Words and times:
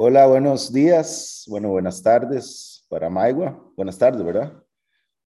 Hola, 0.00 0.28
buenos 0.28 0.72
días, 0.72 1.44
bueno, 1.48 1.70
buenas 1.70 2.00
tardes 2.00 2.86
para 2.88 3.10
Maigua. 3.10 3.60
Buenas 3.76 3.98
tardes, 3.98 4.24
¿verdad? 4.24 4.62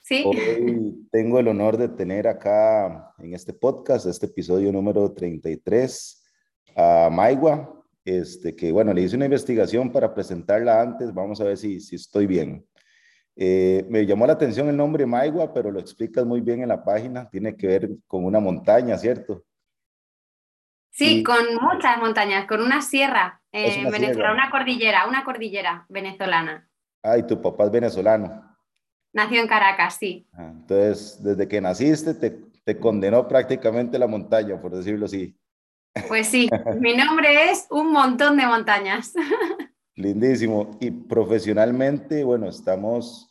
Sí. 0.01 0.25
Hoy 0.25 1.07
tengo 1.13 1.39
el 1.39 1.49
honor 1.49 1.77
de 1.77 1.91
tener 1.91 2.27
acá 2.27 3.13
en 3.19 3.35
este 3.35 3.53
podcast, 3.53 4.07
este 4.07 4.25
episodio 4.25 4.73
número 4.73 5.13
33, 5.13 6.25
a 6.75 7.11
Maigua, 7.13 7.85
este, 8.03 8.57
que 8.57 8.73
bueno, 8.73 8.95
le 8.95 9.03
hice 9.03 9.15
una 9.15 9.27
investigación 9.27 9.93
para 9.93 10.15
presentarla 10.15 10.81
antes, 10.81 11.13
vamos 11.13 11.39
a 11.43 11.45
ver 11.45 11.59
si, 11.59 11.79
si 11.79 11.97
estoy 11.97 12.27
bien. 12.27 12.67
Eh, 13.37 13.85
me 13.91 14.07
llamó 14.07 14.27
la 14.27 14.33
atención 14.33 14.71
el 14.71 14.77
nombre 14.79 15.05
Maigua, 15.05 15.53
pero 15.53 15.71
lo 15.71 15.81
explicas 15.81 16.25
muy 16.25 16.41
bien 16.41 16.63
en 16.63 16.69
la 16.69 16.83
página, 16.83 17.29
tiene 17.29 17.55
que 17.59 17.67
ver 17.67 17.91
con 18.07 18.25
una 18.25 18.41
montaña, 18.41 18.97
¿cierto? 18.97 19.45
Sí, 20.93 21.23
con 21.23 21.55
muchas 21.61 21.99
montañas, 21.99 22.47
con 22.47 22.61
una 22.61 22.83
sierra 22.83 23.41
en 23.51 23.91
Venezuela, 23.91 24.33
una 24.33 24.51
cordillera, 24.51 25.07
una 25.09 25.25
cordillera 25.25 25.87
venezolana. 25.89 26.69
Ah, 27.03 27.17
y 27.17 27.27
tu 27.27 27.41
papá 27.41 27.65
es 27.65 27.71
venezolano. 27.71 28.57
Nació 29.15 29.41
en 29.41 29.49
Caracas, 29.49 29.97
sí. 29.99 30.29
Ah, 30.35 30.51
entonces, 30.53 31.23
desde 31.23 31.49
que 31.49 31.61
naciste 31.61 32.15
te, 32.15 32.31
te 32.65 32.79
condenó 32.79 33.27
prácticamente 33.27 33.99
la 33.99 34.07
montaña, 34.07 34.61
por 34.61 34.75
decirlo 34.75 35.07
así. 35.07 35.35
Pues 36.09 36.29
sí, 36.29 36.49
mi 36.79 36.95
nombre 36.95 37.51
es 37.51 37.67
un 37.71 37.91
montón 37.91 38.37
de 38.37 38.47
montañas. 38.47 39.15
Lindísimo. 39.95 40.77
Y 40.79 40.91
profesionalmente, 40.91 42.23
bueno, 42.23 42.49
estamos 42.49 43.31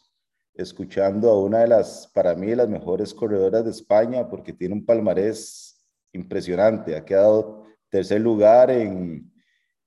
escuchando 0.53 1.29
a 1.29 1.39
una 1.39 1.59
de 1.59 1.67
las, 1.67 2.09
para 2.13 2.35
mí, 2.35 2.55
las 2.55 2.67
mejores 2.67 3.13
corredoras 3.13 3.63
de 3.65 3.71
España 3.71 4.27
porque 4.27 4.51
tiene 4.51 4.73
un 4.73 4.85
palmarés 4.85 5.70
impresionante. 6.13 6.95
Ha 6.95 7.05
quedado 7.05 7.63
tercer 7.89 8.21
lugar 8.21 8.71
en, 8.71 9.31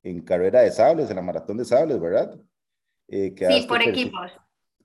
en 0.03 0.21
carrera 0.23 0.61
de 0.61 0.71
sables, 0.71 1.11
en 1.11 1.17
la 1.17 1.23
maratón 1.23 1.57
de 1.57 1.65
sables, 1.65 2.01
¿verdad? 2.01 2.39
Eh, 3.09 3.35
sí, 3.37 3.67
por 3.67 3.83
equipos. 3.83 4.33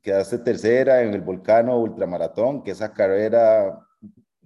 Quedaste 0.02 0.39
tercera 0.39 1.03
en 1.03 1.14
el 1.14 1.22
Volcano 1.22 1.77
Ultramaratón, 1.80 2.64
que 2.64 2.72
esa 2.72 2.94
carrera 2.94 3.80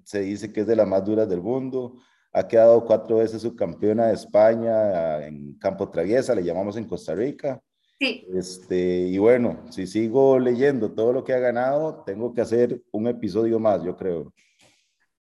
se 0.03 0.21
dice 0.21 0.51
que 0.51 0.61
es 0.61 0.67
de 0.67 0.75
las 0.75 0.87
más 0.87 1.05
duras 1.05 1.29
del 1.29 1.41
mundo. 1.41 1.95
Ha 2.31 2.47
quedado 2.47 2.83
cuatro 2.83 3.17
veces 3.17 3.43
subcampeona 3.43 4.07
de 4.07 4.13
España 4.13 5.23
en 5.25 5.57
campo 5.59 5.89
traviesa, 5.89 6.33
le 6.33 6.43
llamamos 6.43 6.75
en 6.77 6.85
Costa 6.85 7.13
Rica. 7.13 7.61
Sí. 7.99 8.27
Este, 8.33 8.77
y 9.07 9.17
bueno, 9.19 9.63
si 9.69 9.85
sigo 9.85 10.39
leyendo 10.39 10.91
todo 10.91 11.13
lo 11.13 11.23
que 11.23 11.33
ha 11.33 11.39
ganado, 11.39 12.03
tengo 12.03 12.33
que 12.33 12.41
hacer 12.41 12.81
un 12.91 13.07
episodio 13.07 13.59
más, 13.59 13.83
yo 13.83 13.95
creo. 13.95 14.33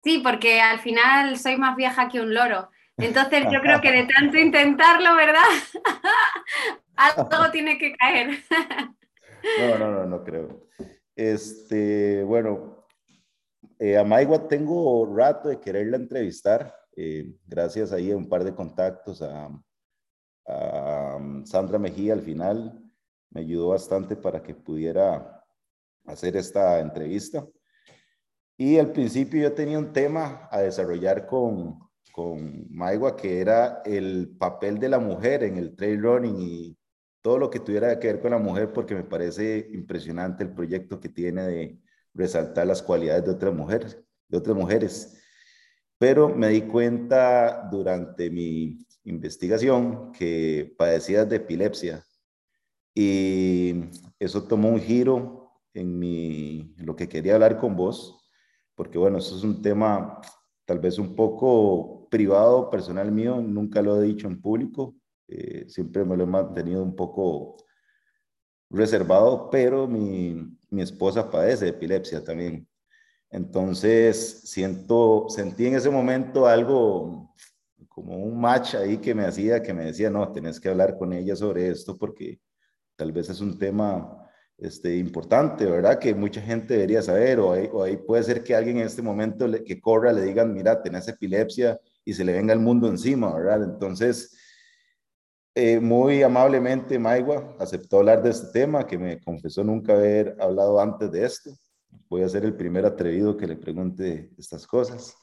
Sí, 0.02 0.18
porque 0.18 0.60
al 0.60 0.78
final 0.78 1.36
soy 1.38 1.56
más 1.56 1.76
vieja 1.76 2.08
que 2.08 2.20
un 2.20 2.32
loro. 2.32 2.70
Entonces 2.96 3.44
yo 3.50 3.60
creo 3.60 3.80
que 3.80 3.92
de 3.92 4.04
tanto 4.18 4.38
intentarlo, 4.38 5.14
¿verdad? 5.16 5.42
Algo 6.96 7.50
tiene 7.52 7.78
que 7.78 7.94
caer. 7.94 8.42
no, 9.58 9.78
no, 9.78 9.90
no, 9.90 10.06
no 10.06 10.24
creo. 10.24 10.68
Este, 11.14 12.22
bueno, 12.24 12.86
eh, 13.78 13.96
a 13.96 14.04
Maigua 14.04 14.48
tengo 14.48 15.06
rato 15.14 15.48
de 15.48 15.60
quererla 15.60 15.96
entrevistar. 15.96 16.74
Eh, 16.96 17.34
gracias 17.46 17.92
ahí 17.92 18.10
a 18.10 18.16
un 18.16 18.28
par 18.28 18.44
de 18.44 18.54
contactos 18.54 19.22
a, 19.22 19.48
a 20.46 21.18
Sandra 21.44 21.78
Mejía 21.78 22.12
al 22.12 22.22
final. 22.22 22.82
Me 23.30 23.40
ayudó 23.40 23.68
bastante 23.68 24.16
para 24.16 24.42
que 24.42 24.54
pudiera 24.54 25.44
hacer 26.04 26.36
esta 26.36 26.80
entrevista. 26.80 27.46
Y 28.60 28.76
al 28.76 28.92
principio 28.92 29.40
yo 29.40 29.54
tenía 29.54 29.78
un 29.78 29.90
tema 29.90 30.46
a 30.50 30.60
desarrollar 30.60 31.26
con, 31.26 31.78
con 32.12 32.66
Maigua, 32.68 33.16
que 33.16 33.40
era 33.40 33.80
el 33.86 34.36
papel 34.38 34.78
de 34.78 34.90
la 34.90 34.98
mujer 34.98 35.44
en 35.44 35.56
el 35.56 35.74
trail 35.74 36.02
running 36.02 36.36
y 36.38 36.76
todo 37.22 37.38
lo 37.38 37.48
que 37.48 37.60
tuviera 37.60 37.98
que 37.98 38.08
ver 38.08 38.20
con 38.20 38.32
la 38.32 38.38
mujer, 38.38 38.70
porque 38.74 38.94
me 38.94 39.02
parece 39.02 39.66
impresionante 39.72 40.44
el 40.44 40.52
proyecto 40.52 41.00
que 41.00 41.08
tiene 41.08 41.46
de 41.46 41.78
resaltar 42.12 42.66
las 42.66 42.82
cualidades 42.82 43.24
de 43.24 43.30
otras 43.30 43.54
mujeres, 43.54 43.98
de 44.28 44.36
otras 44.36 44.54
mujeres. 44.54 45.18
Pero 45.96 46.28
me 46.28 46.48
di 46.48 46.60
cuenta 46.60 47.66
durante 47.70 48.28
mi 48.28 48.86
investigación 49.04 50.12
que 50.12 50.74
padecías 50.76 51.26
de 51.26 51.36
epilepsia 51.36 52.04
y 52.94 53.84
eso 54.18 54.42
tomó 54.42 54.68
un 54.68 54.80
giro 54.80 55.50
en, 55.72 55.98
mi, 55.98 56.74
en 56.76 56.84
lo 56.84 56.94
que 56.94 57.08
quería 57.08 57.36
hablar 57.36 57.56
con 57.56 57.74
vos 57.74 58.19
porque 58.80 58.96
bueno, 58.96 59.18
eso 59.18 59.36
es 59.36 59.44
un 59.44 59.60
tema 59.60 60.22
tal 60.64 60.78
vez 60.78 60.98
un 60.98 61.14
poco 61.14 62.08
privado, 62.08 62.70
personal 62.70 63.12
mío, 63.12 63.38
nunca 63.38 63.82
lo 63.82 64.00
he 64.00 64.06
dicho 64.06 64.26
en 64.26 64.40
público, 64.40 64.94
eh, 65.28 65.66
siempre 65.68 66.02
me 66.02 66.16
lo 66.16 66.24
he 66.24 66.26
mantenido 66.26 66.82
un 66.82 66.96
poco 66.96 67.58
reservado, 68.70 69.50
pero 69.50 69.86
mi, 69.86 70.56
mi 70.70 70.80
esposa 70.80 71.30
padece 71.30 71.66
de 71.66 71.72
epilepsia 71.72 72.24
también. 72.24 72.66
Entonces, 73.28 74.44
siento, 74.44 75.26
sentí 75.28 75.66
en 75.66 75.74
ese 75.74 75.90
momento 75.90 76.46
algo 76.46 77.34
como 77.86 78.16
un 78.16 78.40
match 78.40 78.76
ahí 78.76 78.96
que 78.96 79.14
me 79.14 79.26
hacía, 79.26 79.62
que 79.62 79.74
me 79.74 79.84
decía, 79.84 80.08
no, 80.08 80.32
tenés 80.32 80.58
que 80.58 80.70
hablar 80.70 80.96
con 80.96 81.12
ella 81.12 81.36
sobre 81.36 81.68
esto 81.68 81.98
porque 81.98 82.40
tal 82.96 83.12
vez 83.12 83.28
es 83.28 83.42
un 83.42 83.58
tema 83.58 84.19
este, 84.60 84.96
importante, 84.96 85.64
¿verdad? 85.64 85.98
Que 85.98 86.14
mucha 86.14 86.40
gente 86.40 86.74
debería 86.74 87.02
saber, 87.02 87.40
o 87.40 87.82
ahí, 87.82 87.96
puede 87.96 88.22
ser 88.22 88.44
que 88.44 88.54
alguien 88.54 88.78
en 88.78 88.86
este 88.86 89.02
momento 89.02 89.46
que 89.64 89.80
corra 89.80 90.12
le 90.12 90.22
digan, 90.22 90.52
mira, 90.52 90.82
tenés 90.82 91.08
epilepsia 91.08 91.80
y 92.04 92.12
se 92.12 92.24
le 92.24 92.32
venga 92.32 92.52
el 92.52 92.60
mundo 92.60 92.88
encima, 92.88 93.34
¿verdad? 93.34 93.64
Entonces, 93.64 94.36
eh, 95.54 95.80
muy 95.80 96.22
amablemente 96.22 96.98
Maigua 96.98 97.56
aceptó 97.58 97.98
hablar 97.98 98.22
de 98.22 98.30
este 98.30 98.48
tema, 98.52 98.86
que 98.86 98.98
me 98.98 99.20
confesó 99.20 99.64
nunca 99.64 99.94
haber 99.94 100.36
hablado 100.38 100.80
antes 100.80 101.10
de 101.10 101.24
esto. 101.24 101.50
Voy 102.08 102.22
a 102.22 102.28
ser 102.28 102.44
el 102.44 102.54
primer 102.54 102.84
atrevido 102.84 103.36
que 103.36 103.46
le 103.46 103.56
pregunte 103.56 104.30
estas 104.38 104.66
cosas. 104.66 105.14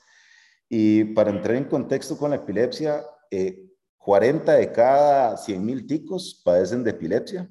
Y 0.68 1.06
para 1.14 1.30
entrar 1.30 1.56
en 1.56 1.66
contexto 1.66 2.18
con 2.18 2.32
la 2.32 2.38
epilepsia, 2.38 3.06
40 3.98 4.56
eh, 4.56 4.60
de 4.60 4.72
cada 4.72 5.38
100 5.38 5.66
mil 5.66 5.86
ticos 5.86 6.42
padecen 6.44 6.84
de 6.84 6.92
epilepsia 6.92 7.50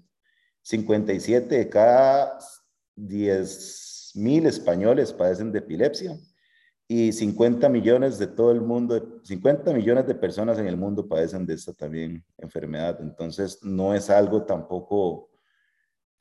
57 0.66 1.54
de 1.54 1.68
cada 1.68 2.38
10 2.96 4.12
mil 4.16 4.46
españoles 4.46 5.12
padecen 5.12 5.52
de 5.52 5.60
epilepsia 5.60 6.18
y 6.88 7.12
50 7.12 7.68
millones 7.68 8.18
de 8.18 8.26
todo 8.26 8.50
el 8.50 8.62
mundo, 8.62 9.20
50 9.22 9.72
millones 9.72 10.08
de 10.08 10.16
personas 10.16 10.58
en 10.58 10.66
el 10.66 10.76
mundo 10.76 11.06
padecen 11.06 11.46
de 11.46 11.54
esta 11.54 11.72
también 11.72 12.24
enfermedad. 12.38 12.98
Entonces, 13.00 13.60
no 13.62 13.94
es 13.94 14.10
algo 14.10 14.42
tampoco 14.42 15.30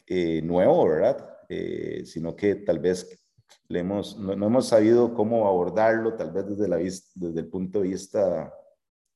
eh, 0.06 0.44
nuevo, 0.44 0.90
¿verdad? 0.90 1.28
Eh, 1.50 2.04
sino 2.06 2.36
que 2.36 2.54
tal 2.54 2.78
vez 2.78 3.20
le 3.68 3.80
hemos, 3.80 4.16
no, 4.20 4.34
hemos 4.34 4.68
sabido 4.68 5.16
cómo 5.16 5.48
abordarlo, 5.48 6.14
tal 6.14 6.32
vez 6.32 6.50
desde, 6.50 6.68
la, 6.68 6.78
desde 6.78 7.40
el 7.40 7.48
punto 7.48 7.82
de 7.82 7.88
vista 7.88 8.54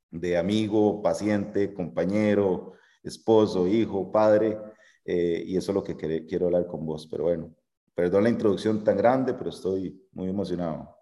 de 0.10 0.38
amigo, 0.38 1.04
paciente, 1.04 1.72
compañero, 1.72 2.74
esposo, 3.04 3.68
hijo, 3.68 4.12
padre. 4.12 4.58
Eh, 5.12 5.44
y 5.44 5.58
eso 5.58 5.72
es 5.72 5.76
lo 5.76 5.84
que 5.84 5.96
quiero 6.28 6.46
hablar 6.46 6.68
con 6.68 6.86
vos. 6.86 7.08
Pero 7.10 7.24
bueno, 7.24 7.50
perdón 7.96 8.26
la 8.26 8.30
introducción 8.30 8.84
tan 8.84 8.96
grande, 8.96 9.34
pero 9.34 9.50
estoy 9.50 10.00
muy 10.12 10.30
emocionado. 10.30 10.96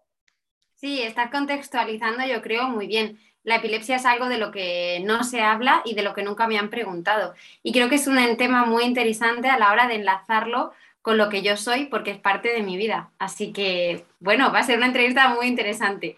Sí, 0.75 1.01
estás 1.01 1.29
contextualizando, 1.29 2.25
yo 2.25 2.41
creo, 2.41 2.69
muy 2.69 2.88
bien. 2.88 3.19
La 3.44 3.57
epilepsia 3.57 3.97
es 3.97 4.06
algo 4.06 4.29
de 4.29 4.38
lo 4.38 4.50
que 4.50 5.01
no 5.03 5.25
se 5.25 5.41
habla 5.41 5.81
y 5.84 5.94
de 5.94 6.03
lo 6.03 6.13
que 6.13 6.23
nunca 6.23 6.47
me 6.47 6.57
han 6.57 6.69
preguntado. 6.69 7.34
Y 7.63 7.73
creo 7.73 7.90
que 7.90 7.96
es 7.96 8.07
un 8.07 8.16
tema 8.38 8.66
muy 8.66 8.85
interesante 8.85 9.50
a 9.50 9.59
la 9.59 9.73
hora 9.73 9.90
de 9.90 9.96
enlazarlo 9.96 10.72
con 11.01 11.17
lo 11.17 11.28
que 11.28 11.41
yo 11.41 11.57
soy, 11.57 11.88
porque 11.88 12.12
es 12.12 12.17
parte 12.17 12.53
de 12.53 12.63
mi 12.63 12.78
vida. 12.78 13.12
Así 13.19 13.51
que, 13.51 14.06
bueno, 14.22 14.53
va 14.53 14.59
a 14.59 14.63
ser 14.63 14.78
una 14.78 14.88
entrevista 14.88 15.35
muy 15.35 15.47
interesante. 15.47 16.17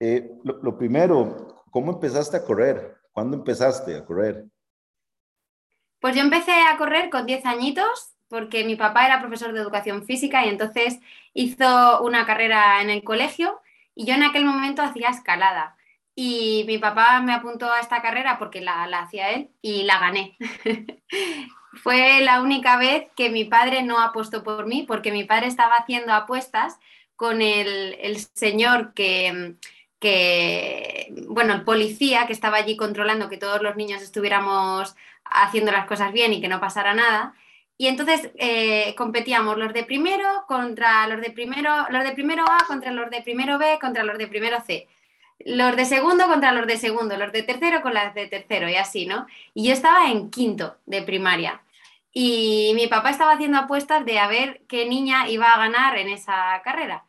Eh, 0.00 0.28
lo 0.42 0.76
primero, 0.76 1.62
¿cómo 1.70 1.92
empezaste 1.92 2.36
a 2.36 2.44
correr? 2.44 2.96
¿Cuándo 3.12 3.36
empezaste 3.36 3.94
a 3.94 4.04
correr? 4.04 4.46
Pues 6.04 6.14
yo 6.14 6.20
empecé 6.20 6.52
a 6.52 6.76
correr 6.76 7.08
con 7.08 7.24
10 7.24 7.46
añitos 7.46 8.12
porque 8.28 8.62
mi 8.62 8.76
papá 8.76 9.06
era 9.06 9.20
profesor 9.20 9.54
de 9.54 9.60
educación 9.60 10.04
física 10.04 10.44
y 10.44 10.50
entonces 10.50 11.00
hizo 11.32 12.02
una 12.02 12.26
carrera 12.26 12.82
en 12.82 12.90
el 12.90 13.02
colegio 13.02 13.62
y 13.94 14.04
yo 14.04 14.12
en 14.12 14.22
aquel 14.22 14.44
momento 14.44 14.82
hacía 14.82 15.08
escalada. 15.08 15.78
Y 16.14 16.64
mi 16.66 16.76
papá 16.76 17.22
me 17.22 17.32
apuntó 17.32 17.72
a 17.72 17.80
esta 17.80 18.02
carrera 18.02 18.38
porque 18.38 18.60
la, 18.60 18.84
hacía 18.84 19.30
él 19.30 19.48
y 19.62 19.84
la 19.84 19.98
gané. 19.98 20.36
Fue 21.82 22.20
la 22.20 22.42
única 22.42 22.76
vez 22.76 23.06
que 23.16 23.30
mi 23.30 23.46
padre 23.46 23.82
no 23.82 23.98
apostó 23.98 24.44
por 24.44 24.66
mí 24.66 24.84
porque 24.86 25.10
mi 25.10 25.24
padre 25.24 25.46
estaba 25.46 25.76
haciendo 25.76 26.12
apuestas 26.12 26.78
con 27.16 27.40
el, 27.40 27.96
el 28.02 28.18
señor 28.18 28.92
que, 28.92 29.56
que, 30.00 31.14
bueno, 31.28 31.54
el 31.54 31.64
policía 31.64 32.26
que 32.26 32.34
estaba 32.34 32.58
allí 32.58 32.76
controlando 32.76 33.30
que 33.30 33.38
todos 33.38 33.62
los 33.62 33.74
niños 33.74 34.02
estuviéramos 34.02 34.94
haciendo 35.24 35.72
las 35.72 35.86
cosas 35.86 36.12
bien 36.12 36.32
y 36.32 36.40
que 36.40 36.48
no 36.48 36.60
pasara 36.60 36.94
nada. 36.94 37.34
Y 37.76 37.88
entonces 37.88 38.30
eh, 38.36 38.94
competíamos 38.96 39.58
los 39.58 39.72
de 39.72 39.84
primero 39.84 40.44
contra 40.46 41.06
los 41.08 41.20
de 41.20 41.30
primero, 41.30 41.86
los 41.90 42.04
de 42.04 42.12
primero 42.12 42.44
A 42.44 42.64
contra 42.66 42.92
los 42.92 43.10
de 43.10 43.22
primero 43.22 43.58
B 43.58 43.78
contra 43.80 44.04
los 44.04 44.16
de 44.18 44.28
primero 44.28 44.60
C. 44.60 44.88
los 45.40 45.76
de 45.76 45.84
segundo 45.84 46.26
contra 46.28 46.52
los 46.52 46.66
de 46.66 46.76
segundo, 46.78 47.16
los 47.16 47.32
de 47.32 47.42
tercero 47.42 47.82
con 47.82 47.94
las 47.94 48.14
de 48.14 48.28
tercero 48.28 48.68
y 48.68 48.76
así, 48.76 49.06
¿no? 49.06 49.26
Y 49.54 49.66
yo 49.68 49.72
estaba 49.72 50.10
en 50.10 50.30
quinto 50.30 50.76
de 50.86 51.02
primaria. 51.02 51.62
Y 52.12 52.72
mi 52.76 52.86
papá 52.86 53.10
estaba 53.10 53.32
haciendo 53.32 53.58
apuestas 53.58 54.04
de 54.04 54.18
a 54.20 54.28
ver 54.28 54.62
qué 54.68 54.86
niña 54.86 55.28
iba 55.28 55.52
a 55.52 55.58
ganar 55.58 55.98
en 55.98 56.08
esa 56.08 56.62
carrera. 56.64 57.04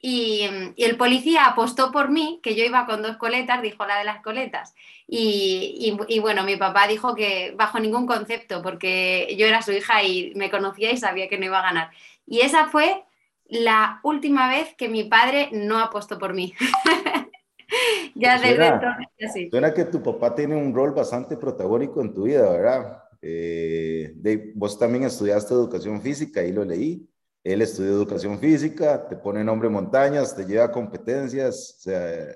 Y, 0.00 0.48
el 0.76 0.96
policía 0.96 1.46
apostó 1.46 1.90
por 1.90 2.10
mí, 2.10 2.40
que 2.42 2.54
yo 2.54 2.64
iba 2.64 2.86
con 2.86 3.02
dos 3.02 3.16
coletas, 3.16 3.62
dijo 3.62 3.84
la 3.84 3.98
de 3.98 4.04
las 4.04 4.22
coletas. 4.22 4.74
Y, 5.06 5.96
y, 6.08 6.18
bueno, 6.20 6.44
mi 6.44 6.56
papá 6.56 6.86
dijo 6.86 7.14
que 7.14 7.54
bajo 7.56 7.80
ningún 7.80 8.06
concepto, 8.06 8.62
porque 8.62 9.34
yo 9.38 9.46
era 9.46 9.62
su 9.62 9.72
hija 9.72 10.02
y 10.02 10.32
me 10.34 10.50
conocía 10.50 10.92
y 10.92 10.96
sabía 10.96 11.28
que 11.28 11.38
no 11.38 11.46
iba 11.46 11.58
a 11.58 11.62
ganar. 11.62 11.90
Y 12.26 12.40
esa 12.40 12.68
fue 12.68 13.02
la 13.48 14.00
última 14.02 14.48
vez 14.48 14.74
que 14.74 14.88
mi 14.88 15.04
padre 15.04 15.48
no 15.52 15.78
apostó 15.78 16.18
por 16.18 16.34
mí. 16.34 16.54
ya 18.14 18.38
desde 18.38 18.66
entonces, 18.66 19.32
sí. 19.32 19.48
Suena 19.50 19.72
que 19.72 19.86
tu 19.86 20.02
papá 20.02 20.34
tiene 20.34 20.54
un 20.54 20.74
rol 20.74 20.92
bastante 20.92 21.36
protagónico 21.36 22.02
en 22.02 22.14
tu 22.14 22.24
vida, 22.24 22.50
¿verdad? 22.50 23.02
Eh, 23.20 24.14
vos 24.54 24.78
también 24.78 25.04
estudiaste 25.04 25.54
educación 25.54 26.00
física, 26.00 26.42
y 26.44 26.52
lo 26.52 26.64
leí. 26.64 27.08
Él 27.52 27.62
estudió 27.62 27.92
educación 27.92 28.38
física, 28.38 29.08
te 29.08 29.16
pone 29.16 29.42
nombre 29.42 29.70
montañas, 29.70 30.36
te 30.36 30.44
lleva 30.44 30.70
competencias, 30.70 31.76
o 31.78 31.80
sea, 31.80 32.34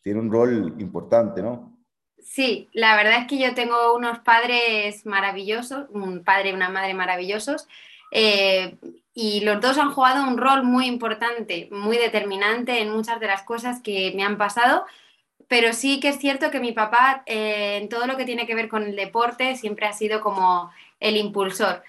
tiene 0.00 0.20
un 0.20 0.32
rol 0.32 0.74
importante, 0.78 1.42
¿no? 1.42 1.76
Sí, 2.22 2.70
la 2.72 2.96
verdad 2.96 3.20
es 3.20 3.26
que 3.26 3.38
yo 3.38 3.54
tengo 3.54 3.94
unos 3.94 4.20
padres 4.20 5.04
maravillosos, 5.04 5.86
un 5.90 6.24
padre 6.24 6.48
y 6.50 6.52
una 6.54 6.70
madre 6.70 6.94
maravillosos, 6.94 7.68
eh, 8.10 8.78
y 9.12 9.40
los 9.40 9.60
dos 9.60 9.76
han 9.76 9.92
jugado 9.92 10.26
un 10.26 10.38
rol 10.38 10.64
muy 10.64 10.86
importante, 10.86 11.68
muy 11.70 11.98
determinante 11.98 12.80
en 12.80 12.90
muchas 12.90 13.20
de 13.20 13.26
las 13.26 13.42
cosas 13.42 13.82
que 13.82 14.14
me 14.16 14.24
han 14.24 14.38
pasado, 14.38 14.86
pero 15.46 15.74
sí 15.74 16.00
que 16.00 16.08
es 16.08 16.18
cierto 16.18 16.50
que 16.50 16.60
mi 16.60 16.72
papá 16.72 17.22
eh, 17.26 17.80
en 17.82 17.90
todo 17.90 18.06
lo 18.06 18.16
que 18.16 18.24
tiene 18.24 18.46
que 18.46 18.54
ver 18.54 18.70
con 18.70 18.82
el 18.82 18.96
deporte 18.96 19.56
siempre 19.56 19.86
ha 19.86 19.92
sido 19.92 20.22
como 20.22 20.70
el 21.00 21.18
impulsor. 21.18 21.82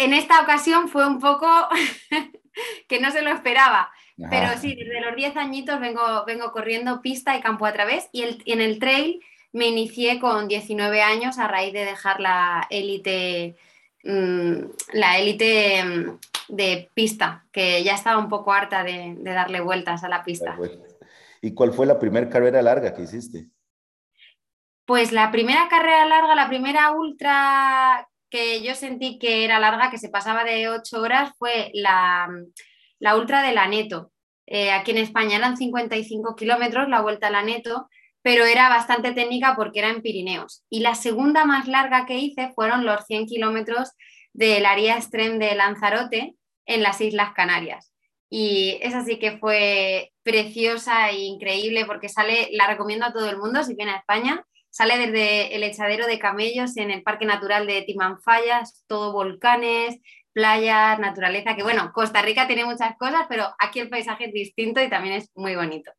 En 0.00 0.14
esta 0.14 0.40
ocasión 0.40 0.88
fue 0.88 1.06
un 1.06 1.20
poco 1.20 1.46
que 2.88 3.00
no 3.00 3.10
se 3.10 3.20
lo 3.20 3.30
esperaba, 3.30 3.90
pero 4.30 4.58
sí, 4.58 4.74
desde 4.74 5.02
los 5.02 5.14
10 5.14 5.36
añitos 5.36 5.78
vengo, 5.78 6.24
vengo 6.26 6.52
corriendo 6.52 7.02
pista 7.02 7.36
y 7.36 7.42
campo 7.42 7.66
a 7.66 7.72
través 7.74 8.08
y, 8.10 8.22
el, 8.22 8.42
en 8.46 8.62
el 8.62 8.78
trail 8.78 9.20
me 9.52 9.66
inicié 9.66 10.18
con 10.18 10.48
19 10.48 11.02
años 11.02 11.38
a 11.38 11.48
raíz 11.48 11.74
de 11.74 11.84
dejar 11.84 12.18
la 12.18 12.66
élite 12.70 13.56
mm, 14.04 14.56
la 14.94 15.18
élite 15.18 15.84
mm, 15.84 16.18
de 16.48 16.90
pista, 16.94 17.44
que 17.52 17.84
ya 17.84 17.94
estaba 17.94 18.18
un 18.18 18.30
poco 18.30 18.54
harta 18.54 18.82
de, 18.82 19.16
de 19.18 19.32
darle 19.32 19.60
vueltas 19.60 20.02
a 20.02 20.08
la 20.08 20.24
pista. 20.24 20.56
¿Y 21.42 21.52
cuál 21.52 21.74
fue 21.74 21.84
la 21.84 21.98
primera 21.98 22.30
carrera 22.30 22.62
larga 22.62 22.94
que 22.94 23.02
hiciste? 23.02 23.48
Pues 24.86 25.12
la 25.12 25.30
primera 25.30 25.68
carrera 25.68 26.06
larga, 26.06 26.34
la 26.34 26.48
primera 26.48 26.90
ultra 26.92 28.08
que 28.30 28.62
yo 28.62 28.74
sentí 28.74 29.18
que 29.18 29.44
era 29.44 29.58
larga, 29.58 29.90
que 29.90 29.98
se 29.98 30.08
pasaba 30.08 30.44
de 30.44 30.68
ocho 30.68 31.00
horas, 31.00 31.32
fue 31.38 31.70
la, 31.74 32.28
la 32.98 33.16
ultra 33.16 33.42
de 33.42 33.52
la 33.52 33.66
Neto. 33.66 34.12
Eh, 34.46 34.72
aquí 34.72 34.92
en 34.92 34.98
España 34.98 35.36
eran 35.36 35.56
55 35.56 36.34
kilómetros 36.36 36.88
la 36.88 37.02
vuelta 37.02 37.28
a 37.28 37.30
la 37.30 37.42
Neto, 37.42 37.88
pero 38.22 38.44
era 38.44 38.68
bastante 38.68 39.12
técnica 39.12 39.54
porque 39.56 39.80
era 39.80 39.90
en 39.90 40.02
Pirineos. 40.02 40.64
Y 40.68 40.80
la 40.80 40.94
segunda 40.94 41.44
más 41.44 41.68
larga 41.68 42.06
que 42.06 42.18
hice 42.18 42.52
fueron 42.54 42.84
los 42.84 43.04
100 43.06 43.26
kilómetros 43.26 43.92
del 44.32 44.66
área 44.66 44.96
extreme 44.96 45.44
de 45.44 45.54
Lanzarote 45.54 46.34
en 46.66 46.82
las 46.82 47.00
Islas 47.00 47.32
Canarias. 47.34 47.92
Y 48.28 48.78
esa 48.82 49.04
sí 49.04 49.18
que 49.18 49.38
fue 49.38 50.12
preciosa 50.22 51.10
e 51.10 51.18
increíble 51.24 51.84
porque 51.84 52.08
sale, 52.08 52.48
la 52.52 52.68
recomiendo 52.68 53.06
a 53.06 53.12
todo 53.12 53.28
el 53.28 53.38
mundo 53.38 53.64
si 53.64 53.74
viene 53.74 53.92
a 53.92 53.96
España. 53.96 54.44
Sale 54.70 54.98
desde 54.98 55.54
el 55.54 55.62
echadero 55.62 56.06
de 56.06 56.18
camellos 56.18 56.76
en 56.76 56.90
el 56.90 57.02
Parque 57.02 57.26
Natural 57.26 57.66
de 57.66 57.82
Timanfayas, 57.82 58.84
todo 58.86 59.12
volcanes, 59.12 59.98
playas, 60.32 60.98
naturaleza, 60.98 61.56
que 61.56 61.62
bueno, 61.62 61.90
Costa 61.92 62.22
Rica 62.22 62.46
tiene 62.46 62.64
muchas 62.64 62.96
cosas, 62.96 63.26
pero 63.28 63.44
aquí 63.58 63.80
el 63.80 63.90
paisaje 63.90 64.26
es 64.26 64.32
distinto 64.32 64.80
y 64.80 64.88
también 64.88 65.16
es 65.16 65.28
muy 65.34 65.56
bonito. 65.56 65.90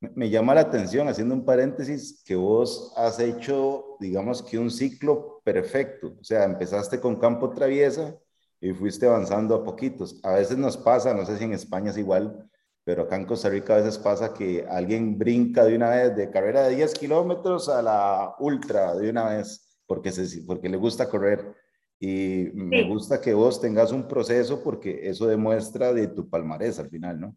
Me 0.00 0.30
llama 0.30 0.54
la 0.54 0.60
atención, 0.62 1.08
haciendo 1.08 1.34
un 1.34 1.44
paréntesis, 1.44 2.22
que 2.24 2.36
vos 2.36 2.92
has 2.96 3.18
hecho, 3.18 3.96
digamos 3.98 4.42
que 4.42 4.58
un 4.58 4.70
ciclo 4.70 5.40
perfecto. 5.44 6.16
O 6.20 6.24
sea, 6.24 6.44
empezaste 6.44 7.00
con 7.00 7.18
campo 7.18 7.50
traviesa, 7.50 8.14
y 8.60 8.72
fuiste 8.72 9.06
avanzando 9.06 9.54
a 9.54 9.64
poquitos. 9.64 10.20
A 10.22 10.32
veces 10.32 10.56
nos 10.56 10.76
pasa, 10.76 11.14
no 11.14 11.24
sé 11.24 11.38
si 11.38 11.44
en 11.44 11.52
España 11.52 11.90
es 11.90 11.98
igual, 11.98 12.48
pero 12.88 13.02
acá 13.02 13.16
en 13.16 13.26
Costa 13.26 13.50
Rica 13.50 13.74
a 13.74 13.80
veces 13.80 13.98
pasa 13.98 14.32
que 14.32 14.64
alguien 14.66 15.18
brinca 15.18 15.62
de 15.66 15.76
una 15.76 15.90
vez 15.90 16.16
de 16.16 16.30
carrera 16.30 16.62
de 16.62 16.76
10 16.76 16.94
kilómetros 16.94 17.68
a 17.68 17.82
la 17.82 18.34
ultra 18.38 18.94
de 18.94 19.10
una 19.10 19.28
vez 19.28 19.78
porque, 19.86 20.10
se, 20.10 20.42
porque 20.46 20.70
le 20.70 20.78
gusta 20.78 21.06
correr. 21.06 21.54
Y 22.00 22.46
me 22.54 22.84
gusta 22.84 23.20
que 23.20 23.34
vos 23.34 23.60
tengas 23.60 23.92
un 23.92 24.08
proceso 24.08 24.64
porque 24.64 25.00
eso 25.02 25.26
demuestra 25.26 25.92
de 25.92 26.08
tu 26.08 26.30
palmarés 26.30 26.78
al 26.78 26.88
final, 26.88 27.20
¿no? 27.20 27.36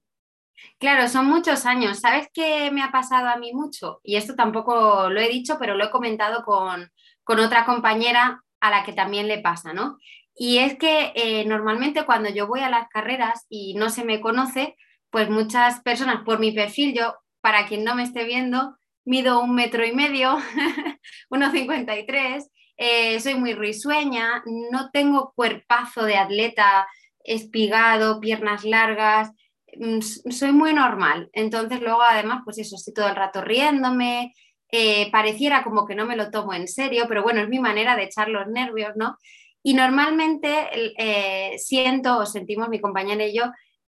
Claro, 0.79 1.09
son 1.09 1.25
muchos 1.25 1.65
años. 1.65 1.99
¿Sabes 1.99 2.29
qué 2.33 2.71
me 2.71 2.81
ha 2.81 2.93
pasado 2.93 3.27
a 3.27 3.35
mí 3.35 3.51
mucho? 3.51 3.99
Y 4.03 4.15
esto 4.15 4.35
tampoco 4.35 5.09
lo 5.09 5.19
he 5.19 5.27
dicho, 5.27 5.57
pero 5.59 5.75
lo 5.75 5.83
he 5.83 5.91
comentado 5.91 6.45
con, 6.45 6.89
con 7.25 7.39
otra 7.39 7.65
compañera 7.65 8.41
a 8.61 8.69
la 8.69 8.85
que 8.85 8.93
también 8.93 9.27
le 9.27 9.39
pasa, 9.41 9.73
¿no? 9.73 9.97
Y 10.33 10.59
es 10.59 10.77
que 10.77 11.11
eh, 11.13 11.43
normalmente 11.43 12.05
cuando 12.05 12.29
yo 12.29 12.47
voy 12.47 12.61
a 12.61 12.69
las 12.69 12.87
carreras 12.87 13.45
y 13.49 13.73
no 13.73 13.89
se 13.89 14.05
me 14.05 14.21
conoce, 14.21 14.77
pues 15.11 15.29
muchas 15.29 15.81
personas 15.81 16.23
por 16.23 16.39
mi 16.39 16.51
perfil, 16.51 16.93
yo, 16.93 17.15
para 17.41 17.67
quien 17.67 17.83
no 17.83 17.95
me 17.95 18.03
esté 18.03 18.23
viendo, 18.23 18.77
mido 19.05 19.41
un 19.41 19.53
metro 19.53 19.85
y 19.85 19.91
medio, 19.91 20.37
1,53, 21.29 22.47
eh, 22.77 23.19
soy 23.19 23.35
muy 23.35 23.53
risueña, 23.53 24.41
no 24.71 24.89
tengo 24.91 25.33
cuerpazo 25.35 26.03
de 26.03 26.17
atleta 26.17 26.87
espigado, 27.23 28.19
piernas 28.19 28.63
largas, 28.63 29.31
mm, 29.77 29.99
soy 29.99 30.51
muy 30.51 30.73
normal. 30.73 31.29
Entonces 31.33 31.81
luego 31.81 32.01
además, 32.01 32.41
pues 32.43 32.57
eso, 32.57 32.75
estoy 32.75 32.93
todo 32.93 33.07
el 33.09 33.15
rato 33.15 33.41
riéndome, 33.41 34.33
eh, 34.71 35.11
pareciera 35.11 35.63
como 35.63 35.85
que 35.85 35.95
no 35.95 36.05
me 36.05 36.15
lo 36.15 36.31
tomo 36.31 36.53
en 36.53 36.67
serio, 36.67 37.05
pero 37.07 37.23
bueno, 37.23 37.41
es 37.41 37.49
mi 37.49 37.59
manera 37.59 37.95
de 37.95 38.03
echar 38.03 38.29
los 38.29 38.47
nervios, 38.47 38.93
¿no? 38.95 39.17
Y 39.63 39.73
normalmente 39.73 40.69
eh, 40.97 41.57
siento 41.59 42.17
o 42.17 42.25
sentimos 42.25 42.69
mi 42.69 42.79
compañera 42.79 43.25
y 43.25 43.35
yo 43.35 43.43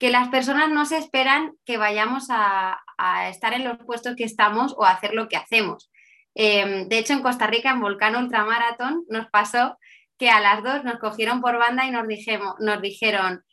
que 0.01 0.09
las 0.09 0.29
personas 0.29 0.67
no 0.71 0.87
se 0.87 0.97
esperan 0.97 1.53
que 1.63 1.77
vayamos 1.77 2.25
a, 2.31 2.79
estar 3.29 3.53
en 3.53 3.63
los 3.63 3.77
puestos 3.85 4.15
que 4.15 4.23
estamos 4.23 4.73
o 4.75 4.83
a 4.83 4.89
hacer 4.89 5.13
lo 5.13 5.27
que 5.29 5.37
hacemos. 5.37 5.91
Em, 6.33 6.87
de 6.87 6.97
hecho, 6.97 7.13
en 7.13 7.21
Costa 7.21 7.45
Rica, 7.45 7.69
en 7.69 7.81
Volcán 7.81 8.15
Ultramarathon, 8.15 9.05
nos 9.09 9.29
pasó 9.29 9.77
que 10.17 10.31
a 10.31 10.39
las 10.39 10.63
dos 10.63 10.83
nos 10.83 10.97
cogieron 10.97 11.39
por 11.39 11.59
banda 11.59 11.85
y 11.85 11.91
nos, 11.91 12.07
nos 12.59 12.81
dijeron, 12.81 13.43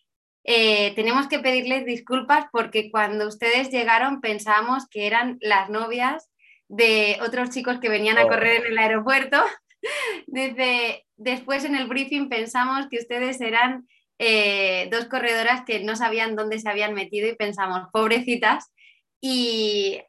eh, 0.43 0.95
tenemos 0.95 1.29
que 1.29 1.39
pedirles 1.39 1.85
disculpas 1.85 2.47
porque 2.51 2.91
cuando 2.91 3.29
ustedes 3.29 3.69
llegaron 3.71 4.23
pensábamos 4.23 4.89
que 4.89 5.07
eran 5.07 5.37
las 5.43 5.69
novias 5.69 6.31
de 6.69 7.19
otros 7.21 7.51
chicos 7.51 7.79
que 7.79 7.91
venían 7.91 8.17
a 8.17 8.25
oh. 8.25 8.29
correr 8.29 8.65
en 8.65 8.73
el 8.73 8.79
aeropuerto 8.79 9.37
desde, 10.27 11.05
después 11.17 11.67
en 11.67 11.77
el 11.77 11.89
briefing 11.89 12.31
pensamos 12.31 12.87
que 12.89 12.97
ustedes 12.97 13.39
eran 13.43 13.87
eh, 14.19 14.89
dos 14.91 15.07
corredoras 15.07 15.63
que 15.65 15.81
no 15.81 15.97
sabían 15.97 16.37
dónde 16.37 16.59
se 16.59 16.69
habían 16.69 16.95
metido 16.95 17.29
y 17.29 17.37
pensamos, 17.37 17.89
pobrecitas, 17.93 18.73
y 19.21 20.01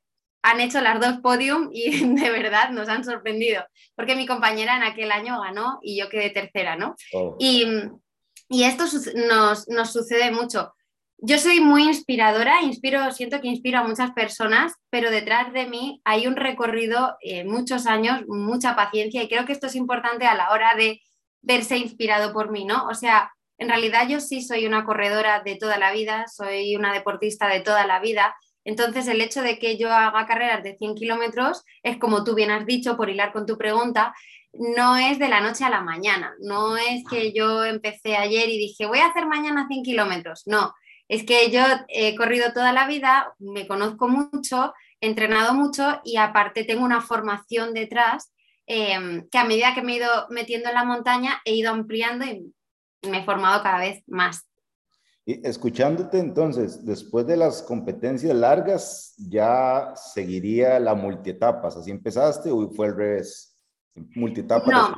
han 0.41 0.61
hecho 0.61 0.81
las 0.81 0.99
dos 0.99 1.19
podium 1.21 1.69
y 1.71 1.89
de 2.15 2.29
verdad 2.31 2.71
nos 2.71 2.89
han 2.89 3.03
sorprendido, 3.03 3.63
porque 3.95 4.15
mi 4.15 4.25
compañera 4.25 4.77
en 4.77 4.83
aquel 4.83 5.11
año 5.11 5.41
ganó 5.41 5.79
y 5.81 5.99
yo 5.99 6.09
quedé 6.09 6.29
tercera, 6.29 6.75
¿no? 6.75 6.95
Oh. 7.13 7.35
Y, 7.39 7.65
y, 8.49 8.63
esto 8.63 8.85
nos, 9.27 9.67
nos 9.67 9.93
sucede 9.93 10.31
mucho. 10.31 10.73
Yo 11.21 11.37
soy 11.37 11.59
muy 11.59 11.83
inspiradora, 11.83 12.61
inspiro, 12.61 13.11
siento 13.11 13.41
que 13.41 13.49
inspiro 13.49 13.79
a 13.79 13.83
muchas 13.83 14.11
personas, 14.11 14.73
pero 14.89 15.11
detrás 15.11 15.51
de 15.51 15.67
mí 15.67 16.01
hay 16.05 16.27
un 16.27 16.37
recorrido, 16.37 17.17
eh, 17.21 17.43
muchos 17.43 17.87
años, 17.87 18.21
mucha 18.27 18.75
paciencia 18.75 19.21
y 19.21 19.27
creo 19.27 19.45
que 19.45 19.51
esto 19.51 19.67
es 19.67 19.75
importante 19.75 20.25
a 20.25 20.35
la 20.35 20.51
hora 20.51 20.75
de 20.77 21.01
verse 21.41 21.77
inspirado 21.77 22.31
por 22.31 22.51
mí, 22.51 22.63
¿no? 22.63 22.87
O 22.87 22.95
sea, 22.95 23.33
en 23.59 23.69
realidad 23.69 24.07
yo 24.07 24.19
sí 24.19 24.41
soy 24.41 24.65
una 24.65 24.85
corredora 24.85 25.41
de 25.43 25.55
toda 25.55 25.77
la 25.77 25.91
vida, 25.91 26.25
soy 26.27 26.75
una 26.75 26.93
deportista 26.93 27.47
de 27.47 27.59
toda 27.59 27.85
la 27.85 27.99
vida, 27.99 28.35
entonces 28.65 29.07
el 29.07 29.21
hecho 29.21 29.41
de 29.41 29.59
que 29.59 29.77
yo 29.77 29.91
haga 29.91 30.25
carreras 30.25 30.63
de 30.63 30.75
100 30.77 30.95
kilómetros 30.95 31.63
es 31.83 31.97
como 31.97 32.23
tú 32.23 32.35
bien 32.35 32.51
has 32.51 32.65
dicho, 32.65 32.97
por 32.97 33.09
hilar 33.09 33.31
con 33.31 33.45
tu 33.45 33.57
pregunta, 33.57 34.13
no 34.53 34.97
es 34.97 35.19
de 35.19 35.29
la 35.29 35.41
noche 35.41 35.63
a 35.63 35.69
la 35.69 35.81
mañana, 35.81 36.33
no 36.39 36.77
es 36.77 37.03
que 37.09 37.33
yo 37.33 37.63
empecé 37.65 38.15
ayer 38.15 38.49
y 38.49 38.57
dije 38.57 38.87
voy 38.87 38.99
a 38.99 39.07
hacer 39.07 39.27
mañana 39.27 39.67
100 39.67 39.83
kilómetros, 39.83 40.43
no 40.47 40.73
es 41.09 41.23
que 41.23 41.49
yo 41.49 41.61
he 41.89 42.15
corrido 42.15 42.53
toda 42.53 42.71
la 42.71 42.87
vida, 42.87 43.33
me 43.39 43.67
conozco 43.67 44.07
mucho, 44.07 44.73
he 45.01 45.07
entrenado 45.07 45.55
mucho 45.55 45.99
y 46.05 46.17
aparte 46.17 46.63
tengo 46.63 46.85
una 46.85 47.01
formación 47.01 47.73
detrás 47.73 48.31
em, 48.67 49.27
que 49.29 49.37
a 49.39 49.43
medida 49.43 49.73
que 49.73 49.81
me 49.81 49.93
he 49.93 49.95
ido 49.97 50.27
metiendo 50.29 50.69
en 50.69 50.75
la 50.75 50.85
montaña 50.85 51.41
he 51.45 51.55
ido 51.55 51.71
ampliando 51.71 52.25
y 52.25 52.53
me 53.03 53.19
he 53.19 53.25
formado 53.25 53.63
cada 53.63 53.79
vez 53.79 54.03
más. 54.07 54.45
Y 55.25 55.45
escuchándote 55.47 56.17
entonces, 56.17 56.85
después 56.85 57.27
de 57.27 57.37
las 57.37 57.61
competencias 57.61 58.35
largas, 58.35 59.13
ya 59.17 59.93
seguiría 59.95 60.79
la 60.79 60.95
multietapas. 60.95 61.77
¿Así 61.77 61.91
empezaste 61.91 62.49
o 62.49 62.69
fue 62.71 62.87
al 62.87 62.95
revés? 62.95 63.55
Multietapas. 64.15 64.67
No. 64.67 64.95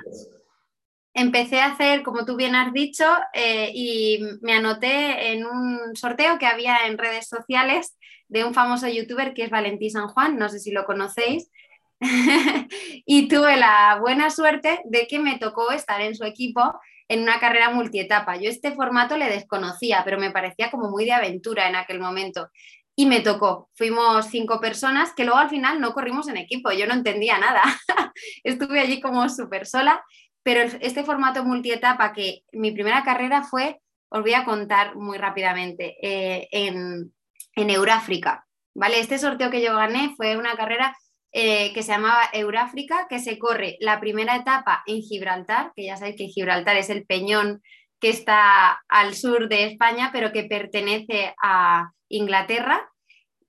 Empecé 1.13 1.59
a 1.59 1.73
hacer, 1.73 2.03
como 2.03 2.23
tú 2.23 2.37
bien 2.37 2.55
has 2.55 2.71
dicho, 2.71 3.03
eh, 3.33 3.71
y 3.73 4.21
me 4.41 4.53
anoté 4.53 5.33
en 5.33 5.45
un 5.45 5.95
sorteo 5.95 6.39
que 6.39 6.45
había 6.45 6.87
en 6.87 6.97
redes 6.97 7.27
sociales 7.27 7.97
de 8.29 8.45
un 8.45 8.53
famoso 8.53 8.87
youtuber 8.87 9.33
que 9.33 9.43
es 9.43 9.49
Valentí 9.49 9.89
San 9.89 10.07
Juan, 10.07 10.37
no 10.37 10.47
sé 10.47 10.59
si 10.59 10.71
lo 10.71 10.85
conocéis, 10.85 11.51
y 13.05 13.27
tuve 13.27 13.57
la 13.57 13.97
buena 13.99 14.29
suerte 14.29 14.79
de 14.85 15.07
que 15.07 15.19
me 15.19 15.37
tocó 15.37 15.71
estar 15.71 15.99
en 15.99 16.15
su 16.15 16.23
equipo 16.23 16.79
en 17.11 17.23
una 17.23 17.41
carrera 17.41 17.69
multietapa. 17.71 18.37
Yo 18.37 18.49
este 18.49 18.71
formato 18.71 19.17
le 19.17 19.29
desconocía, 19.29 20.01
pero 20.05 20.17
me 20.17 20.31
parecía 20.31 20.71
como 20.71 20.89
muy 20.89 21.03
de 21.03 21.11
aventura 21.11 21.67
en 21.67 21.75
aquel 21.75 21.99
momento. 21.99 22.49
Y 22.95 23.05
me 23.05 23.19
tocó. 23.19 23.69
Fuimos 23.75 24.27
cinco 24.27 24.61
personas 24.61 25.11
que 25.13 25.25
luego 25.25 25.37
al 25.37 25.49
final 25.49 25.81
no 25.81 25.93
corrimos 25.93 26.29
en 26.29 26.37
equipo. 26.37 26.71
Yo 26.71 26.87
no 26.87 26.93
entendía 26.93 27.37
nada. 27.37 27.63
Estuve 28.45 28.79
allí 28.79 29.01
como 29.01 29.27
súper 29.27 29.67
sola. 29.67 30.01
Pero 30.41 30.61
este 30.61 31.03
formato 31.03 31.43
multietapa, 31.43 32.13
que 32.13 32.43
mi 32.53 32.71
primera 32.71 33.03
carrera 33.03 33.43
fue, 33.43 33.81
os 34.07 34.21
voy 34.21 34.33
a 34.33 34.45
contar 34.45 34.95
muy 34.95 35.17
rápidamente, 35.17 35.97
eh, 36.01 36.47
en, 36.51 37.13
en 37.57 37.69
Euráfrica. 37.69 38.47
¿Vale? 38.73 39.01
Este 39.01 39.17
sorteo 39.17 39.51
que 39.51 39.61
yo 39.61 39.75
gané 39.75 40.13
fue 40.15 40.37
una 40.37 40.55
carrera 40.55 40.95
eh, 41.33 41.71
que 41.73 41.81
se 41.81 41.93
llamaba 41.93 42.29
Euráfrica, 42.33 43.07
que 43.09 43.19
se 43.19 43.39
corre 43.39 43.77
la 43.79 44.01
primera 44.01 44.35
etapa 44.35 44.83
en 44.85 45.01
Gibraltar, 45.01 45.71
que 45.75 45.85
ya 45.85 45.95
sabéis 45.95 46.17
que 46.17 46.27
Gibraltar 46.27 46.75
es 46.75 46.89
el 46.89 47.05
peñón 47.05 47.61
que 48.01 48.09
está 48.09 48.81
al 48.89 49.15
sur 49.15 49.47
de 49.47 49.65
España, 49.65 50.09
pero 50.11 50.33
que 50.33 50.43
pertenece 50.43 51.33
a 51.41 51.91
Inglaterra. 52.09 52.89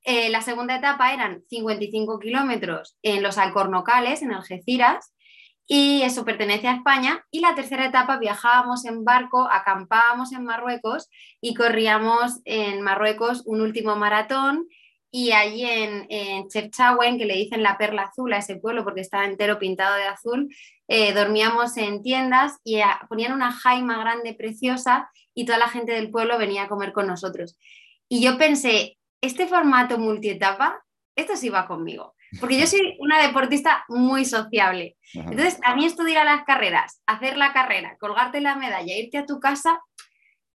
Eh, 0.04 0.30
la 0.30 0.42
segunda 0.42 0.76
etapa 0.76 1.12
eran 1.12 1.42
55 1.48 2.18
kilómetros 2.20 2.96
en 3.02 3.22
los 3.22 3.38
Alcornocales, 3.38 4.22
en 4.22 4.32
Algeciras, 4.32 5.12
y 5.66 6.02
eso 6.02 6.24
pertenece 6.24 6.68
a 6.68 6.76
España. 6.76 7.24
Y 7.30 7.40
la 7.40 7.54
tercera 7.54 7.86
etapa 7.86 8.18
viajábamos 8.18 8.84
en 8.84 9.04
barco, 9.04 9.48
acampábamos 9.50 10.32
en 10.32 10.44
Marruecos 10.44 11.08
y 11.40 11.54
corríamos 11.54 12.40
en 12.44 12.82
Marruecos 12.82 13.42
un 13.46 13.60
último 13.60 13.96
maratón 13.96 14.68
y 15.14 15.32
allí 15.32 15.64
en, 15.64 16.06
en 16.08 16.48
Chefchaouen, 16.48 17.18
que 17.18 17.26
le 17.26 17.34
dicen 17.34 17.62
la 17.62 17.76
perla 17.76 18.04
azul 18.04 18.32
a 18.32 18.38
ese 18.38 18.56
pueblo 18.56 18.82
porque 18.82 19.02
estaba 19.02 19.26
entero 19.26 19.58
pintado 19.58 19.94
de 19.94 20.04
azul, 20.04 20.48
eh, 20.88 21.12
dormíamos 21.12 21.76
en 21.76 22.02
tiendas 22.02 22.58
y 22.64 22.76
eh, 22.78 22.84
ponían 23.10 23.32
una 23.32 23.52
jaima 23.52 23.98
grande, 23.98 24.32
preciosa, 24.32 25.10
y 25.34 25.44
toda 25.44 25.58
la 25.58 25.68
gente 25.68 25.92
del 25.92 26.10
pueblo 26.10 26.38
venía 26.38 26.62
a 26.62 26.68
comer 26.68 26.92
con 26.92 27.06
nosotros. 27.06 27.58
Y 28.08 28.22
yo 28.22 28.38
pensé, 28.38 28.96
este 29.20 29.46
formato 29.46 29.98
multietapa, 29.98 30.82
esto 31.14 31.36
sí 31.36 31.50
va 31.50 31.66
conmigo, 31.66 32.14
porque 32.40 32.58
yo 32.58 32.66
soy 32.66 32.96
una 32.98 33.20
deportista 33.20 33.84
muy 33.88 34.24
sociable. 34.24 34.96
Entonces, 35.12 35.58
a 35.62 35.76
mí 35.76 35.84
esto 35.84 36.04
de 36.04 36.12
ir 36.12 36.18
a 36.18 36.24
las 36.24 36.44
carreras, 36.44 37.02
hacer 37.04 37.36
la 37.36 37.52
carrera, 37.52 37.98
colgarte 38.00 38.40
la 38.40 38.56
medalla, 38.56 38.96
irte 38.96 39.18
a 39.18 39.26
tu 39.26 39.40
casa, 39.40 39.78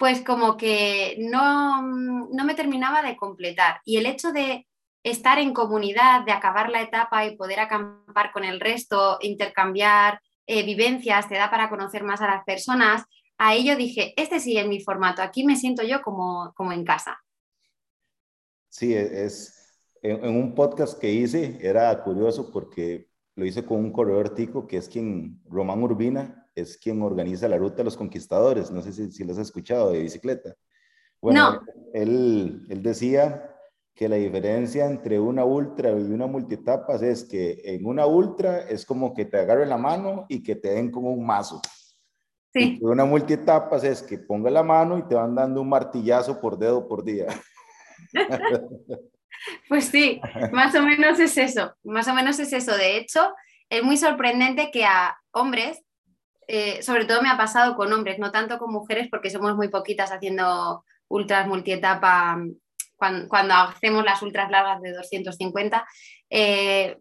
pues 0.03 0.21
como 0.23 0.57
que 0.57 1.15
no, 1.21 1.81
no 1.81 2.45
me 2.45 2.57
terminaba 2.57 3.03
de 3.03 3.17
completar. 3.17 3.81
Y 3.85 3.99
el 3.99 4.07
hecho 4.07 4.33
de 4.33 4.67
estar 5.05 5.39
en 5.39 5.55
comunidad, 5.55 6.25
de 6.25 6.33
acabar 6.33 6.71
la 6.71 6.83
etapa 6.83 7.25
y 7.25 7.37
poder 7.37 7.61
acampar 7.61 8.33
con 8.33 8.43
el 8.43 8.59
resto, 8.59 9.19
intercambiar 9.21 10.21
eh, 10.49 10.65
vivencias, 10.65 11.29
te 11.29 11.37
da 11.37 11.53
para 11.53 11.71
conocer 11.71 12.03
más 12.03 12.21
a 12.21 12.27
las 12.27 12.43
personas. 12.43 13.05
A 13.39 13.55
ello 13.55 13.77
dije, 13.77 14.13
este 14.17 14.41
sí 14.41 14.59
es 14.59 14.67
mi 14.67 14.81
formato, 14.81 15.23
aquí 15.23 15.45
me 15.45 15.55
siento 15.55 15.85
yo 15.85 16.03
como, 16.03 16.53
como 16.57 16.73
en 16.73 16.85
casa. 16.85 17.17
Sí, 18.71 18.93
e-, 18.95 19.25
es, 19.25 19.87
en, 20.03 20.37
un 20.37 20.53
podcast 20.57 20.99
que 20.99 21.13
hice 21.13 21.61
era 21.61 22.03
curioso 22.03 22.51
porque 22.51 23.07
lo 23.37 23.45
hice 23.45 23.65
con 23.65 23.79
un 23.79 23.93
corredor 23.93 24.35
tico 24.35 24.67
que 24.67 24.79
es 24.79 24.89
quien, 24.89 25.41
Román 25.49 25.81
Urbina, 25.81 26.42
es 26.55 26.77
quien 26.77 27.03
organiza 27.03 27.49
la 27.49 27.59
ruta 27.59 27.77
de 27.77 27.85
los 27.85 27.97
conquistadores. 27.97 28.71
No 28.71 28.83
sé 28.83 28.93
si, 28.93 29.11
si 29.11 29.25
los 29.25 29.39
has 29.39 29.47
escuchado 29.47 29.93
de 29.93 30.01
bicicleta. 30.01 30.55
Bueno, 31.21 31.61
él, 31.93 32.67
él 32.69 32.83
decía 32.83 33.49
que 33.95 34.09
la 34.09 34.17
diferencia 34.17 34.87
entre 34.87 35.21
una 35.21 35.45
ultra 35.45 35.91
y 35.91 36.11
una 36.11 36.27
multietapas 36.27 37.03
es 37.03 37.25
que 37.25 37.61
en 37.65 37.87
una 37.87 38.07
ultra 38.07 38.61
es 38.69 38.85
como 38.87 39.15
que 39.15 39.27
te 39.27 39.39
agarren 39.39 39.69
la 39.69 39.77
mano 39.77 40.27
y 40.29 40.43
que 40.43 40.57
te 40.57 40.71
den 40.71 40.91
como 40.91 41.13
un 41.13 41.25
mazo. 41.25 41.61
Sí. 42.53 42.79
Y 42.81 42.85
una 42.85 43.05
multietapas 43.05 43.85
es 43.85 44.03
que 44.03 44.19
ponga 44.19 44.51
la 44.51 44.63
mano 44.63 44.99
y 44.99 45.07
te 45.07 45.15
van 45.15 45.35
dando 45.35 45.61
un 45.61 45.69
martillazo 45.69 46.41
por 46.41 46.59
dedo 46.59 46.87
por 46.89 47.05
día. 47.05 47.27
pues 49.69 49.87
sí, 49.87 50.21
más 50.53 50.75
o 50.75 50.83
menos 50.83 51.19
es 51.19 51.37
eso, 51.39 51.75
más 51.83 52.09
o 52.09 52.15
menos 52.15 52.39
es 52.39 52.53
eso. 52.53 52.77
De 52.77 52.97
hecho, 52.97 53.33
es 53.71 53.83
muy 53.83 53.97
sorprendente 53.97 54.71
que 54.71 54.85
a 54.85 55.17
hombres 55.33 55.83
eh, 56.49 56.83
sobre 56.83 57.05
todo 57.05 57.23
me 57.23 57.29
ha 57.29 57.37
pasado 57.37 57.77
con 57.77 57.93
hombres, 57.93 58.19
no 58.19 58.31
tanto 58.31 58.59
con 58.59 58.73
mujeres, 58.73 59.09
porque 59.11 59.31
somos 59.31 59.57
muy 59.57 59.69
poquitas 59.69 60.13
haciendo 60.13 60.85
ultras 61.09 61.47
multietapa 61.47 62.39
cuando, 62.97 63.29
cuando 63.29 63.55
hacemos 63.55 64.05
las 64.05 64.23
ultras 64.23 64.51
largas 64.51 64.81
de 64.83 64.93
250. 64.93 65.87
Eh, 66.31 66.99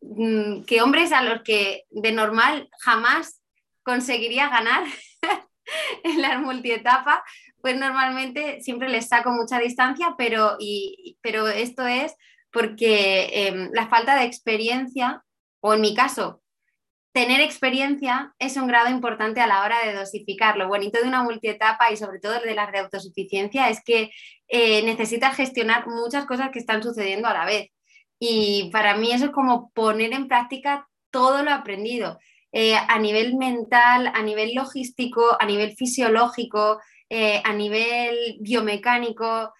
mm, 0.00 0.62
que 0.64 0.82
hombres 0.82 1.12
a 1.12 1.22
los 1.22 1.42
que 1.42 1.84
de 1.90 2.12
normal 2.12 2.68
jamás 2.80 3.42
conseguiría 3.82 4.48
ganar 4.48 4.84
en 6.04 6.22
las 6.22 6.40
multietapa, 6.40 7.24
pues 7.60 7.76
normalmente 7.76 8.60
siempre 8.60 8.88
les 8.88 9.08
saco 9.08 9.30
mucha 9.30 9.58
distancia, 9.58 10.14
pero, 10.16 10.56
pero 11.20 11.48
esto 11.48 11.86
es 11.86 12.14
porque 12.52 13.48
em, 13.48 13.70
la 13.72 13.88
falta 13.88 14.16
de 14.16 14.24
experiencia, 14.24 15.22
o 15.60 15.74
en 15.74 15.80
mi 15.80 15.94
caso, 15.94 16.42
tener 17.16 17.40
experiencia 17.40 18.34
es 18.38 18.58
un 18.58 18.66
grado 18.66 18.90
importante 18.90 19.40
a 19.40 19.46
la 19.46 19.62
hora 19.62 19.76
de 19.86 19.94
dosificar. 19.94 20.58
Lo 20.58 20.68
bonito 20.68 21.00
de 21.00 21.08
una 21.08 21.22
multietapa 21.22 21.90
y 21.90 21.96
sobre 21.96 22.18
todo 22.18 22.38
de 22.40 22.54
la 22.54 22.70
de 22.70 22.80
autosuficiencia 22.80 23.70
es 23.70 23.82
que 23.82 24.10
eh, 24.48 24.82
necesitas 24.82 25.34
gestionar 25.34 25.86
muchas 25.86 26.26
cosas 26.26 26.50
que 26.50 26.58
están 26.58 26.82
sucediendo 26.82 27.26
a 27.26 27.32
la 27.32 27.46
vez. 27.46 27.70
Y 28.18 28.68
para 28.70 28.98
mí 28.98 29.12
eso 29.12 29.24
es 29.24 29.30
como 29.30 29.70
poner 29.70 30.12
en 30.12 30.28
práctica 30.28 30.90
todo 31.10 31.42
lo 31.42 31.52
aprendido. 31.52 32.18
Eh, 32.52 32.76
a 32.76 32.98
nivel 32.98 33.36
mental, 33.36 34.12
a 34.14 34.22
nivel 34.22 34.54
logístico, 34.54 35.38
a 35.40 35.46
nivel 35.46 35.74
fisiológico, 35.74 36.82
eh, 37.08 37.40
a 37.42 37.54
nivel 37.54 38.36
biomecánico, 38.40 39.54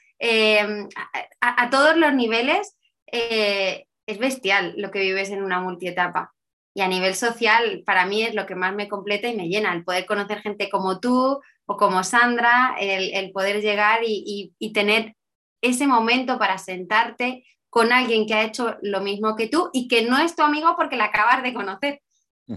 a, 1.40 1.70
todos 1.70 1.96
los 1.96 2.12
niveles, 2.12 2.76
es 3.06 4.18
bestial 4.18 4.74
lo 4.76 4.90
que 4.90 5.00
vives 5.00 5.30
en 5.30 5.42
una 5.42 5.60
multietapa 5.60 6.35
y 6.76 6.82
a 6.82 6.88
nivel 6.88 7.14
social 7.14 7.82
para 7.86 8.04
mí 8.04 8.22
es 8.22 8.34
lo 8.34 8.44
que 8.44 8.54
más 8.54 8.74
me 8.74 8.86
completa 8.86 9.28
y 9.28 9.34
me 9.34 9.48
llena, 9.48 9.72
el 9.72 9.82
poder 9.82 10.04
conocer 10.04 10.42
gente 10.42 10.68
como 10.68 11.00
tú 11.00 11.40
o 11.64 11.76
como 11.78 12.04
Sandra, 12.04 12.76
el, 12.78 13.32
poder 13.32 13.62
llegar 13.62 14.00
y, 14.04 14.52
tener 14.74 15.16
ese 15.62 15.86
momento 15.86 16.38
para 16.38 16.58
sentarte 16.58 17.46
con 17.70 17.94
alguien 17.94 18.26
que 18.26 18.34
ha 18.34 18.44
hecho 18.44 18.76
lo 18.82 19.00
mismo 19.00 19.36
que 19.36 19.48
tú 19.48 19.70
y 19.72 19.88
que 19.88 20.02
no 20.02 20.18
es 20.18 20.36
tu 20.36 20.42
amigo 20.42 20.74
porque 20.76 20.96
la 20.96 21.06
acabas 21.06 21.42
de 21.42 21.54
conocer. 21.54 22.02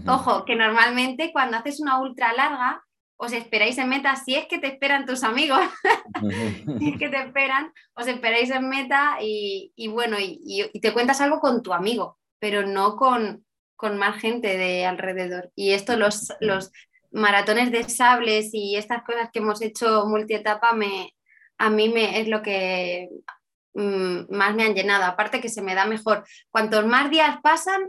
Ojo, 0.06 0.44
que 0.44 0.54
normalmente 0.54 1.32
cuando 1.32 1.56
haces 1.56 1.80
una 1.80 1.98
ultra 1.98 2.34
larga 2.34 2.84
os 3.16 3.32
esperáis 3.32 3.78
en 3.78 3.88
meta, 3.88 4.16
si 4.16 4.34
es 4.34 4.44
que 4.48 4.58
te 4.58 4.66
esperan 4.66 5.06
tus 5.06 5.24
amigos, 5.24 5.60
si 6.78 6.90
es 6.90 6.98
que 6.98 7.08
te 7.08 7.22
esperan, 7.22 7.72
os 7.94 8.06
esperáis 8.06 8.50
en 8.50 8.68
meta 8.68 9.16
y, 9.18 9.88
bueno, 9.88 10.18
y, 10.20 10.70
te 10.78 10.92
cuentas 10.92 11.22
algo 11.22 11.40
con 11.40 11.62
tu 11.62 11.72
amigo, 11.72 12.18
pero 12.38 12.66
no 12.66 12.96
con, 12.96 13.46
con 13.80 13.96
más 13.96 14.20
gente 14.20 14.58
de 14.58 14.84
alrededor. 14.84 15.50
Y 15.56 15.72
esto, 15.72 15.96
los, 15.96 16.34
los 16.40 16.70
maratones 17.10 17.72
de 17.72 17.88
sables 17.88 18.50
y 18.52 18.76
estas 18.76 19.02
cosas 19.04 19.30
que 19.32 19.38
hemos 19.38 19.62
hecho 19.62 20.04
multietapa, 20.06 20.74
me, 20.74 21.14
a 21.56 21.70
mí 21.70 21.88
me, 21.88 22.20
es 22.20 22.28
lo 22.28 22.42
que 22.42 23.08
mm, 23.72 24.36
más 24.36 24.54
me 24.54 24.64
han 24.64 24.74
llenado. 24.74 25.04
Aparte 25.04 25.40
que 25.40 25.48
se 25.48 25.62
me 25.62 25.74
da 25.74 25.86
mejor. 25.86 26.24
Cuantos 26.50 26.84
más 26.84 27.10
días 27.10 27.38
pasan, 27.42 27.80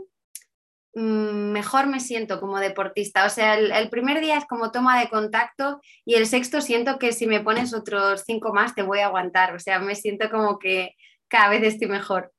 mm, 0.94 1.52
mejor 1.52 1.88
me 1.88 2.00
siento 2.00 2.40
como 2.40 2.58
deportista. 2.58 3.26
O 3.26 3.28
sea, 3.28 3.58
el, 3.58 3.90
primer 3.90 4.22
día 4.22 4.38
es 4.38 4.46
como 4.46 4.72
toma 4.72 4.98
de 4.98 5.10
contacto 5.10 5.82
y 6.06 6.14
el 6.14 6.26
sexto 6.26 6.62
siento 6.62 6.98
que 6.98 7.12
si 7.12 7.26
me 7.26 7.40
pones 7.40 7.74
otros 7.74 8.22
cinco 8.26 8.54
más 8.54 8.74
te 8.74 8.82
voy 8.82 9.00
a 9.00 9.08
aguantar. 9.08 9.54
O 9.54 9.58
sea, 9.58 9.78
me 9.78 9.94
siento 9.94 10.30
como 10.30 10.58
que 10.58 10.96
cada 11.28 11.50
vez 11.50 11.62
estoy 11.64 11.88
mejor. 11.88 12.32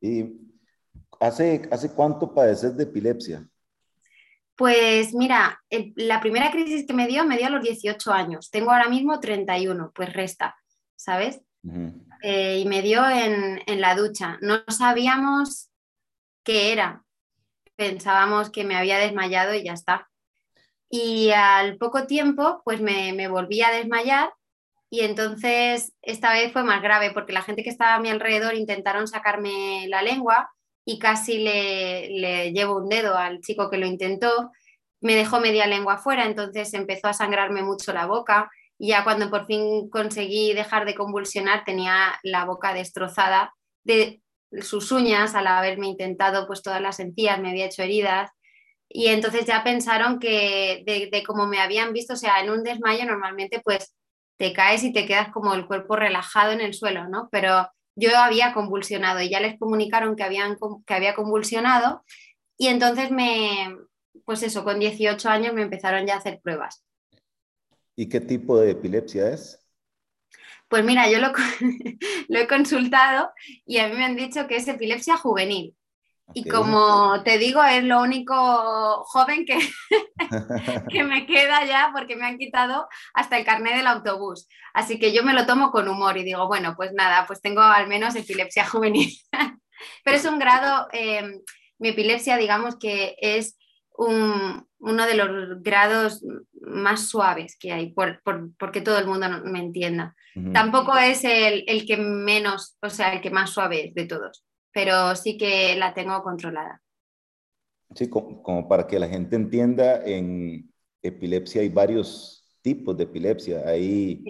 Y 0.00 0.51
¿Hace, 1.22 1.68
¿Hace 1.70 1.92
cuánto 1.92 2.34
padeces 2.34 2.76
de 2.76 2.82
epilepsia? 2.82 3.46
Pues 4.56 5.14
mira, 5.14 5.62
la 5.94 6.20
primera 6.20 6.50
crisis 6.50 6.84
que 6.84 6.94
me 6.94 7.06
dio 7.06 7.24
me 7.24 7.38
dio 7.38 7.46
a 7.46 7.50
los 7.50 7.62
18 7.62 8.12
años. 8.12 8.50
Tengo 8.50 8.72
ahora 8.72 8.88
mismo 8.88 9.20
31, 9.20 9.92
pues 9.94 10.12
resta, 10.12 10.56
¿sabes? 10.96 11.40
Eh, 12.24 12.58
y 12.58 12.64
me 12.64 12.82
dio 12.82 13.08
en, 13.08 13.80
la 13.80 13.94
ducha. 13.94 14.36
No 14.40 14.64
sabíamos 14.66 15.70
qué 16.42 16.72
era. 16.72 17.04
Pensábamos 17.76 18.50
que 18.50 18.64
me 18.64 18.74
había 18.74 18.98
desmayado 18.98 19.54
y 19.54 19.62
ya 19.62 19.74
está. 19.74 20.10
Y 20.90 21.30
al 21.30 21.76
poco 21.78 22.08
tiempo, 22.08 22.62
pues 22.64 22.80
me, 22.80 23.12
me 23.12 23.28
volví 23.28 23.62
a 23.62 23.70
desmayar 23.70 24.32
y 24.90 25.02
entonces 25.02 25.92
esta 26.02 26.32
vez 26.32 26.52
fue 26.52 26.64
más 26.64 26.82
grave 26.82 27.12
porque 27.12 27.32
la 27.32 27.42
gente 27.42 27.62
que 27.62 27.70
estaba 27.70 27.94
a 27.94 28.00
mi 28.00 28.10
alrededor 28.10 28.54
intentaron 28.54 29.06
sacarme 29.06 29.86
la 29.86 30.02
lengua 30.02 30.50
y 30.84 30.98
casi 30.98 31.38
le, 31.38 32.08
le 32.10 32.52
llevo 32.52 32.76
un 32.76 32.88
dedo 32.88 33.16
al 33.16 33.40
chico 33.40 33.70
que 33.70 33.78
lo 33.78 33.86
intentó. 33.86 34.50
Me 35.00 35.14
dejó 35.14 35.40
media 35.40 35.66
lengua 35.66 35.98
fuera, 35.98 36.26
entonces 36.26 36.74
empezó 36.74 37.08
a 37.08 37.12
sangrarme 37.12 37.62
mucho 37.62 37.92
la 37.92 38.06
boca 38.06 38.50
y 38.78 38.88
ya 38.88 39.04
cuando 39.04 39.30
por 39.30 39.46
fin 39.46 39.88
conseguí 39.90 40.54
dejar 40.54 40.84
de 40.84 40.94
convulsionar 40.94 41.64
tenía 41.64 42.18
la 42.22 42.44
boca 42.44 42.74
destrozada 42.74 43.52
de 43.84 44.22
sus 44.60 44.92
uñas 44.92 45.34
al 45.34 45.46
haberme 45.46 45.86
intentado 45.88 46.46
pues 46.46 46.62
todas 46.62 46.80
las 46.80 47.00
encías, 47.00 47.40
me 47.40 47.50
había 47.50 47.66
hecho 47.66 47.82
heridas 47.82 48.30
y 48.88 49.08
entonces 49.08 49.46
ya 49.46 49.64
pensaron 49.64 50.18
que 50.18 50.82
de, 50.84 51.08
de 51.10 51.24
me 51.46 51.60
habían 51.60 51.92
visto, 51.92 52.12
o 52.14 52.16
sea, 52.16 52.40
en 52.40 52.50
un 52.50 52.62
desmayo 52.62 53.06
normalmente 53.06 53.60
pues 53.64 53.94
te 54.36 54.52
caes 54.52 54.82
y 54.84 54.92
te 54.92 55.06
quedas 55.06 55.30
como 55.32 55.54
el 55.54 55.66
cuerpo 55.66 55.96
relajado 55.96 56.52
en 56.52 56.60
el 56.60 56.74
suelo, 56.74 57.08
¿no? 57.08 57.28
Pero 57.32 57.68
yo 57.94 58.16
había 58.16 58.54
convulsionado 58.54 59.20
y 59.20 59.28
ya 59.28 59.40
les 59.40 59.58
comunicaron 59.58 60.16
que, 60.16 60.22
habían, 60.22 60.56
que 60.86 60.94
había 60.94 61.14
convulsionado 61.14 62.04
y 62.56 62.68
entonces 62.68 63.10
me, 63.10 63.76
pues 64.24 64.42
eso, 64.42 64.64
con 64.64 64.78
18 64.78 65.28
años 65.28 65.54
me 65.54 65.62
empezaron 65.62 66.06
ya 66.06 66.14
a 66.14 66.18
hacer 66.18 66.40
pruebas. 66.42 66.84
¿Y 67.96 68.08
qué 68.08 68.20
tipo 68.20 68.58
de 68.58 68.70
epilepsia 68.70 69.30
es? 69.30 69.58
Pues 70.68 70.84
mira, 70.84 71.10
yo 71.10 71.18
lo, 71.18 71.32
lo 72.28 72.38
he 72.38 72.46
consultado 72.46 73.30
y 73.66 73.78
a 73.78 73.88
mí 73.88 73.96
me 73.96 74.04
han 74.04 74.16
dicho 74.16 74.46
que 74.46 74.56
es 74.56 74.68
epilepsia 74.68 75.16
juvenil. 75.16 75.76
Y 76.34 76.48
como 76.48 77.22
te 77.24 77.38
digo, 77.38 77.62
es 77.62 77.84
lo 77.84 78.00
único 78.00 79.04
joven 79.04 79.44
que, 79.44 79.58
que 80.90 81.04
me 81.04 81.26
queda 81.26 81.64
ya 81.64 81.90
porque 81.92 82.16
me 82.16 82.26
han 82.26 82.38
quitado 82.38 82.88
hasta 83.14 83.38
el 83.38 83.44
carnet 83.44 83.76
del 83.76 83.86
autobús. 83.86 84.48
Así 84.74 84.98
que 84.98 85.12
yo 85.12 85.22
me 85.22 85.34
lo 85.34 85.46
tomo 85.46 85.70
con 85.70 85.88
humor 85.88 86.16
y 86.16 86.24
digo, 86.24 86.46
bueno, 86.46 86.74
pues 86.76 86.92
nada, 86.92 87.26
pues 87.26 87.40
tengo 87.40 87.60
al 87.60 87.88
menos 87.88 88.14
epilepsia 88.14 88.66
juvenil. 88.68 89.12
Pero 90.04 90.16
es 90.16 90.24
un 90.24 90.38
grado, 90.38 90.88
em, 90.92 91.40
mi 91.78 91.88
epilepsia 91.88 92.36
digamos 92.36 92.76
que 92.78 93.16
es 93.18 93.58
un, 93.96 94.66
uno 94.78 95.06
de 95.06 95.14
los 95.14 95.62
grados 95.62 96.24
más 96.60 97.08
suaves 97.08 97.56
que 97.58 97.72
hay, 97.72 97.92
por, 97.92 98.22
porque 98.58 98.80
todo 98.80 98.98
el 98.98 99.06
mundo 99.06 99.28
me 99.44 99.58
entienda. 99.58 100.14
Tampoco 100.54 100.96
es 100.96 101.24
el, 101.24 101.64
el 101.66 101.84
que 101.84 101.98
menos, 101.98 102.78
o 102.80 102.88
sea, 102.88 103.12
el 103.12 103.20
que 103.20 103.30
más 103.30 103.50
suave 103.50 103.88
es 103.88 103.94
de 103.94 104.06
todos 104.06 104.44
pero 104.72 105.14
sí 105.16 105.36
que 105.36 105.76
la 105.76 105.94
tengo 105.94 106.22
controlada. 106.22 106.82
Sí, 107.94 108.08
como, 108.08 108.68
para 108.68 108.86
que 108.86 108.98
la 108.98 109.08
gente 109.08 109.36
entienda, 109.36 110.02
en 110.04 110.72
epilepsia 111.02 111.60
hay 111.60 111.68
varios 111.68 112.48
tipos 112.62 112.96
de 112.96 113.04
epilepsia. 113.04 113.62
Hay, 113.66 114.24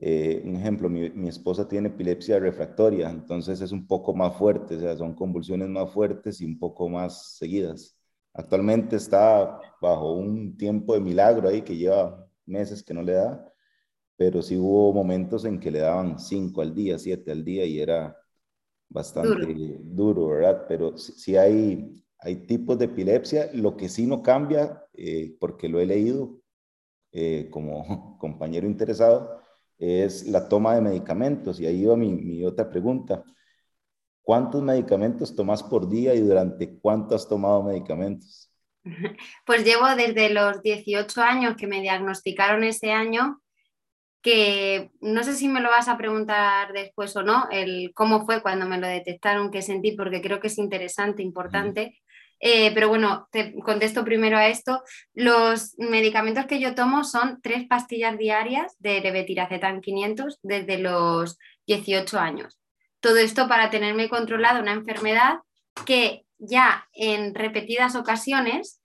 eh, 0.00 0.42
un 0.44 0.56
ejemplo, 0.56 0.88
mi, 0.88 1.10
mi, 1.10 1.28
esposa 1.28 1.68
tiene 1.68 1.88
epilepsia 1.88 2.38
refractoria, 2.38 3.10
entonces 3.10 3.60
es 3.60 3.72
un 3.72 3.86
poco 3.86 4.14
más 4.14 4.36
fuerte, 4.36 4.76
o 4.76 4.80
sea, 4.80 4.96
son 4.96 5.14
convulsiones 5.14 5.68
más 5.68 5.92
fuertes 5.92 6.40
y 6.40 6.46
un 6.46 6.58
poco 6.58 6.88
más 6.88 7.36
seguidas. 7.36 7.96
Actualmente 8.32 8.96
está 8.96 9.60
bajo 9.80 10.12
un 10.14 10.56
tiempo 10.56 10.94
de 10.94 11.00
milagro 11.00 11.48
ahí 11.48 11.62
que 11.62 11.76
lleva 11.76 12.26
meses 12.46 12.82
que 12.82 12.94
no 12.94 13.02
le 13.02 13.12
da, 13.12 13.52
pero 14.16 14.42
sí 14.42 14.56
hubo 14.56 14.92
momentos 14.92 15.44
en 15.44 15.60
que 15.60 15.70
le 15.70 15.80
daban 15.80 16.18
cinco 16.18 16.62
al 16.62 16.74
día, 16.74 16.98
siete 16.98 17.30
al 17.32 17.44
día 17.44 17.64
y 17.64 17.80
era 17.80 18.16
bastante 18.94 19.80
duro, 19.82 20.28
¿verdad? 20.28 20.66
Pero 20.68 20.96
sí, 20.96 21.36
hay, 21.36 22.04
hay 22.20 22.46
tipos 22.46 22.78
de 22.78 22.84
epilepsia. 22.86 23.50
Lo 23.52 23.76
que 23.76 23.88
sí 23.88 24.06
no 24.06 24.22
cambia, 24.22 24.84
eh, 24.94 25.36
porque 25.40 25.68
lo 25.68 25.80
he 25.80 25.86
leído 25.86 26.40
eh, 27.10 27.48
como 27.50 28.16
compañero 28.20 28.68
interesado, 28.68 29.42
es 29.76 30.26
la 30.28 30.48
toma 30.48 30.76
de 30.76 30.80
medicamentos. 30.80 31.58
Y 31.58 31.66
ahí 31.66 31.84
va 31.84 31.96
mi, 31.96 32.10
mi, 32.14 32.44
otra 32.44 32.70
pregunta. 32.70 33.24
¿Cuántos 34.22 34.62
medicamentos 34.62 35.34
tomas 35.34 35.62
por 35.62 35.88
día 35.88 36.14
y 36.14 36.20
durante 36.20 36.78
cuánto 36.78 37.16
has 37.16 37.28
tomado 37.28 37.62
medicamentos? 37.64 38.50
Pues 39.46 39.64
llevo 39.64 39.86
desde 39.96 40.28
los 40.28 40.62
18 40.62 41.20
años 41.22 41.56
que 41.56 41.66
me 41.66 41.80
diagnosticaron 41.80 42.64
ese 42.64 42.92
año 42.92 43.42
que 44.24 44.90
no 45.02 45.22
sé 45.22 45.34
si 45.34 45.48
me 45.48 45.60
lo 45.60 45.68
vas 45.68 45.86
a 45.86 45.98
preguntar 45.98 46.72
después 46.72 47.14
o 47.14 47.22
no, 47.22 47.46
el 47.50 47.92
cómo 47.94 48.24
fue 48.24 48.40
cuando 48.40 48.64
me 48.64 48.80
lo 48.80 48.86
detectaron, 48.86 49.50
qué 49.50 49.60
sentí, 49.60 49.92
porque 49.92 50.22
creo 50.22 50.40
que 50.40 50.46
es 50.46 50.56
interesante, 50.56 51.22
importante. 51.22 52.00
Eh, 52.40 52.72
pero 52.72 52.88
bueno, 52.88 53.28
te 53.30 53.54
contesto 53.60 54.02
primero 54.02 54.38
a 54.38 54.48
esto. 54.48 54.82
Los 55.12 55.74
medicamentos 55.76 56.46
que 56.46 56.58
yo 56.58 56.74
tomo 56.74 57.04
son 57.04 57.42
tres 57.42 57.66
pastillas 57.68 58.16
diarias 58.16 58.74
de 58.78 59.02
levetiracetam 59.02 59.82
500 59.82 60.38
desde 60.42 60.78
los 60.78 61.38
18 61.66 62.18
años. 62.18 62.58
Todo 63.00 63.18
esto 63.18 63.46
para 63.46 63.68
tenerme 63.68 64.08
controlada 64.08 64.60
una 64.60 64.72
enfermedad 64.72 65.40
que 65.84 66.24
ya 66.38 66.88
en 66.94 67.34
repetidas 67.34 67.94
ocasiones 67.94 68.80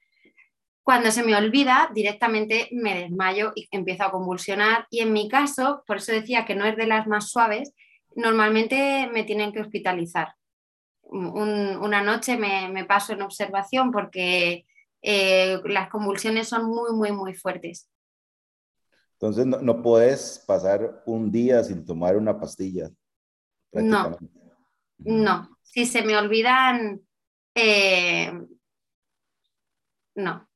cuando 0.84 1.12
se 1.12 1.24
me 1.24 1.36
olvida, 1.36 1.90
directamente 1.94 2.70
me 2.72 2.96
desmayo 2.96 3.52
y 3.56 3.68
empiezo 3.72 4.04
a 4.04 4.12
convulsionar. 4.12 4.88
Y 4.90 5.02
en 5.02 5.14
mi 5.14 5.30
caso, 5.30 5.84
por 5.86 5.98
eso 5.98 6.12
decía 6.12 6.46
que 6.46 6.56
no 6.56 6.66
es 6.66 6.76
de 6.78 6.88
las 6.88 7.08
más 7.08 7.30
suaves, 7.30 7.74
normalmente 8.16 9.10
me 9.14 9.24
tienen 9.24 9.52
que 9.52 9.62
hospitalizar. 9.62 10.34
una 11.12 12.02
noche 12.02 12.38
me, 12.38 12.86
paso 12.86 13.14
en 13.14 13.22
observación 13.22 13.92
porque 13.92 14.66
eh, 15.02 15.60
las 15.66 15.90
convulsiones 15.90 16.48
son 16.48 16.66
muy, 16.66 16.92
muy, 16.94 17.12
muy 17.12 17.34
fuertes. 17.34 17.90
Entonces 19.14 19.46
no, 19.46 19.82
puedes 19.82 20.44
pasar 20.48 21.04
un 21.06 21.32
día 21.32 21.64
sin 21.64 21.86
tomar 21.86 22.16
una 22.16 22.40
pastilla. 22.40 22.90
No, 23.74 24.18
no. 24.98 25.50
Si 25.62 25.86
se 25.86 26.02
me 26.04 26.18
olvidan, 26.18 27.02
eh, 27.54 28.32
no. 30.16 30.49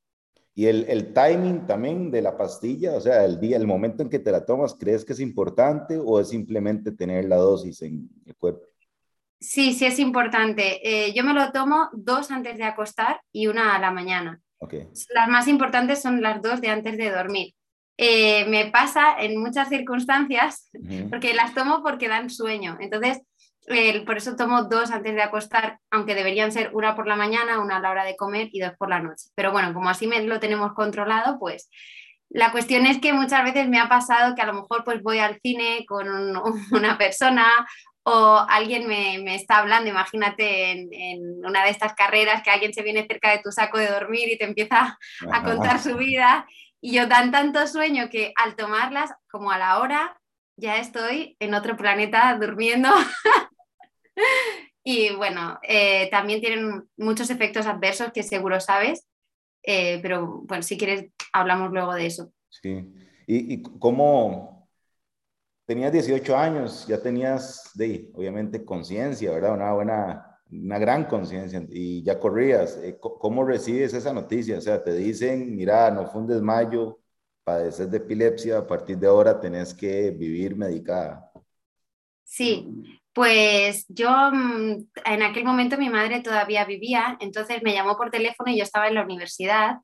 Y 0.56 0.66
el, 0.66 0.86
el, 0.88 1.12
timing 1.12 1.66
también 1.66 2.12
de 2.12 2.22
la 2.22 2.36
pastilla, 2.36 2.94
o 2.94 3.00
sea, 3.00 3.24
el 3.24 3.40
día, 3.40 3.56
el 3.56 3.66
momento 3.66 4.04
en 4.04 4.08
que 4.08 4.20
te 4.20 4.30
la 4.30 4.46
tomas, 4.46 4.76
¿crees 4.78 5.04
que 5.04 5.12
es 5.12 5.20
importante 5.20 5.98
o 5.98 6.20
es 6.20 6.28
simplemente 6.28 6.92
tener 6.92 7.24
la 7.24 7.36
dosis 7.36 7.82
en 7.82 8.08
el 8.24 8.36
cuerpo? 8.36 8.64
Sí, 9.40 9.74
sí 9.74 9.84
es 9.84 9.98
importante. 9.98 10.80
Eh, 10.88 11.12
yo 11.12 11.24
me 11.24 11.34
lo 11.34 11.50
tomo 11.50 11.90
dos 11.92 12.30
antes 12.30 12.56
de 12.56 12.64
acostar 12.64 13.20
y 13.32 13.48
una 13.48 13.74
a 13.74 13.80
la 13.80 13.90
mañana. 13.90 14.40
Okay. 14.58 14.88
Las 15.14 15.28
más 15.28 15.48
importantes 15.48 16.00
son 16.00 16.22
las 16.22 16.40
dos 16.40 16.60
de 16.60 16.68
antes 16.68 16.96
de 16.96 17.10
dormir. 17.10 17.54
Eh, 17.96 18.44
me 18.46 18.70
pasa 18.70 19.16
en 19.20 19.38
muchas 19.38 19.68
circunstancias, 19.68 20.70
porque 21.10 21.34
las 21.34 21.54
tomo 21.54 21.82
porque 21.82 22.08
dan 22.08 22.30
sueño. 22.30 22.76
Entonces, 22.80 23.20
por 24.04 24.16
eso 24.16 24.36
tomo 24.36 24.64
dos 24.64 24.90
antes 24.90 25.14
de 25.14 25.22
acostar, 25.22 25.78
aunque 25.90 26.14
deberían 26.14 26.52
ser 26.52 26.70
una 26.74 26.94
por 26.94 27.06
la 27.06 27.16
mañana, 27.16 27.60
una 27.60 27.76
a 27.76 27.80
la 27.80 27.90
hora 27.90 28.04
de 28.04 28.16
comer 28.16 28.48
y 28.52 28.60
dos 28.60 28.72
por 28.78 28.90
la 28.90 29.00
noche. 29.00 29.28
Pero 29.34 29.52
bueno, 29.52 29.72
como 29.72 29.88
así 29.88 30.06
me, 30.06 30.22
lo 30.22 30.40
tenemos 30.40 30.74
controlado, 30.74 31.38
pues 31.38 31.70
la 32.28 32.52
cuestión 32.52 32.84
es 32.86 32.98
que 32.98 33.12
muchas 33.12 33.44
veces 33.44 33.68
me 33.68 33.78
ha 33.78 33.88
pasado 33.88 34.34
que 34.34 34.42
a 34.42 34.46
lo 34.46 34.54
mejor 34.54 34.84
pues 34.84 35.02
voy 35.02 35.18
al 35.18 35.38
cine 35.40 35.84
con 35.86 36.06
una 36.72 36.98
persona 36.98 37.46
o 38.02 38.44
alguien 38.48 38.86
me, 38.86 39.34
está 39.34 39.58
hablando, 39.58 39.88
imagínate 39.88 40.72
en, 40.72 41.44
una 41.44 41.64
de 41.64 41.70
estas 41.70 41.94
carreras 41.94 42.42
que 42.42 42.50
alguien 42.50 42.74
se 42.74 42.82
viene 42.82 43.06
cerca 43.06 43.30
de 43.30 43.38
tu 43.38 43.50
saco 43.50 43.78
de 43.78 43.88
dormir 43.88 44.30
y 44.30 44.36
te 44.36 44.44
empieza 44.44 44.98
a 45.32 45.42
contar 45.42 45.80
su 45.80 45.96
vida. 45.96 46.46
Y 46.82 46.92
yo 46.92 47.06
dan 47.06 47.30
tanto 47.30 47.66
sueño 47.66 48.10
que 48.10 48.34
al 48.36 48.56
tomarlas 48.56 49.10
como 49.30 49.50
a 49.50 49.58
la 49.58 49.78
hora 49.78 50.20
ya 50.56 50.76
estoy 50.76 51.36
en 51.40 51.54
otro 51.54 51.76
planeta 51.76 52.36
durmiendo 52.38 52.90
y 54.84 55.14
bueno, 55.14 55.58
eh, 55.62 56.08
también 56.10 56.40
tienen 56.40 56.88
muchos 56.96 57.30
efectos 57.30 57.66
adversos 57.66 58.12
que 58.12 58.22
seguro 58.22 58.60
sabes, 58.60 59.06
eh, 59.62 59.98
pero 60.02 60.42
bueno, 60.44 60.62
si 60.62 60.76
quieres 60.76 61.10
hablamos 61.32 61.72
luego 61.72 61.94
de 61.94 62.06
eso. 62.06 62.32
Sí, 62.50 62.92
y, 63.26 63.54
y 63.54 63.62
cómo 63.62 64.68
tenías 65.66 65.92
18 65.92 66.36
años, 66.36 66.86
ya 66.86 67.00
tenías, 67.00 67.70
de, 67.74 68.10
obviamente, 68.14 68.64
conciencia, 68.64 69.30
¿verdad? 69.32 69.54
Una 69.54 69.72
buena, 69.72 70.40
una 70.50 70.78
gran 70.78 71.04
conciencia 71.06 71.64
y 71.70 72.02
ya 72.02 72.18
corrías. 72.18 72.76
Eh, 72.82 72.98
¿Cómo 73.00 73.44
recibes 73.44 73.94
esa 73.94 74.12
noticia? 74.12 74.58
O 74.58 74.60
sea, 74.60 74.82
te 74.82 74.92
dicen, 74.94 75.54
mira, 75.56 75.90
no 75.90 76.06
fue 76.06 76.22
un 76.22 76.26
desmayo, 76.28 77.00
padeces 77.44 77.90
de 77.90 77.98
epilepsia, 77.98 78.58
a 78.58 78.66
partir 78.66 78.98
de 78.98 79.06
ahora 79.06 79.40
tenés 79.40 79.74
que 79.74 80.10
vivir 80.10 80.56
medicada. 80.56 81.30
Sí, 82.24 83.00
pues 83.14 83.86
yo 83.88 84.10
mm, 84.32 84.86
en 85.04 85.22
aquel 85.22 85.44
momento 85.44 85.78
mi 85.78 85.88
madre 85.88 86.20
todavía 86.20 86.64
vivía, 86.64 87.16
entonces 87.20 87.62
me 87.62 87.72
llamó 87.72 87.96
por 87.96 88.10
teléfono 88.10 88.50
y 88.50 88.58
yo 88.58 88.64
estaba 88.64 88.88
en 88.88 88.94
la 88.94 89.02
universidad 89.02 89.76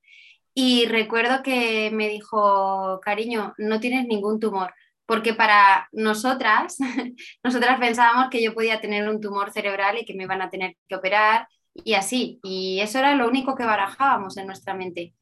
y 0.53 0.87
recuerdo 0.87 1.43
que 1.43 1.91
me 1.93 2.09
dijo, 2.09 3.01
cariño, 3.03 3.55
no 3.59 3.81
tienes 3.81 4.07
ningún 4.07 4.41
tumor, 4.41 4.75
porque 5.07 5.33
para 5.33 5.89
nosotras, 5.93 6.77
nosotras 7.45 7.79
pensábamos 7.79 8.31
que 8.31 8.43
yo 8.43 8.53
podía 8.53 8.81
tener 8.81 9.09
un 9.09 9.21
tumor 9.21 9.53
cerebral 9.53 9.99
y 9.99 10.05
que 10.05 10.15
me 10.15 10.25
iban 10.25 10.43
a 10.43 10.51
tener 10.51 10.77
que 10.89 10.97
operar 10.97 11.49
y 11.73 11.95
así, 11.95 12.41
y 12.43 12.81
eso 12.81 12.99
era 12.99 13.15
lo 13.15 13.29
único 13.29 13.55
que 13.55 13.65
barajábamos 13.65 14.37
en 14.37 14.47
nuestra 14.47 14.75
mente. 14.75 15.15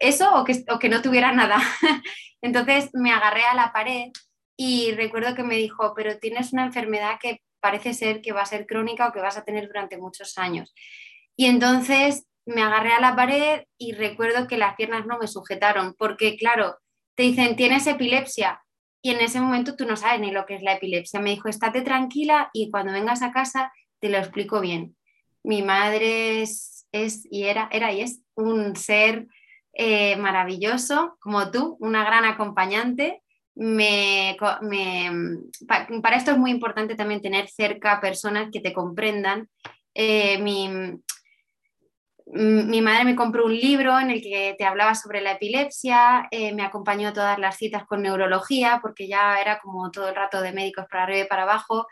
Eso 0.00 0.34
o 0.34 0.44
que, 0.44 0.64
o 0.70 0.78
que 0.78 0.88
no 0.88 1.00
tuviera 1.00 1.32
nada. 1.32 1.56
Entonces 2.42 2.90
me 2.92 3.12
agarré 3.12 3.44
a 3.44 3.54
la 3.54 3.72
pared 3.72 4.10
y 4.56 4.92
recuerdo 4.92 5.34
que 5.34 5.44
me 5.44 5.56
dijo, 5.56 5.94
pero 5.96 6.18
tienes 6.18 6.52
una 6.52 6.66
enfermedad 6.66 7.18
que 7.20 7.40
parece 7.64 7.94
ser 7.94 8.20
que 8.20 8.32
va 8.32 8.42
a 8.42 8.46
ser 8.46 8.66
crónica 8.66 9.08
o 9.08 9.12
que 9.12 9.20
vas 9.20 9.38
a 9.38 9.44
tener 9.44 9.68
durante 9.68 9.96
muchos 9.96 10.36
años. 10.36 10.74
Y 11.34 11.46
entonces 11.46 12.26
me 12.44 12.60
agarré 12.60 12.92
a 12.92 13.00
la 13.00 13.16
pared 13.16 13.62
y 13.78 13.92
recuerdo 13.92 14.46
que 14.46 14.58
las 14.58 14.74
piernas 14.74 15.06
no 15.06 15.18
me 15.18 15.28
sujetaron, 15.28 15.94
porque 15.96 16.36
claro, 16.36 16.76
te 17.14 17.22
dicen, 17.22 17.56
tienes 17.56 17.86
epilepsia, 17.86 18.60
y 19.00 19.12
en 19.12 19.20
ese 19.20 19.40
momento 19.40 19.76
tú 19.76 19.86
no 19.86 19.96
sabes 19.96 20.20
ni 20.20 20.30
lo 20.30 20.44
que 20.44 20.56
es 20.56 20.62
la 20.62 20.74
epilepsia. 20.74 21.20
Me 21.20 21.30
dijo, 21.30 21.48
estate 21.48 21.80
tranquila 21.80 22.50
y 22.52 22.70
cuando 22.70 22.92
vengas 22.92 23.22
a 23.22 23.32
casa 23.32 23.72
te 23.98 24.10
lo 24.10 24.18
explico 24.18 24.60
bien. 24.60 24.94
Mi 25.42 25.62
madre 25.62 26.42
es, 26.42 26.86
y 27.30 27.44
era, 27.44 27.70
era 27.72 27.92
y 27.92 28.02
es 28.02 28.20
un 28.34 28.76
ser 28.76 29.26
eh, 29.72 30.16
maravilloso, 30.16 31.16
como 31.18 31.50
tú, 31.50 31.78
una 31.80 32.04
gran 32.04 32.26
acompañante. 32.26 33.22
Me, 33.56 34.36
para 34.38 36.16
esto 36.16 36.32
es 36.32 36.38
muy 36.38 36.50
importante 36.50 36.96
también 36.96 37.20
tener 37.20 37.48
cerca 37.48 38.00
personas 38.00 38.48
que 38.52 38.60
te 38.60 38.72
comprendan. 38.72 39.48
Eh, 39.94 40.38
mi, 40.38 40.68
mi 42.26 42.82
madre 42.82 43.04
me 43.04 43.14
compró 43.14 43.44
un 43.44 43.56
libro 43.56 43.98
en 44.00 44.10
el 44.10 44.20
que 44.22 44.56
te 44.58 44.64
hablaba 44.64 44.94
sobre 44.94 45.20
la 45.20 45.32
epilepsia, 45.32 46.26
eh, 46.30 46.52
me 46.52 46.64
acompañó 46.64 47.10
a 47.10 47.12
todas 47.12 47.38
las 47.38 47.56
citas 47.56 47.84
con 47.84 48.02
neurología, 48.02 48.80
porque 48.82 49.06
ya 49.06 49.40
era 49.40 49.60
como 49.60 49.90
todo 49.90 50.08
el 50.08 50.16
rato 50.16 50.40
de 50.40 50.52
médicos 50.52 50.86
para 50.90 51.04
arriba 51.04 51.26
y 51.26 51.28
para 51.28 51.42
abajo, 51.42 51.86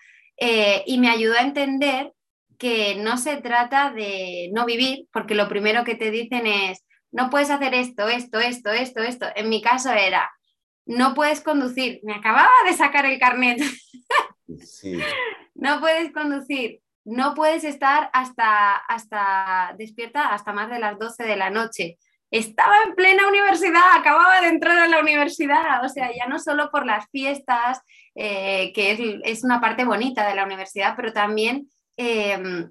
y 0.87 0.98
me 0.98 1.09
ayudó 1.09 1.35
a 1.38 1.42
entender 1.42 2.12
que 2.59 2.94
no 2.94 3.16
se 3.16 3.38
trata 3.38 3.90
de 3.90 4.48
no 4.53 4.64
vivir, 4.64 5.09
porque 5.12 5.35
lo 5.35 5.48
primero 5.48 5.83
que 5.83 5.96
te 5.96 6.12
dicen 6.12 6.46
es, 6.46 6.85
no 7.11 7.29
puedes 7.29 7.51
hacer 7.51 7.75
esto, 7.75 8.09
esto, 8.09 8.38
esto, 8.38 8.70
esto, 8.70 9.03
esto. 9.03 9.27
En 9.35 9.48
mi 9.48 9.61
caso 9.61 9.92
era, 9.92 10.31
no 10.87 11.14
puedes 11.14 11.40
conducir. 11.40 12.01
Me 12.03 12.14
acababa 12.14 12.51
de 12.66 12.75
sacar 12.75 13.07
el 13.07 13.18
carnet. 13.18 13.61
Sí. 14.64 14.99
no 15.55 15.81
puedes 15.81 16.12
conducir. 16.12 16.81
No 17.05 17.35
puedes 17.35 17.64
estar 17.64 18.11
hasta, 18.12 18.77
hasta 18.77 19.75
despierta 19.79 20.33
hasta 20.33 20.53
más 20.53 20.71
de 20.71 20.79
las 20.79 20.99
12 20.99 21.25
de 21.25 21.37
la 21.37 21.51
noche. 21.51 21.99
Estaba 22.31 22.77
en 22.87 22.95
plena 22.95 23.29
universidad, 23.29 23.83
acababa 23.95 24.40
de 24.40 24.49
entrar 24.49 24.79
a 24.79 24.88
la 24.88 25.01
universidad. 25.01 25.85
O 25.85 25.88
sea, 25.88 26.11
ya 26.14 26.27
no 26.27 26.38
solo 26.38 26.71
por 26.71 26.87
las 26.87 27.09
fiestas, 27.11 27.81
eh, 28.14 28.73
que 28.75 28.92
es, 28.92 29.01
es, 29.25 29.45
una 29.45 29.61
parte 29.61 29.85
bonita 29.85 30.27
de 30.29 30.35
la 30.35 30.45
universidad, 30.45 30.95
pero 30.97 31.12
también, 31.12 31.68
eh, 31.97 32.68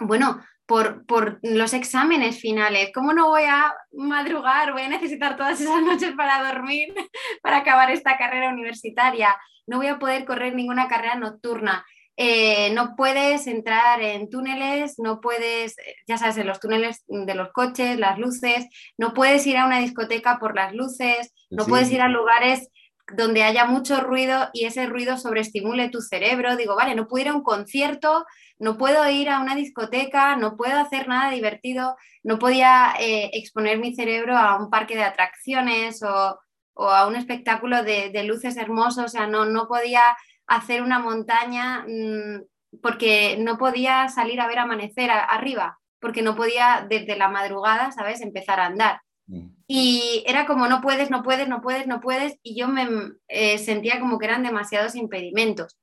bueno, 0.00 0.40
por, 0.70 1.40
los 1.42 1.74
exámenes 1.74 2.40
finales. 2.40 2.90
¿Cómo 2.94 3.12
no 3.12 3.28
voy 3.28 3.42
a 3.42 3.74
madrugar? 3.92 4.72
Voy 4.72 4.82
a 4.82 4.88
necesitar 4.88 5.36
todas 5.36 5.60
esas 5.60 5.82
noches 5.82 6.12
para 6.16 6.52
dormir, 6.52 6.94
para 7.42 7.58
acabar 7.58 7.90
esta 7.90 8.16
carrera 8.16 8.50
universitaria. 8.50 9.36
No 9.66 9.78
voy 9.78 9.88
a 9.88 9.98
poder 9.98 10.24
correr 10.24 10.54
ninguna 10.54 10.86
carrera 10.86 11.16
nocturna. 11.16 11.84
Eh, 12.16 12.70
no 12.74 12.94
puedes 12.96 13.46
entrar 13.48 14.00
en 14.00 14.30
túneles, 14.30 14.98
no 14.98 15.20
puedes, 15.20 15.74
ya 16.06 16.18
sabes, 16.18 16.36
en 16.36 16.46
los 16.46 16.60
túneles 16.60 17.02
de 17.08 17.34
los 17.34 17.50
coches, 17.50 17.98
las 17.98 18.18
luces, 18.18 18.66
no 18.98 19.14
puedes 19.14 19.46
ir 19.46 19.56
a 19.56 19.64
una 19.64 19.80
discoteca 19.80 20.38
por 20.38 20.54
las 20.54 20.74
luces, 20.74 21.32
no 21.48 21.64
puedes 21.66 21.90
ir 21.90 22.02
a 22.02 22.08
lugares 22.08 22.68
donde 23.16 23.42
haya 23.42 23.64
mucho 23.64 24.00
ruido 24.00 24.50
y 24.52 24.64
ese 24.64 24.86
ruido 24.86 25.16
sobreestimule 25.18 25.88
tu 25.88 26.00
cerebro. 26.00 26.56
Digo, 26.56 26.76
vale, 26.76 26.94
no 26.94 27.08
puedo 27.08 27.22
ir 27.22 27.28
a 27.28 27.34
un 27.34 27.42
concierto 27.42 28.24
no 28.60 28.76
puedo 28.76 29.08
ir 29.08 29.30
a 29.30 29.40
una 29.40 29.56
discoteca, 29.56 30.36
no 30.36 30.56
puedo 30.56 30.78
hacer 30.78 31.08
nada 31.08 31.30
divertido, 31.30 31.96
no 32.22 32.38
podía 32.38 32.94
eh, 33.00 33.30
exponer 33.32 33.78
mi 33.78 33.94
cerebro 33.94 34.36
a 34.36 34.56
un 34.62 34.68
parque 34.68 34.94
de 34.94 35.02
atracciones 35.02 36.02
o, 36.02 36.38
a 36.76 37.06
un 37.06 37.16
espectáculo 37.16 37.82
de, 37.82 38.22
luces 38.24 38.56
hermosos, 38.58 39.06
o 39.06 39.08
sea, 39.08 39.26
no, 39.26 39.46
no 39.46 39.66
podía 39.66 40.02
hacer 40.46 40.82
una 40.82 40.98
montaña 40.98 41.86
mm, 41.88 42.42
porque 42.82 43.38
no 43.40 43.56
podía 43.56 44.08
salir 44.08 44.40
a 44.40 44.46
ver 44.46 44.58
amanecer 44.58 45.10
arriba, 45.10 45.78
porque 45.98 46.22
no 46.22 46.36
podía 46.36 46.86
desde 46.88 47.16
la 47.16 47.28
madrugada, 47.28 47.92
¿sabes?, 47.92 48.20
empezar 48.20 48.60
a 48.60 48.66
andar. 48.66 49.00
Mm. 49.30 49.48
Y 49.68 50.24
era 50.26 50.46
como, 50.46 50.66
no 50.68 50.80
puedes, 50.80 51.10
no 51.10 51.22
puedes, 51.22 51.48
no 51.48 51.60
puedes, 51.60 51.86
no 51.86 52.00
puedes, 52.00 52.38
y 52.42 52.58
yo 52.58 52.68
me 52.68 52.88
eh, 53.28 53.58
sentía 53.58 54.00
como 54.00 54.18
que 54.18 54.26
eran 54.26 54.42
demasiados 54.42 54.96
impedimentos. 54.96 55.78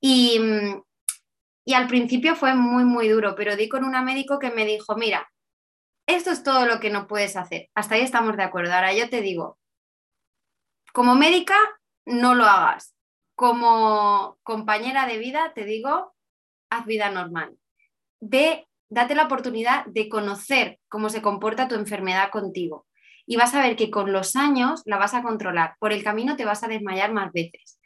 Y, 0.00 0.38
mm, 0.40 0.82
y 1.64 1.74
al 1.74 1.86
principio 1.86 2.34
fue 2.34 2.54
muy, 2.54 2.84
muy 2.84 3.08
duro, 3.08 3.34
pero 3.36 3.56
di 3.56 3.68
con 3.68 3.84
una 3.84 4.02
médico 4.02 4.38
que 4.38 4.50
me 4.50 4.64
dijo, 4.66 4.96
mira, 4.96 5.30
esto 6.06 6.32
es 6.32 6.42
todo 6.42 6.66
lo 6.66 6.80
que 6.80 6.90
no 6.90 7.06
puedes 7.06 7.36
hacer. 7.36 7.70
Hasta 7.74 7.94
ahí 7.94 8.02
estamos 8.02 8.36
de 8.36 8.42
acuerdo. 8.42 8.72
Ahora 8.74 8.92
yo 8.92 9.08
te 9.08 9.20
digo, 9.20 9.58
como 10.92 11.14
médica, 11.14 11.56
no 12.06 12.34
lo 12.34 12.44
hagas. 12.44 12.94
Como 13.36 14.38
compañera 14.42 15.06
de 15.06 15.18
vida, 15.18 15.52
te 15.54 15.64
digo, 15.64 16.14
haz 16.70 16.84
vida 16.86 17.10
normal. 17.10 17.56
Ve, 18.20 18.66
date 18.90 19.14
la 19.14 19.24
oportunidad 19.24 19.86
de 19.86 20.08
conocer 20.08 20.78
cómo 20.88 21.08
se 21.08 21.22
comporta 21.22 21.68
tu 21.68 21.74
enfermedad 21.76 22.30
contigo. 22.30 22.86
Y 23.24 23.36
vas 23.36 23.54
a 23.54 23.62
ver 23.62 23.76
que 23.76 23.90
con 23.90 24.12
los 24.12 24.36
años 24.36 24.82
la 24.84 24.98
vas 24.98 25.14
a 25.14 25.22
controlar. 25.22 25.76
Por 25.78 25.92
el 25.92 26.04
camino 26.04 26.36
te 26.36 26.44
vas 26.44 26.62
a 26.62 26.68
desmayar 26.68 27.12
más 27.12 27.32
veces 27.32 27.80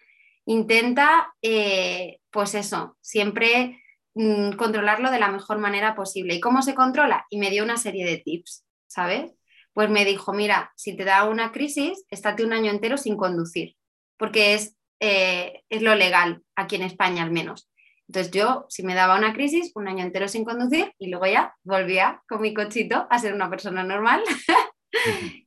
intenta, 0.46 1.34
eh, 1.42 2.18
pues 2.30 2.54
eso, 2.54 2.96
siempre 3.00 3.82
mm, 4.14 4.52
controlarlo 4.52 5.10
de 5.10 5.18
la 5.18 5.30
mejor 5.30 5.58
manera 5.58 5.94
posible. 5.94 6.34
¿Y 6.34 6.40
cómo 6.40 6.62
se 6.62 6.74
controla? 6.74 7.26
Y 7.30 7.38
me 7.38 7.50
dio 7.50 7.64
una 7.64 7.76
serie 7.76 8.04
de 8.04 8.18
tips, 8.18 8.64
¿sabes? 8.86 9.32
Pues 9.72 9.90
me 9.90 10.04
dijo, 10.04 10.32
mira, 10.32 10.72
si 10.76 10.96
te 10.96 11.04
da 11.04 11.24
una 11.24 11.52
crisis, 11.52 12.04
estate 12.10 12.44
un 12.44 12.52
año 12.52 12.70
entero 12.70 12.96
sin 12.96 13.16
conducir, 13.16 13.76
porque 14.16 14.54
es, 14.54 14.76
eh, 15.00 15.62
es 15.68 15.82
lo 15.82 15.94
legal, 15.94 16.42
aquí 16.54 16.76
en 16.76 16.82
España 16.82 17.22
al 17.22 17.30
menos. 17.32 17.68
Entonces 18.08 18.32
yo, 18.32 18.66
si 18.68 18.82
me 18.82 18.94
daba 18.94 19.16
una 19.16 19.32
crisis, 19.32 19.72
un 19.74 19.88
año 19.88 20.04
entero 20.04 20.28
sin 20.28 20.44
conducir 20.44 20.92
y 20.98 21.08
luego 21.08 21.26
ya 21.26 21.54
volvía 21.62 22.22
con 22.28 22.40
mi 22.42 22.52
cochito 22.52 23.06
a 23.10 23.18
ser 23.18 23.34
una 23.34 23.48
persona 23.48 23.82
normal 23.82 24.22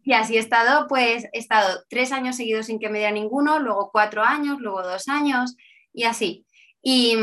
Y 0.04 0.14
así 0.14 0.38
he 0.38 0.40
estado, 0.40 0.88
pues 0.88 1.26
he 1.34 1.40
estado 1.40 1.84
tres 1.90 2.12
años 2.12 2.36
seguidos 2.36 2.68
sin 2.68 2.80
que 2.80 2.90
me 2.90 3.00
diera 3.00 3.14
ninguno, 3.14 3.60
luego 3.60 3.90
cuatro 3.92 4.24
años, 4.24 4.60
luego 4.60 4.84
dos 4.84 5.08
años 5.08 5.56
y 5.94 6.04
así. 6.04 6.46
Y 6.82 7.18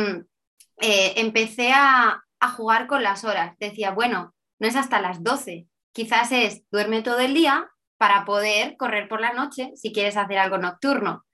eh, 0.81 1.15
empecé 1.17 1.73
a, 1.73 2.21
jugar 2.59 2.87
con 2.87 3.03
las 3.03 3.25
horas. 3.25 3.57
Decía, 3.59 3.93
bueno, 3.93 4.35
no 4.59 4.69
es 4.69 4.77
hasta 4.77 5.01
las 5.01 5.25
12, 5.25 5.67
quizás 5.95 6.31
es 6.31 6.63
duerme 6.71 7.01
todo 7.01 7.21
el 7.21 7.33
día 7.33 7.71
para 7.97 8.27
poder 8.27 8.77
correr 8.77 9.09
por 9.09 9.23
la 9.23 9.33
noche 9.33 9.73
si 9.77 9.95
quieres 9.95 10.19
hacer 10.19 10.37
algo 10.37 10.59
nocturno. 10.59 11.25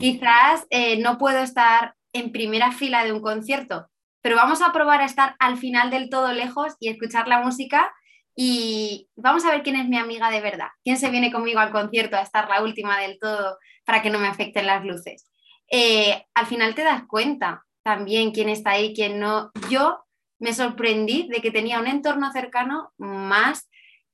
Quizás 0.00 0.64
eh, 0.70 0.98
no 1.02 1.18
puedo 1.18 1.40
estar 1.40 1.96
en 2.14 2.32
primera 2.32 2.72
fila 2.72 3.04
de 3.04 3.12
un 3.12 3.20
concierto, 3.20 3.90
pero 4.22 4.36
vamos 4.36 4.62
a 4.62 4.72
probar 4.72 5.02
a 5.02 5.04
estar 5.04 5.36
al 5.38 5.58
final 5.58 5.90
del 5.90 6.08
todo 6.08 6.32
lejos 6.32 6.74
y 6.80 6.88
escuchar 6.88 7.28
la 7.28 7.42
música 7.42 7.92
y 8.34 9.08
vamos 9.16 9.44
a 9.44 9.50
ver 9.50 9.62
quién 9.62 9.76
es 9.76 9.86
mi 9.86 9.98
amiga 9.98 10.30
de 10.30 10.40
verdad, 10.40 10.68
quién 10.82 10.96
se 10.96 11.10
viene 11.10 11.30
conmigo 11.30 11.60
al 11.60 11.70
concierto 11.70 12.16
a 12.16 12.22
estar 12.22 12.48
la 12.48 12.62
última 12.62 12.98
del 13.00 13.18
todo 13.18 13.58
para 13.84 14.00
que 14.00 14.10
no 14.10 14.18
me 14.18 14.28
afecten 14.28 14.66
las 14.66 14.84
luces. 14.84 15.30
Eh, 15.70 16.24
al 16.34 16.46
final 16.46 16.74
te 16.74 16.82
das 16.82 17.02
cuenta 17.06 17.64
también 17.82 18.32
quién 18.32 18.48
está 18.48 18.70
ahí, 18.70 18.94
quién 18.94 19.20
no. 19.20 19.50
Yo 19.68 20.04
me 20.38 20.54
sorprendí 20.54 21.28
de 21.28 21.40
que 21.40 21.50
tenía 21.50 21.78
un 21.78 21.86
entorno 21.86 22.32
cercano 22.32 22.92
más 22.96 23.68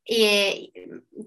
eh, 0.04 0.70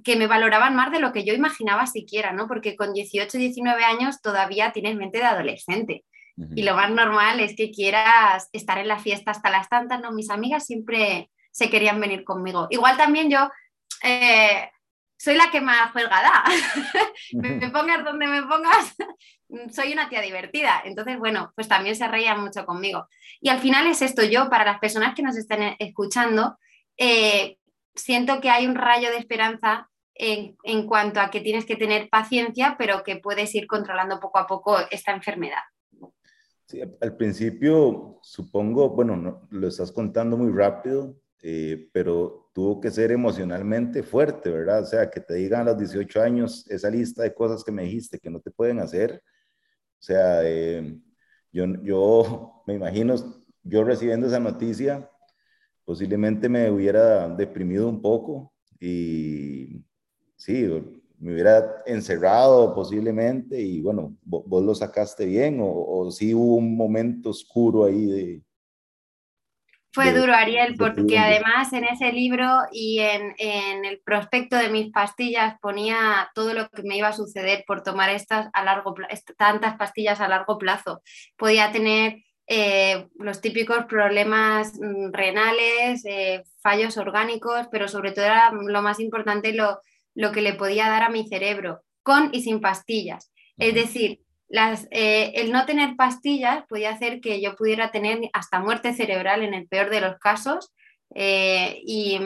que 0.03 0.15
me 0.15 0.27
valoraban 0.27 0.75
más 0.75 0.91
de 0.91 0.99
lo 0.99 1.13
que 1.13 1.23
yo 1.23 1.33
imaginaba 1.33 1.88
siquiera, 1.88 2.33
¿no? 2.33 2.47
Porque 2.47 2.75
con 2.75 2.93
18, 2.93 3.38
19 3.38 3.83
años 3.83 4.21
todavía 4.21 4.71
tienes 4.71 4.95
mente 4.95 5.19
de 5.19 5.23
adolescente. 5.23 6.03
Y 6.56 6.63
lo 6.63 6.76
más 6.76 6.89
normal 6.89 7.39
es 7.39 7.56
que 7.56 7.72
quieras 7.72 8.50
estar 8.54 8.80
en 8.80 8.88
la 8.88 8.98
fiesta 8.98 9.32
hasta 9.32 9.52
las 9.52 9.69
tantas, 9.69 10.02
¿no? 10.02 10.12
Mis 10.12 10.32
amigas 10.32 10.65
siempre 10.65 11.30
se 11.52 11.69
querían 11.69 12.00
venir 12.00 12.24
conmigo. 12.24 12.67
Igual 12.72 12.98
también 12.98 13.30
yo 13.30 13.50
eh, 14.04 14.69
soy 15.24 15.36
la 15.36 15.52
que 15.52 15.62
más 15.62 15.91
juega 15.91 16.22
da. 16.22 16.43
me, 17.34 17.69
pongas 17.69 18.04
donde 18.04 18.28
me 18.28 18.43
pongas, 18.43 18.96
soy 19.74 19.93
una 19.93 20.10
tía 20.10 20.22
divertida. 20.22 20.82
Entonces, 20.84 21.17
bueno, 21.17 21.54
pues 21.56 21.67
también 21.67 21.96
se 21.96 22.08
reían 22.08 22.41
mucho 22.41 22.65
conmigo. 22.65 23.08
Y 23.39 23.50
al 23.50 23.60
final 23.60 23.88
es 23.88 24.02
esto, 24.02 24.24
yo, 24.24 24.50
para 24.50 24.65
las 24.65 24.80
personas 24.80 25.15
que 25.15 25.22
nos 25.22 25.38
estén 25.38 25.76
escuchando, 25.80 26.58
eh, 26.98 27.58
siento 27.96 28.41
que 28.41 28.50
hay 28.50 28.65
un 28.65 28.76
rayo 28.76 29.12
de 29.12 29.17
esperanza 29.17 29.89
en, 30.15 30.58
en, 30.63 30.88
cuanto 30.88 31.22
a 31.22 31.30
que 31.30 31.41
tienes 31.41 31.65
que 31.65 31.76
tener 31.76 32.10
paciencia, 32.10 32.76
pero 32.78 33.04
que 33.04 33.17
puedes 33.17 33.54
ir 33.56 33.65
controlando 33.67 34.19
poco 34.19 34.39
a 34.39 34.48
poco 34.48 34.78
esta 34.91 35.12
enfermedad. 35.12 35.62
Al 37.01 37.15
principio, 37.17 38.19
supongo, 38.21 38.89
bueno, 38.89 39.47
lo 39.49 39.67
estás 39.67 39.91
contando 39.91 40.38
muy 40.38 40.51
rápido, 40.51 41.15
eh, 41.41 41.89
pero 41.91 42.49
tuvo 42.53 42.79
que 42.79 42.91
ser 42.91 43.12
emocionalmente 43.12 44.03
fuerte, 44.03 44.49
¿verdad? 44.49 44.83
O 44.83 44.86
sea, 44.86 45.09
que 45.09 45.19
te 45.19 45.36
digan 45.36 45.62
a 45.62 45.71
los 45.71 45.77
18 45.79 46.21
años 46.21 46.65
esa 46.69 46.89
lista 46.89 47.23
de 47.23 47.33
cosas 47.33 47.63
que 47.63 47.71
me 47.71 47.83
dijiste 47.83 48.19
que 48.19 48.29
no 48.29 48.39
te 48.39 48.51
pueden 48.51 48.79
hacer. 48.79 49.21
O 49.99 50.01
sea, 50.03 50.41
eh, 50.43 50.99
yo, 51.51 51.65
yo 51.83 52.63
me 52.67 52.75
imagino, 52.75 53.15
yo 53.63 53.83
recibiendo 53.83 54.27
esa 54.27 54.39
noticia, 54.39 55.09
posiblemente 55.86 56.49
me 56.49 56.69
hubiera 56.71 57.27
deprimido 57.29 57.89
un 57.89 58.01
poco 58.01 58.53
y 58.79 59.83
sí, 60.36 60.69
me 61.23 61.33
hubiera 61.33 61.83
encerrado 61.86 62.73
posiblemente 62.75 63.59
y 63.59 63.81
bueno, 63.81 64.15
vos, 64.23 64.63
lo 64.63 64.75
sacaste 64.75 65.25
bien 65.25 65.59
o, 65.62 65.67
o 65.67 66.12
sí 66.12 66.33
hubo 66.33 66.55
un 66.57 66.75
momento 66.75 67.29
oscuro 67.29 67.86
ahí 67.86 68.05
de, 68.05 68.43
fue 69.93 70.12
duro, 70.12 70.33
Ariel, 70.33 70.73
porque 70.75 71.19
además 71.19 71.71
en 71.71 71.83
ese 71.83 72.12
libro 72.12 72.47
y 72.71 72.97
en, 72.97 73.86
el 73.86 74.01
prospecto 74.03 74.57
de 74.57 74.69
mis 74.69 74.91
pastillas 74.91 75.59
ponía 75.62 76.31
todo 76.33 76.55
lo 76.55 76.67
que 76.69 76.81
me 76.81 76.97
iba 76.97 77.09
a 77.09 77.13
suceder 77.13 77.63
por 77.67 77.83
tomar 77.83 78.09
estas 78.09 78.49
a 78.53 78.63
largo 78.63 78.95
tantas 79.38 79.77
pastillas 79.77 80.19
a 80.19 80.27
largo 80.27 80.57
plazo. 80.57 81.03
Podía 81.38 81.71
tener 81.71 82.23
eh, 82.47 83.07
los 83.19 83.39
típicos 83.39 83.86
problemas 83.86 84.73
mm, 84.81 85.12
renales, 85.12 86.03
eh, 86.05 86.43
fallos 86.63 86.97
orgánicos, 86.97 87.67
pero 87.71 87.88
sobre 87.88 88.13
todo 88.13 88.25
era 88.25 88.51
lo 88.51 88.81
más 88.81 88.99
importante 88.99 89.53
lo, 89.53 89.79
lo 90.15 90.32
que 90.32 90.41
le 90.41 90.54
podía 90.54 90.89
dar 90.89 91.04
a 91.04 91.10
mi 91.10 91.28
cerebro, 91.28 91.82
con 92.04 92.30
y 92.34 92.41
sin 92.41 92.60
pastillas. 92.60 93.32
Es 93.58 93.73
decir, 93.73 94.19
eh, 94.91 95.32
el 95.36 95.52
no 95.52 95.65
tener 95.65 95.95
pastillas 95.95 96.65
podía 96.67 96.91
hacer 96.91 97.21
que 97.21 97.41
yo 97.41 97.56
pudiera 97.56 97.91
tener 97.91 98.19
hasta 98.34 98.60
muerte 98.60 98.93
cerebral 98.93 99.43
en 99.43 99.54
el 99.54 99.67
peor 99.67 99.89
de 99.89 100.02
los 100.02 100.17
casos, 100.19 100.71
eh, 101.15 101.82
y 101.86 102.19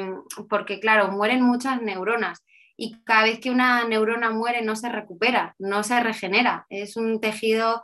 porque 0.49 0.79
claro, 0.79 1.09
mueren 1.09 1.41
muchas 1.41 1.81
neuronas 1.81 2.43
y 2.77 2.95
cada 3.03 3.23
vez 3.23 3.39
que 3.39 3.49
una 3.49 3.85
neurona 3.85 4.29
muere 4.29 4.61
no 4.61 4.75
se 4.75 4.89
recupera, 4.89 5.55
no 5.57 5.83
se 5.83 5.99
regenera, 5.99 6.67
es 6.69 6.95
un 6.95 7.19
tejido, 7.19 7.83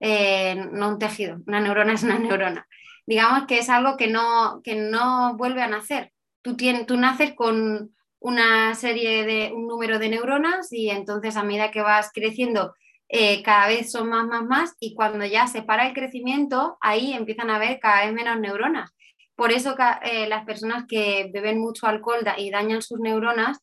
eh, 0.00 0.54
no 0.70 0.90
un 0.90 0.98
tejido, 0.98 1.38
una 1.46 1.60
neurona 1.60 1.94
es 1.94 2.02
una 2.02 2.18
neurona. 2.18 2.68
Digamos 3.06 3.46
que 3.46 3.58
es 3.58 3.70
algo 3.70 3.96
que 3.96 4.06
no, 4.06 4.60
que 4.62 4.76
no 4.76 5.36
vuelve 5.36 5.62
a 5.62 5.68
nacer. 5.68 6.12
Tú, 6.42 6.56
tienes, 6.56 6.86
tú 6.86 6.96
naces 6.98 7.34
con 7.34 7.94
una 8.24 8.74
serie 8.74 9.26
de 9.26 9.52
un 9.52 9.66
número 9.66 9.98
de 9.98 10.08
neuronas 10.08 10.72
y 10.72 10.88
entonces 10.88 11.36
a 11.36 11.44
medida 11.44 11.70
que 11.70 11.82
vas 11.82 12.10
creciendo 12.10 12.74
eh, 13.10 13.42
cada 13.42 13.68
vez 13.68 13.92
son 13.92 14.08
más, 14.08 14.26
más, 14.26 14.46
más, 14.46 14.74
y 14.80 14.94
cuando 14.94 15.26
ya 15.26 15.46
se 15.46 15.62
para 15.62 15.86
el 15.86 15.92
crecimiento, 15.92 16.78
ahí 16.80 17.12
empiezan 17.12 17.50
a 17.50 17.56
haber 17.56 17.78
cada 17.80 18.06
vez 18.06 18.14
menos 18.14 18.40
neuronas. 18.40 18.94
Por 19.36 19.52
eso 19.52 19.76
eh, 20.02 20.26
las 20.26 20.46
personas 20.46 20.84
que 20.88 21.28
beben 21.34 21.60
mucho 21.60 21.86
alcohol 21.86 22.20
y 22.38 22.50
dañan 22.50 22.80
sus 22.80 22.98
neuronas, 22.98 23.58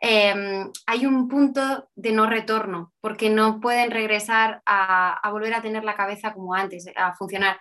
em, 0.00 0.70
hay 0.86 1.04
un 1.04 1.26
punto 1.26 1.88
de 1.96 2.12
no 2.12 2.26
retorno, 2.26 2.92
porque 3.00 3.30
no 3.30 3.58
pueden 3.58 3.90
regresar 3.90 4.62
a, 4.64 5.28
volver 5.32 5.54
a 5.54 5.62
tener 5.62 5.82
la 5.82 5.96
cabeza 5.96 6.32
como 6.34 6.54
antes, 6.54 6.86
a 6.94 7.16
funcionar. 7.16 7.58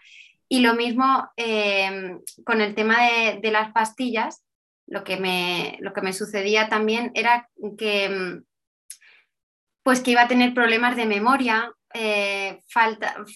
Y 0.47 0.59
lo 0.59 0.75
mismo 0.75 1.29
em, 1.35 2.21
con 2.45 2.61
el 2.61 2.75
tema 2.75 2.97
de, 3.03 3.39
de, 3.41 3.51
las 3.51 3.71
pastillas, 3.73 4.43
lo 4.87 5.03
que, 5.03 5.17
me, 5.17 5.77
lo 5.81 5.93
que 5.93 6.01
me 6.01 6.13
sucedía 6.13 6.69
también 6.69 7.11
era 7.13 7.49
que 7.77 8.05
em, 8.05 8.43
pues 9.83 10.01
que 10.01 10.11
iba 10.11 10.23
a 10.23 10.27
tener 10.27 10.53
problemas 10.53 10.97
de 10.97 11.05
memoria, 11.05 11.71
eh, 11.93 12.59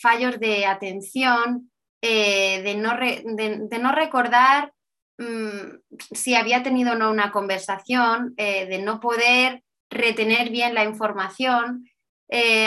fallos 0.02 0.38
de 0.38 0.66
atención, 0.66 1.72
eh, 2.02 2.62
de, 2.62 3.80
no 3.80 3.92
recordar 3.94 4.74
mm, 5.18 5.78
si 6.14 6.36
había 6.36 6.62
tenido 6.62 6.92
o 6.92 6.96
no 6.96 7.10
una 7.10 7.32
conversación, 7.32 8.34
eh, 8.36 8.66
de 8.66 8.80
no 8.80 9.00
poder 9.00 9.64
retener 9.90 10.50
bien 10.50 10.74
la 10.74 10.84
información. 10.84 11.86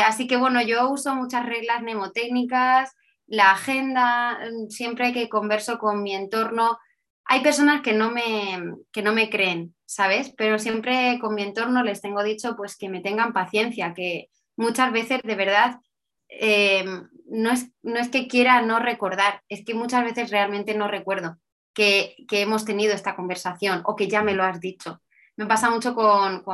así 0.07 0.27
que 0.27 0.37
bueno, 0.39 0.63
yo 0.63 0.89
uso 0.89 1.15
muchas 1.15 1.45
reglas 1.45 1.83
mnemotécnicas, 1.83 2.95
la 3.27 3.53
agenda, 3.53 4.39
mm, 4.51 4.71
siempre 4.71 5.13
que 5.13 5.29
converso 5.29 5.79
con 5.79 6.03
mi 6.03 6.15
entorno, 6.15 6.79
hay 7.27 7.43
personas 7.43 7.83
que 7.83 7.93
no 7.93 8.11
me, 8.11 8.75
que 8.93 9.03
no 9.03 9.13
me 9.13 9.31
creen, 9.31 9.75
¿sabes? 9.87 10.33
Pero 10.37 10.59
siempre 10.59 11.19
con 11.21 11.35
mi 11.35 11.43
entorno 11.43 11.83
les 11.83 12.01
tengo 12.01 12.23
dicho 12.23 12.55
pues 12.57 12.77
que 12.77 12.89
me 12.89 13.01
tengan 13.01 13.33
paciencia, 13.33 13.95
que 13.95 14.29
muchas 14.57 14.93
veces 14.93 15.21
de 15.23 15.35
verdad 15.35 15.81
eh, 16.29 16.85
no, 17.27 17.51
es, 17.51 17.71
no 17.83 17.99
es 17.99 18.09
que 18.09 18.29
quiera 18.29 18.63
no 18.63 18.79
recordar, 18.79 19.43
es 19.49 19.65
que 19.65 19.75
muchas 19.75 20.05
veces 20.05 20.31
realmente 20.31 20.75
no 20.75 20.89
recuerdo 20.89 21.39
que, 21.73 22.17
hemos 22.31 22.65
tenido 22.65 22.95
esta 22.95 23.17
conversación 23.17 23.83
o 23.85 23.97
que 23.97 24.09
ya 24.09 24.23
me 24.23 24.35
lo 24.35 24.45
has 24.45 24.61
dicho. 24.61 25.01
Me 25.37 25.47
pasa 25.47 25.69
mucho 25.69 25.95
con, 25.95 26.45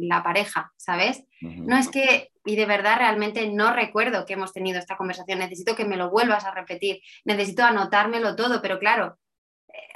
la 0.00 0.22
pareja, 0.22 0.72
¿sabes? 0.78 1.24
No 1.42 1.76
es 1.76 1.88
que, 1.88 2.30
y 2.44 2.56
de 2.56 2.64
verdad 2.64 2.96
realmente 2.96 3.46
no 3.48 3.74
recuerdo 3.74 4.24
que 4.24 4.32
hemos 4.32 4.54
tenido 4.54 4.78
esta 4.78 4.96
conversación, 4.96 5.40
necesito 5.40 5.76
que 5.76 5.84
me 5.84 5.98
lo 5.98 6.08
vuelvas 6.08 6.44
a 6.44 6.54
repetir, 6.54 7.02
necesito 7.26 7.64
anotármelo 7.64 8.34
todo, 8.34 8.62
pero 8.62 8.78
claro, 8.78 9.18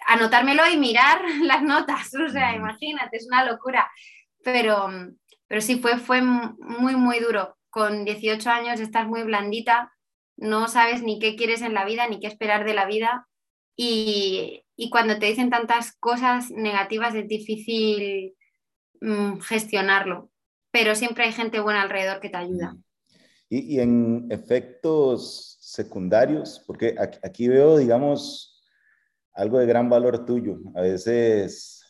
anotármelo 0.07 0.63
y 0.73 0.77
mirar 0.77 1.23
las 1.43 1.63
notas, 1.63 2.15
o 2.15 2.29
sea, 2.29 2.55
imagínate, 2.55 3.17
es 3.17 3.27
una 3.27 3.45
locura. 3.45 3.91
Pero, 4.45 4.89
pero 5.47 5.61
sí, 5.61 5.79
fue, 5.79 5.99
fue 5.99 6.23
muy, 6.23 6.97
muy 6.97 7.21
duro. 7.21 7.57
Con 7.71 8.05
18 8.05 8.51
años 8.51 8.81
estás 8.81 9.07
muy 9.07 9.23
blandita, 9.23 9.93
no 10.37 10.69
sabes 10.69 11.03
ni 11.03 11.19
qué 11.19 11.37
quieres 11.37 11.63
en 11.63 11.75
la 11.75 11.85
vida, 11.85 12.09
ni 12.09 12.21
qué 12.21 12.27
esperar 12.27 12.65
de 12.65 12.75
la 12.75 12.87
vida. 12.87 13.29
Y, 13.77 14.65
cuando 14.91 15.17
te 15.19 15.27
dicen 15.27 15.49
tantas 15.49 15.93
cosas 15.93 16.51
negativas 16.51 17.15
es 17.15 17.29
difícil 17.29 18.35
mm, 19.01 19.39
gestionarlo. 19.39 20.31
Pero 20.73 20.97
siempre 20.97 21.25
hay 21.25 21.33
gente 21.33 21.61
buena 21.61 21.83
alrededor 21.83 22.21
que 22.21 22.29
te 22.29 22.37
ayuda. 22.37 22.77
Y, 23.49 23.77
y 23.77 23.81
en 23.81 24.27
efectos 24.31 25.57
secundarios, 25.61 26.63
porque 26.67 26.97
aquí 27.23 27.47
veo, 27.47 27.79
digamos, 27.79 28.52
algo 29.35 29.59
de 29.59 29.67
gran 29.67 29.89
valor 29.89 30.25
tuyo. 30.25 30.59
A 30.75 30.83
veces 30.83 31.83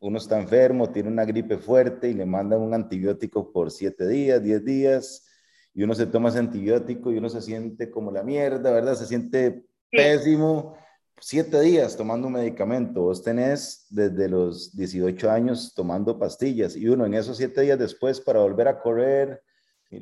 uno 0.00 0.18
está 0.18 0.38
enfermo, 0.38 0.90
tiene 0.90 1.08
una 1.08 1.24
gripe 1.24 1.56
fuerte 1.56 2.10
y 2.10 2.14
le 2.14 2.26
mandan 2.26 2.60
un 2.60 2.74
antibiótico 2.74 3.50
por 3.52 3.70
siete 3.70 4.06
días, 4.06 4.42
diez 4.42 4.64
días, 4.64 5.26
y 5.72 5.82
uno 5.82 5.94
se 5.94 6.06
toma 6.06 6.28
ese 6.28 6.38
antibiótico 6.38 7.10
y 7.10 7.18
uno 7.18 7.28
se 7.28 7.40
siente 7.40 7.90
como 7.90 8.12
la 8.12 8.22
mierda, 8.22 8.70
¿verdad? 8.70 8.94
Se 8.94 9.06
siente 9.06 9.64
pésimo. 9.90 10.76
Siete 11.20 11.60
días 11.60 11.96
tomando 11.96 12.26
un 12.26 12.34
medicamento. 12.34 13.02
Vos 13.02 13.22
tenés 13.22 13.86
desde 13.88 14.28
los 14.28 14.76
18 14.76 15.30
años 15.30 15.72
tomando 15.74 16.18
pastillas 16.18 16.76
y 16.76 16.86
uno 16.86 17.06
en 17.06 17.14
esos 17.14 17.38
siete 17.38 17.62
días 17.62 17.78
después 17.78 18.20
para 18.20 18.40
volver 18.40 18.68
a 18.68 18.78
correr, 18.78 19.42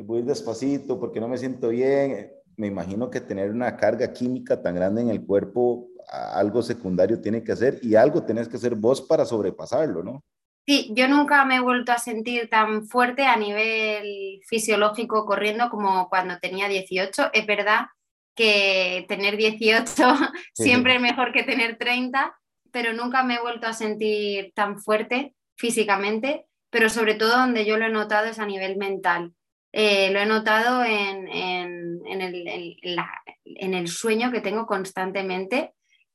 voy 0.00 0.18
a 0.18 0.20
ir 0.20 0.26
despacito 0.26 0.98
porque 0.98 1.20
no 1.20 1.28
me 1.28 1.38
siento 1.38 1.68
bien. 1.68 2.32
Me 2.56 2.66
imagino 2.66 3.08
que 3.08 3.20
tener 3.20 3.50
una 3.50 3.76
carga 3.76 4.12
química 4.12 4.60
tan 4.60 4.74
grande 4.74 5.02
en 5.02 5.10
el 5.10 5.24
cuerpo 5.24 5.88
algo 6.12 6.62
secundario 6.62 7.20
tiene 7.20 7.42
que 7.42 7.52
hacer 7.52 7.78
y 7.82 7.94
algo 7.94 8.22
tenés 8.22 8.48
que 8.48 8.56
hacer 8.56 8.74
vos 8.74 9.00
para 9.00 9.24
sobrepasarlo, 9.24 10.02
¿no? 10.02 10.22
Sí, 10.66 10.92
yo 10.94 11.08
nunca 11.08 11.44
me 11.44 11.56
he 11.56 11.60
vuelto 11.60 11.90
a 11.90 11.98
sentir 11.98 12.48
tan 12.48 12.86
fuerte 12.86 13.24
a 13.24 13.36
nivel 13.36 14.40
fisiológico 14.46 15.26
corriendo 15.26 15.68
como 15.70 16.08
cuando 16.08 16.38
tenía 16.38 16.68
18. 16.68 17.30
Es 17.32 17.46
verdad 17.46 17.86
que 18.36 19.04
tener 19.08 19.36
18 19.36 19.84
siempre 20.54 20.96
es 20.96 21.00
mejor 21.00 21.32
que 21.32 21.42
tener 21.42 21.78
30, 21.78 22.38
pero 22.70 22.92
nunca 22.92 23.24
me 23.24 23.34
he 23.34 23.40
vuelto 23.40 23.66
a 23.66 23.72
sentir 23.72 24.52
tan 24.54 24.78
fuerte 24.78 25.34
físicamente, 25.56 26.46
pero 26.70 26.88
sobre 26.88 27.14
todo 27.14 27.36
donde 27.36 27.64
yo 27.64 27.76
lo 27.76 27.86
he 27.86 27.90
notado 27.90 28.26
es 28.26 28.38
a 28.38 28.46
nivel 28.46 28.76
mental. 28.76 29.32
Eh, 29.72 30.10
lo 30.12 30.20
he 30.20 30.26
notado 30.26 30.84
en, 30.84 31.28
el, 31.28 32.02
en, 33.44 33.74
el, 33.74 33.88
sueño 33.88 34.30
que 34.30 34.42
tengo 34.42 34.66
constantemente 34.66 35.72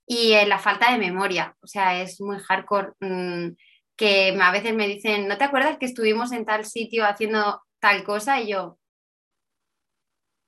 y 0.07 0.33
la 0.45 0.57
falta 0.57 0.91
de 0.91 0.97
memoria. 0.97 1.55
O 1.61 1.67
sea, 1.67 2.01
es 2.01 2.21
muy 2.21 2.39
hardcore 2.39 2.93
mm, 3.01 3.49
que 3.97 4.37
a 4.41 4.51
veces 4.51 4.73
me 4.73 4.87
dicen, 4.87 5.27
¿no 5.27 5.37
te 5.37 5.43
acuerdas 5.43 5.77
que 5.77 5.85
estuvimos 5.85 6.31
en 6.31 6.45
tal 6.45 6.65
sitio 6.65 7.05
haciendo 7.05 7.61
tal 7.79 8.03
cosa? 8.03 8.39
Y 8.39 8.51
yo, 8.51 8.79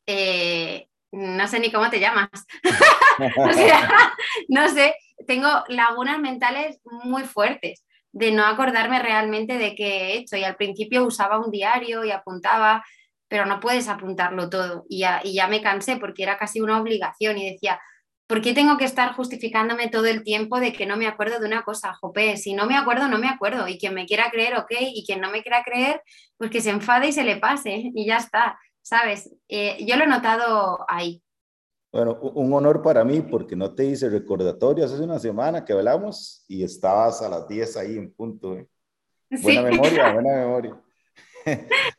eh, 0.07 0.87
no 1.11 1.47
sé 1.47 1.59
ni 1.59 1.71
cómo 1.71 1.89
te 1.89 1.99
llamas. 1.99 2.29
o 3.37 3.53
sea, 3.53 4.13
no 4.47 4.69
sé, 4.69 4.95
tengo 5.27 5.49
lagunas 5.67 6.19
mentales 6.19 6.79
muy 6.85 7.23
fuertes 7.23 7.85
de 8.11 8.31
no 8.31 8.45
acordarme 8.45 8.99
realmente 9.01 9.57
de 9.57 9.75
qué 9.75 9.87
he 9.87 10.17
hecho. 10.17 10.37
Y 10.37 10.45
al 10.45 10.55
principio 10.55 11.03
usaba 11.03 11.37
un 11.37 11.51
diario 11.51 12.05
y 12.05 12.11
apuntaba, 12.11 12.85
pero 13.27 13.45
no 13.45 13.59
puedes 13.59 13.89
apuntarlo 13.89 14.49
todo. 14.49 14.85
Y 14.87 14.99
ya, 14.99 15.19
y 15.23 15.33
ya 15.33 15.47
me 15.47 15.61
cansé 15.61 15.97
porque 15.97 16.23
era 16.23 16.37
casi 16.37 16.61
una 16.61 16.79
obligación 16.79 17.37
y 17.37 17.51
decía, 17.51 17.79
¿Por 18.29 18.43
qué 18.43 18.53
tengo 18.53 18.77
que 18.77 18.85
estar 18.85 19.15
justificándome 19.15 19.87
todo 19.87 20.05
el 20.05 20.23
tiempo 20.23 20.59
de 20.59 20.71
que 20.71 20.85
no 20.85 20.97
me 20.97 21.07
acuerdo 21.07 21.39
de 21.39 21.47
una 21.47 21.63
cosa? 21.63 21.95
Jope, 21.95 22.37
si 22.37 22.53
no 22.53 22.67
me 22.67 22.77
acuerdo, 22.77 23.07
no 23.07 23.17
me 23.17 23.27
acuerdo. 23.27 23.67
Y 23.67 23.79
quien 23.79 23.95
me 23.95 24.05
quiera 24.05 24.29
creer, 24.29 24.55
ok. 24.55 24.69
Y 24.93 25.03
quien 25.03 25.19
no 25.19 25.31
me 25.31 25.41
quiera 25.41 25.63
creer, 25.63 26.03
pues 26.37 26.51
que 26.51 26.61
se 26.61 26.69
enfade 26.69 27.07
y 27.07 27.11
se 27.11 27.23
le 27.23 27.37
pase. 27.37 27.89
Y 27.95 28.05
ya 28.05 28.17
está, 28.17 28.59
¿sabes? 28.83 29.35
Eh, 29.47 29.83
yo 29.83 29.95
lo 29.95 30.03
he 30.03 30.07
notado 30.07 30.85
ahí. 30.87 31.23
Bueno, 31.91 32.19
un 32.21 32.53
honor 32.53 32.83
para 32.83 33.03
mí 33.03 33.19
porque 33.21 33.55
no 33.55 33.73
te 33.73 33.85
hice 33.85 34.11
recordatorio. 34.11 34.85
Hace 34.85 35.01
una 35.01 35.17
semana 35.17 35.65
que 35.65 35.73
hablamos 35.73 36.45
y 36.47 36.63
estabas 36.63 37.23
a 37.23 37.29
las 37.29 37.47
10 37.47 37.77
ahí 37.77 37.97
en 37.97 38.13
punto. 38.13 38.55
¿eh? 38.55 38.67
Buena 39.41 39.63
memoria, 39.63 40.13
buena 40.13 40.37
memoria. 40.37 40.79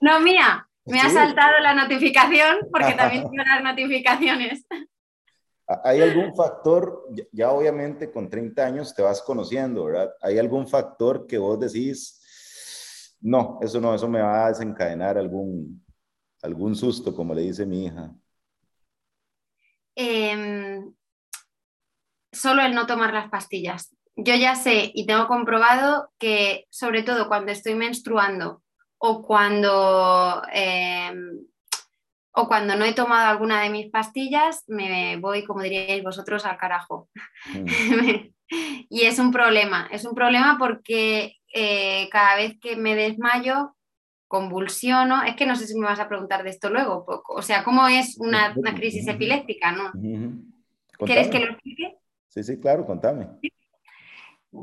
No, 0.01 0.21
mía, 0.21 0.65
me 0.85 1.01
ha 1.01 1.11
saltado 1.11 1.59
la 1.59 1.75
notificación 1.75 2.69
porque 2.71 2.93
también 2.93 3.25
tengo 3.25 3.43
las 3.45 3.65
notificaciones. 3.65 4.65
¿Hay 5.85 6.01
algún 6.01 6.35
factor, 6.35 7.07
ya 7.31 7.53
obviamente 7.53 8.11
con 8.11 8.29
30 8.29 8.67
años 8.67 8.93
te 8.93 9.03
vas 9.03 9.23
conociendo, 9.23 9.85
¿verdad? 9.85 10.13
¿Hay 10.21 10.37
algún 10.39 10.67
factor 10.67 11.27
que 11.27 11.39
vos 11.39 11.61
decís, 11.61 13.17
No, 13.21 13.59
eso 13.63 13.81
no, 13.81 13.95
eso 13.95 14.09
me 14.09 14.21
va 14.21 14.47
a 14.47 14.49
desencadenar 14.49 15.19
algún, 15.19 15.85
algún 16.43 16.75
susto, 16.75 17.15
como 17.15 17.35
le 17.35 17.43
dice 17.43 17.67
mi 17.67 17.85
hija. 17.85 18.13
Em, 19.95 20.95
solo 22.33 22.63
el 22.63 22.75
no 22.75 22.87
tomar 22.87 23.13
las 23.13 23.29
pastillas. 23.29 23.95
Yo 24.17 24.35
ya 24.35 24.55
sé 24.55 24.91
y 24.95 25.07
tengo 25.07 25.29
comprobado 25.29 26.11
que 26.19 26.67
sobre 26.71 27.03
todo 27.03 27.29
cuando 27.29 27.53
estoy 27.53 27.75
menstruando 27.75 28.63
o 28.99 29.23
cuando, 29.23 30.43
em, 30.53 31.47
o 32.33 32.49
cuando 32.49 32.77
no 32.77 32.85
he 32.85 32.93
tomado 32.93 33.29
alguna 33.29 33.63
de 33.63 33.71
mis 33.71 33.91
pastillas, 33.91 34.65
me 34.69 35.17
voy, 35.17 35.45
como 35.45 35.63
diríais 35.63 36.03
vosotros, 36.03 36.45
al 36.45 36.57
carajo. 36.57 37.09
Mm. 37.53 37.65
y 38.89 39.03
es 39.03 39.19
un 39.19 39.33
problema, 39.33 39.89
es 39.91 40.05
un 40.05 40.15
problema 40.15 40.57
porque 40.59 41.37
eh, 41.53 42.09
cada 42.11 42.37
vez 42.37 42.59
que 42.61 42.77
me 42.77 42.95
desmayo, 42.95 43.75
convulsiono, 44.31 45.25
es 45.25 45.35
que 45.35 45.45
no 45.45 45.57
sé 45.57 45.67
si 45.67 45.77
me 45.77 45.87
vas 45.87 45.99
a 45.99 46.09
preguntar 46.09 46.45
de 46.45 46.51
esto 46.51 46.71
luego, 46.71 47.05
o 47.29 47.43
sea, 47.43 47.65
¿cómo 47.65 47.89
es 47.89 48.17
una, 48.17 48.55
crisis 48.77 49.09
epiléptica? 49.09 49.73
¿no? 49.73 49.91
¿Quieres 51.05 51.29
que 51.29 51.41
lo 51.41 51.51
explique? 51.51 51.97
Sí, 52.29 52.45
sí, 52.45 52.61
claro, 52.61 52.87
contame. 52.87 53.27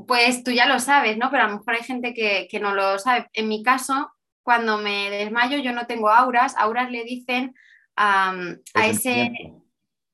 Pues 0.07 0.43
tú 0.43 0.51
ya 0.51 0.67
lo 0.67 0.79
sabes, 0.79 1.17
¿no? 1.17 1.29
Pero 1.29 1.43
a 1.43 1.47
lo 1.47 1.57
mejor 1.57 1.75
hay 1.75 1.83
gente 1.83 2.13
que, 2.13 2.59
no 2.61 2.73
lo 2.73 2.97
sabe. 2.97 3.27
En 3.33 3.49
mi 3.49 3.61
caso, 3.61 4.09
cuando 4.47 4.77
me 4.77 5.09
desmayo, 5.09 5.57
yo 5.57 5.73
no 5.73 5.87
tengo 5.87 6.09
auras. 6.09 6.55
Auras 6.55 6.89
le 6.89 7.03
dicen 7.03 7.53
a 7.97 8.55
ese 8.85 9.29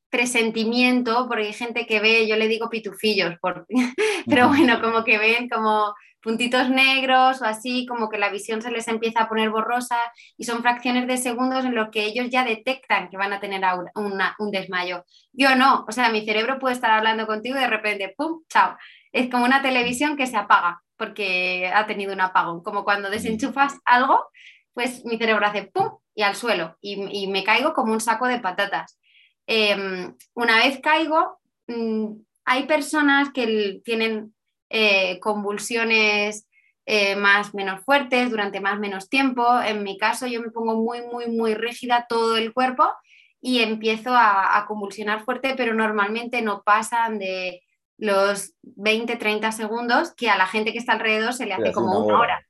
presentimiento, 0.09 1.27
porque 1.27 1.45
hay 1.45 1.53
gente 1.53 1.85
que 1.85 1.99
ve, 1.99 2.27
yo 2.27 2.35
le 2.35 2.47
digo 2.47 2.67
pitufillos, 2.67 3.35
pero 4.25 4.47
bueno, 4.47 4.81
como 4.81 5.03
que 5.03 5.19
ven 5.19 5.47
como 5.47 5.93
puntitos 6.19 6.71
negros 6.71 7.43
o 7.43 7.45
así, 7.45 7.85
como 7.85 8.09
que 8.09 8.17
la 8.17 8.31
visión 8.31 8.63
se 8.63 8.71
les 8.71 8.87
empieza 8.87 9.21
a 9.21 9.29
poner 9.29 9.51
borrosa 9.51 9.97
y 10.35 10.45
son 10.45 10.63
fracciones 10.63 11.05
de 11.05 11.17
segundos 11.17 11.63
en 11.63 11.75
los 11.75 11.89
que 11.91 12.03
ellos 12.05 12.27
ya 12.31 12.43
detectan 12.43 13.09
que 13.09 13.17
van 13.17 13.33
a 13.33 13.39
tener 13.39 13.61
un 13.93 14.51
desmayo. 14.51 15.05
Yo 15.31 15.55
no, 15.55 15.85
o 15.87 15.91
sea, 15.91 16.09
mi 16.09 16.25
cerebro 16.25 16.57
puede 16.57 16.73
estar 16.73 16.89
hablando 16.89 17.27
contigo 17.27 17.57
y 17.57 17.61
de 17.61 17.67
repente, 17.67 18.15
¡pum!, 18.17 18.41
chao. 18.49 18.77
Es 19.11 19.29
como 19.29 19.45
una 19.45 19.61
televisión 19.61 20.17
que 20.17 20.25
se 20.25 20.37
apaga 20.37 20.82
porque 20.97 21.71
ha 21.73 21.85
tenido 21.87 22.13
un 22.13 22.21
apagón, 22.21 22.63
como 22.63 22.83
cuando 22.83 23.09
desenchufas 23.09 23.79
algo, 23.85 24.25
pues 24.73 25.05
mi 25.05 25.17
cerebro 25.17 25.45
hace 25.45 25.63
¡pum! 25.63 25.97
y 26.15 26.23
al 26.23 26.35
suelo 26.35 26.77
y, 26.81 27.27
me 27.27 27.43
caigo 27.43 27.73
como 27.73 27.93
un 27.93 28.01
saco 28.01 28.27
de 28.27 28.39
patatas. 28.39 28.99
Em, 29.47 30.15
una 30.33 30.57
vez 30.57 30.79
caigo, 30.79 31.39
mm, 31.67 32.13
hay 32.45 32.63
personas 32.65 33.31
que 33.33 33.81
tienen 33.83 34.33
eh, 34.69 35.19
convulsiones 35.19 36.47
eh, 36.85 37.15
más 37.15 37.53
menos 37.53 37.81
fuertes 37.85 38.29
durante 38.29 38.59
más 38.59 38.79
menos 38.79 39.09
tiempo. 39.09 39.61
En 39.61 39.83
mi 39.83 39.97
caso 39.97 40.27
yo 40.27 40.41
me 40.41 40.51
pongo 40.51 40.75
muy, 40.75 41.01
muy, 41.01 41.27
muy 41.27 41.53
rígida 41.53 42.05
todo 42.09 42.37
el 42.37 42.53
cuerpo 42.53 42.91
y 43.39 43.59
empiezo 43.59 44.11
a, 44.13 44.65
convulsionar 44.67 45.23
fuerte, 45.25 45.53
pero 45.55 45.73
normalmente 45.73 46.41
no 46.41 46.63
pasan 46.63 47.19
de 47.19 47.61
los 48.03 48.53
20, 48.63 49.15
30 49.15 49.53
segundos 49.53 50.13
que 50.13 50.29
a 50.29 50.37
la 50.37 50.45
gente 50.45 50.73
que 50.73 50.77
está 50.77 50.93
alrededor 50.93 51.33
se 51.33 51.45
le 51.45 51.53
hace 51.53 51.71
como 51.71 52.05
una 52.05 52.19
hora. 52.19 52.45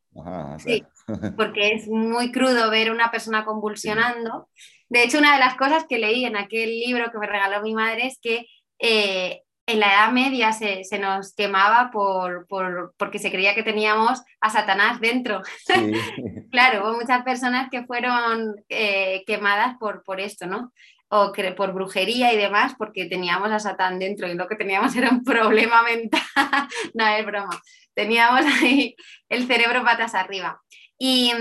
sí, 0.57 0.83
porque 1.37 1.73
es 1.73 1.87
muy 1.87 2.31
crudo 2.31 2.71
ver 2.71 2.91
una 2.91 3.11
persona 3.11 3.45
convulsionando. 3.45 4.49
De 4.89 5.03
hecho, 5.03 5.19
una 5.19 5.33
de 5.33 5.39
las 5.39 5.53
cosas 5.53 5.85
que 5.87 5.99
leí 5.99 6.25
en 6.25 6.37
aquel 6.37 6.71
libro 6.71 7.11
que 7.11 7.19
me 7.19 7.27
regaló 7.27 7.61
mi 7.61 7.75
madre 7.75 8.07
es 8.07 8.17
que 8.19 8.47
eh, 8.79 9.43
en 9.67 9.79
la 9.79 9.93
Edad 9.93 10.11
Media 10.11 10.53
se, 10.53 10.81
nos 10.99 11.35
quemaba 11.35 11.91
por, 11.91 12.47
porque 12.97 13.19
se 13.19 13.31
creía 13.31 13.53
que 13.53 13.61
teníamos 13.61 14.23
a 14.41 14.49
Satanás 14.49 14.99
dentro. 14.99 15.43
claro, 16.51 16.83
hubo 16.83 16.99
muchas 16.99 17.23
personas 17.23 17.69
que 17.69 17.85
fueron 17.85 18.55
eh, 18.69 19.23
quemadas 19.27 19.77
por, 19.79 20.03
por 20.03 20.19
esto, 20.19 20.47
¿no? 20.47 20.73
O 21.15 21.31
por 21.55 21.73
brujería 21.73 22.33
y 22.33 22.37
demás, 22.37 22.73
porque 22.77 23.05
teníamos 23.05 23.51
a 23.51 23.59
Satán 23.59 23.99
dentro 23.99 24.27
y 24.27 24.33
lo 24.33 24.47
que 24.47 24.55
teníamos 24.55 24.95
era 24.95 25.09
un 25.09 25.23
problema 25.23 25.83
mental. 25.83 26.21
no, 26.93 27.07
es 27.07 27.25
broma. 27.25 27.61
Teníamos 27.93 28.45
ahí 28.45 28.95
el 29.29 29.45
cerebro 29.45 29.83
patas 29.83 30.15
arriba. 30.15 30.61
Y, 30.97 31.31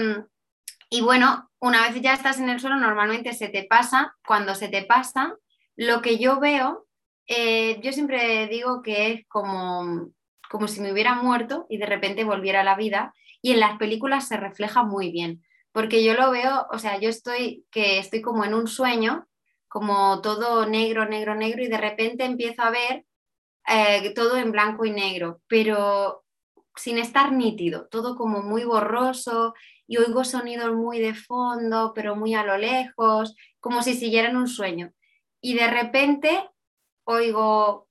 y 0.91 1.01
bueno, 1.01 1.51
una 1.59 1.89
vez 1.89 2.01
ya 2.03 2.13
estás 2.13 2.39
en 2.39 2.51
el 2.51 2.61
suelo, 2.61 2.77
normalmente 2.77 3.33
se 3.33 3.49
te 3.49 3.65
pasa. 3.65 4.15
Cuando 4.27 4.55
se 4.55 4.69
te 4.69 4.83
pasa, 4.83 5.35
lo 5.77 6.03
que 6.03 6.19
yo 6.19 6.39
veo 6.39 6.87
eh, 7.27 7.81
yo 7.83 7.93
siempre 7.93 8.47
digo 8.49 8.83
que 8.83 9.13
es 9.13 9.27
como, 9.29 10.11
como 10.51 10.69
si 10.69 10.81
me 10.81 10.93
hubiera 10.93 11.15
muerto 11.15 11.67
y 11.69 11.79
de 11.79 11.87
repente 11.87 12.25
volviera 12.25 12.61
a 12.61 12.65
la 12.65 12.77
vida 12.77 13.15
y 13.41 13.53
en 13.53 13.61
las 13.61 13.79
películas 13.79 14.29
se 14.29 14.37
refleja 14.37 14.83
muy 14.83 15.11
bien, 15.11 15.43
porque 15.73 16.05
yo 16.05 16.15
lo 16.15 16.31
veo, 16.31 16.67
o 16.71 16.79
sea, 16.79 16.99
yo 17.01 17.09
estoy 17.09 17.65
que 17.71 17.99
estoy 17.99 18.21
como 18.23 18.45
en 18.45 18.55
un 18.55 18.67
sueño, 18.69 19.27
como 19.73 20.21
todo 20.21 20.67
negro, 20.67 21.07
negro, 21.07 21.35
negro 21.35 21.63
y 21.63 21.69
de 21.69 21.79
repente 21.79 22.25
empiezo 22.25 22.61
a 22.61 22.71
ver 22.71 23.07
eh, 23.67 24.13
todo 24.15 24.37
en 24.37 24.53
blanco 24.53 24.85
y 24.85 24.91
negro, 24.91 25.41
pero 25.47 26.25
sin 26.77 26.99
estar 26.99 27.33
nítido, 27.33 27.89
todo 27.89 28.15
como 28.15 28.43
muy 28.43 28.65
borroso 28.65 29.55
y 29.87 29.97
oigo 29.97 30.25
sonidos 30.25 30.75
muy 30.75 30.99
de 31.01 31.15
fondo, 31.15 31.93
pero 31.95 32.17
muy 32.17 32.35
a 32.35 32.45
lo 32.45 32.59
lejos, 32.59 33.35
como 33.61 33.83
si 33.83 33.95
siguiera 33.95 34.29
en 34.29 34.37
un 34.37 34.47
sueño. 34.47 34.93
Y 35.41 35.55
de 35.55 35.69
repente 35.69 36.51
oigo, 37.05 37.89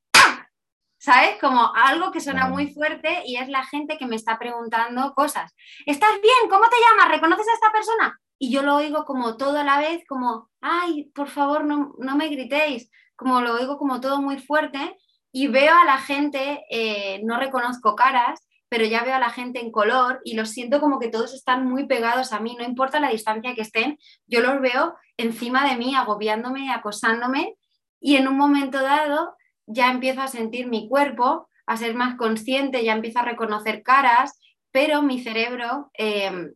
¿sabes? 1.00 1.40
Como 1.42 1.74
algo 1.74 2.12
que 2.12 2.22
suena 2.22 2.48
muy 2.48 2.72
fuerte 2.72 3.24
y 3.26 3.38
es 3.38 3.50
la 3.50 3.66
gente 3.66 3.98
que 3.98 4.06
me 4.06 4.18
está 4.18 4.38
preguntando 4.38 5.16
cosas. 5.16 5.56
¿Estás 5.88 6.22
bien? 6.22 6.48
¿Cómo 6.48 6.66
te 6.70 6.78
llamas? 6.78 7.10
¿Reconoces 7.10 7.48
a 7.48 7.54
esta 7.54 7.72
persona? 7.72 8.22
Y 8.44 8.50
yo 8.50 8.64
lo 8.64 8.76
oigo 8.76 9.06
como 9.06 9.38
todo 9.38 9.60
a 9.60 9.64
la 9.64 9.78
vez, 9.78 10.04
como, 10.08 10.50
ay, 10.62 11.12
por 11.14 11.28
favor, 11.28 11.64
no, 11.64 11.94
me 12.16 12.28
gritéis, 12.28 12.90
como 13.16 13.40
lo 13.40 13.54
oigo 13.54 13.78
como 13.78 14.02
todo 14.02 14.20
muy 14.20 14.40
fuerte 14.40 14.98
y 15.32 15.46
veo 15.46 15.76
a 15.76 15.86
la 15.86 16.00
gente, 16.00 16.66
eh, 16.72 17.22
no 17.24 17.38
reconozco 17.38 17.96
caras, 17.96 18.40
pero 18.68 18.84
ya 18.84 19.04
veo 19.04 19.14
a 19.14 19.20
la 19.20 19.30
gente 19.30 19.60
en 19.60 19.72
color 19.72 20.22
y 20.24 20.34
los 20.34 20.50
siento 20.50 20.80
como 20.80 20.98
que 20.98 21.10
todos 21.10 21.36
están 21.36 21.70
muy 21.70 21.86
pegados 21.86 22.34
a 22.34 22.40
mí, 22.40 22.56
no 22.58 22.66
importa 22.66 23.00
la 23.00 23.10
distancia 23.10 23.54
que 23.54 23.62
estén, 23.62 24.00
yo 24.26 24.42
los 24.42 24.60
veo 24.60 24.96
encima 25.18 25.70
de 25.70 25.78
mí, 25.78 25.94
agobiándome, 25.94 26.72
acosándome 26.72 27.58
y 28.00 28.16
en 28.16 28.28
un 28.28 28.38
momento 28.38 28.82
dado 28.82 29.36
ya 29.68 29.92
empiezo 29.92 30.22
a 30.22 30.28
sentir 30.28 30.66
mi 30.66 30.90
cuerpo, 30.90 31.48
a 31.68 31.78
ser 31.78 31.94
más 31.94 32.16
consciente, 32.18 32.84
ya 32.84 32.94
empiezo 32.94 33.20
a 33.20 33.26
reconocer 33.26 33.84
caras, 33.84 34.40
pero 34.72 35.04
mi 35.04 35.22
cerebro, 35.22 35.92
em, 35.94 36.54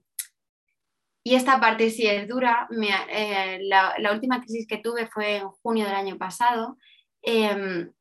y 1.28 1.34
esta 1.34 1.60
parte 1.60 1.90
sí 1.90 2.06
es 2.06 2.28
dura, 2.28 2.68
eh, 3.10 3.58
la, 3.64 4.12
última 4.14 4.42
crisis 4.42 4.68
que 4.68 4.78
tuve 4.78 5.08
fue 5.08 5.38
en 5.38 5.50
junio 5.50 5.86
del 5.86 5.96
año 5.96 6.20
pasado, 6.20 6.78
em, 7.24 7.92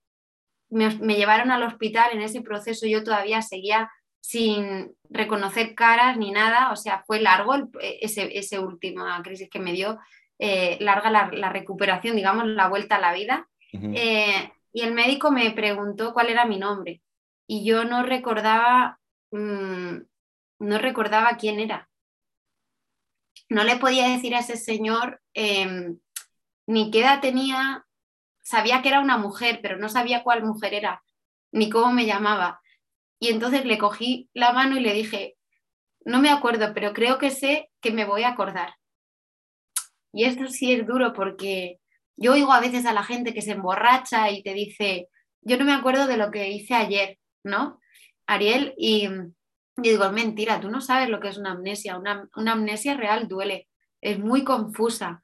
me, 0.69 0.91
llevaron 1.17 1.51
al 1.51 1.63
hospital. 1.63 2.11
En 2.13 2.21
ese 2.21 2.43
proceso, 2.43 2.87
yo 2.87 3.03
todavía 3.03 3.41
seguía 3.41 3.91
sin 4.21 4.95
reconocer 5.09 5.75
caras 5.75 6.19
ni 6.19 6.33
nada, 6.33 6.71
o 6.71 6.77
sea, 6.77 7.03
fue 7.07 7.19
largo 7.19 7.55
ese, 7.81 8.37
ese 8.39 8.59
última 8.59 9.23
crisis 9.23 9.49
que 9.49 9.59
me 9.59 9.73
dio, 9.73 9.99
eh, 10.39 10.77
larga 10.81 11.11
la, 11.11 11.49
recuperación, 11.49 12.17
digamos, 12.17 12.47
la 12.47 12.69
vuelta 12.69 12.97
a 12.97 13.01
la 13.01 13.15
vida. 13.15 13.49
Eh, 13.73 14.53
y 14.71 14.83
el 14.83 14.93
médico 14.93 15.31
me 15.31 15.51
preguntó 15.53 16.13
cuál 16.13 16.29
era 16.29 16.45
mi 16.45 16.59
nombre. 16.59 17.01
Y 17.47 17.65
yo 17.65 17.85
no 17.85 18.03
recordaba, 18.03 19.01
mm, 19.31 19.97
no 20.59 20.79
recordaba 20.79 21.39
quién 21.39 21.59
era. 21.59 21.89
No 23.48 23.64
le 23.64 23.76
podía 23.76 24.09
decir 24.09 24.35
a 24.35 24.40
ese 24.40 24.57
señor 24.57 25.20
em, 25.35 25.98
ni 26.66 26.90
qué 26.90 27.00
edad 27.00 27.20
tenía, 27.20 27.87
sabía 28.42 28.83
que 28.83 28.88
era 28.88 29.00
una 29.00 29.18
mujer, 29.18 29.61
pero 29.62 29.76
no 29.76 29.88
sabía 29.88 30.22
cuál 30.22 30.44
mujer 30.44 30.74
era, 30.74 31.02
ni 31.52 31.70
cómo 31.70 31.92
me 31.92 32.07
llamaba. 32.07 32.61
Y 33.18 33.28
entonces 33.28 33.64
le 33.64 33.78
cogí 33.78 34.28
la 34.35 34.52
mano 34.52 34.76
y 34.76 34.80
le 34.80 34.92
dije, 34.92 35.37
no 36.04 36.20
me 36.20 36.30
acuerdo, 36.30 36.72
pero 36.74 36.92
creo 36.92 37.18
que 37.18 37.30
sé 37.30 37.70
que 37.80 37.90
me 37.90 38.04
voy 38.04 38.22
a 38.22 38.30
acordar. 38.30 38.74
Y 40.12 40.24
esto 40.24 40.46
sí 40.48 40.72
es 40.72 40.87
duro 40.87 41.12
porque 41.12 41.80
yo 42.16 42.33
oigo 42.33 42.52
a 42.52 42.61
veces 42.61 42.86
a 42.86 42.92
la 42.92 43.03
gente 43.03 43.34
que 43.34 43.42
se 43.42 43.53
emborracha 43.53 44.30
y 44.30 44.42
te 44.42 44.55
dice, 44.55 45.09
yo 45.40 45.59
no 45.59 45.64
me 45.64 45.72
acuerdo 45.72 46.07
de 46.07 46.16
lo 46.16 46.30
que 46.30 46.51
hice 46.51 46.74
ayer, 46.74 47.18
¿no? 47.42 47.80
Ariel, 48.26 48.74
y, 48.76 49.09
digo, 49.77 50.05
es 50.05 50.12
mentira, 50.12 50.61
tú 50.61 50.70
no 50.70 50.81
sabes 50.81 51.09
lo 51.09 51.20
que 51.20 51.29
es 51.29 51.39
una 51.39 51.53
amnesia. 51.53 51.99
Una, 51.99 52.29
amnesia 52.53 52.95
real 52.95 53.29
duele, 53.29 53.68
es 54.01 54.18
muy 54.18 54.45
confusa. 54.45 55.22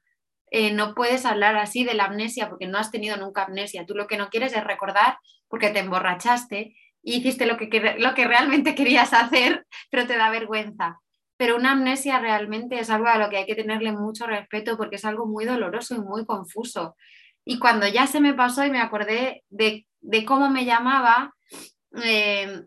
Eh, 0.49 0.73
no 0.73 0.95
puedes 0.95 1.25
hablar 1.25 1.55
así 1.55 1.83
de 1.83 1.93
la 1.93 2.05
amnesia 2.05 2.49
porque 2.49 2.67
no 2.67 2.77
has 2.77 2.91
tenido 2.91 3.17
nunca 3.17 3.43
amnesia. 3.43 3.85
Tú 3.85 3.95
lo 3.95 4.07
que 4.07 4.17
no 4.17 4.29
quieres 4.29 4.53
es 4.53 4.63
recordar 4.63 5.17
porque 5.47 5.69
te 5.69 5.79
emborrachaste 5.79 6.75
y 7.03 7.15
hiciste 7.15 7.45
lo 7.45 7.57
que, 7.57 7.95
lo 7.97 8.13
que 8.13 8.27
realmente 8.27 8.75
querías 8.75 9.13
hacer, 9.13 9.65
pero 9.89 10.07
te 10.07 10.17
da 10.17 10.29
vergüenza 10.29 10.99
pero 11.41 11.55
una 11.55 11.71
amnesia 11.71 12.19
realmente 12.19 12.79
es 12.79 12.91
algo 12.91 13.07
a 13.07 13.17
lo 13.17 13.27
que 13.31 13.37
hay 13.37 13.47
que 13.47 13.55
tenerle 13.55 13.91
mucho 13.91 14.27
respeto 14.27 14.77
porque 14.77 14.97
es 14.97 15.05
algo 15.05 15.25
muy 15.25 15.43
doloroso 15.43 15.95
y 15.95 15.99
muy 15.99 16.23
confuso. 16.23 16.95
Y 17.43 17.57
cuando 17.57 17.87
ya 17.87 18.05
se 18.05 18.19
me 18.19 18.35
pasó 18.35 18.63
y 18.63 18.69
me 18.69 18.79
acordé 18.79 19.43
de, 19.49 19.87
cómo 20.27 20.51
me 20.51 20.65
llamaba, 20.65 21.33
eh, 22.03 22.61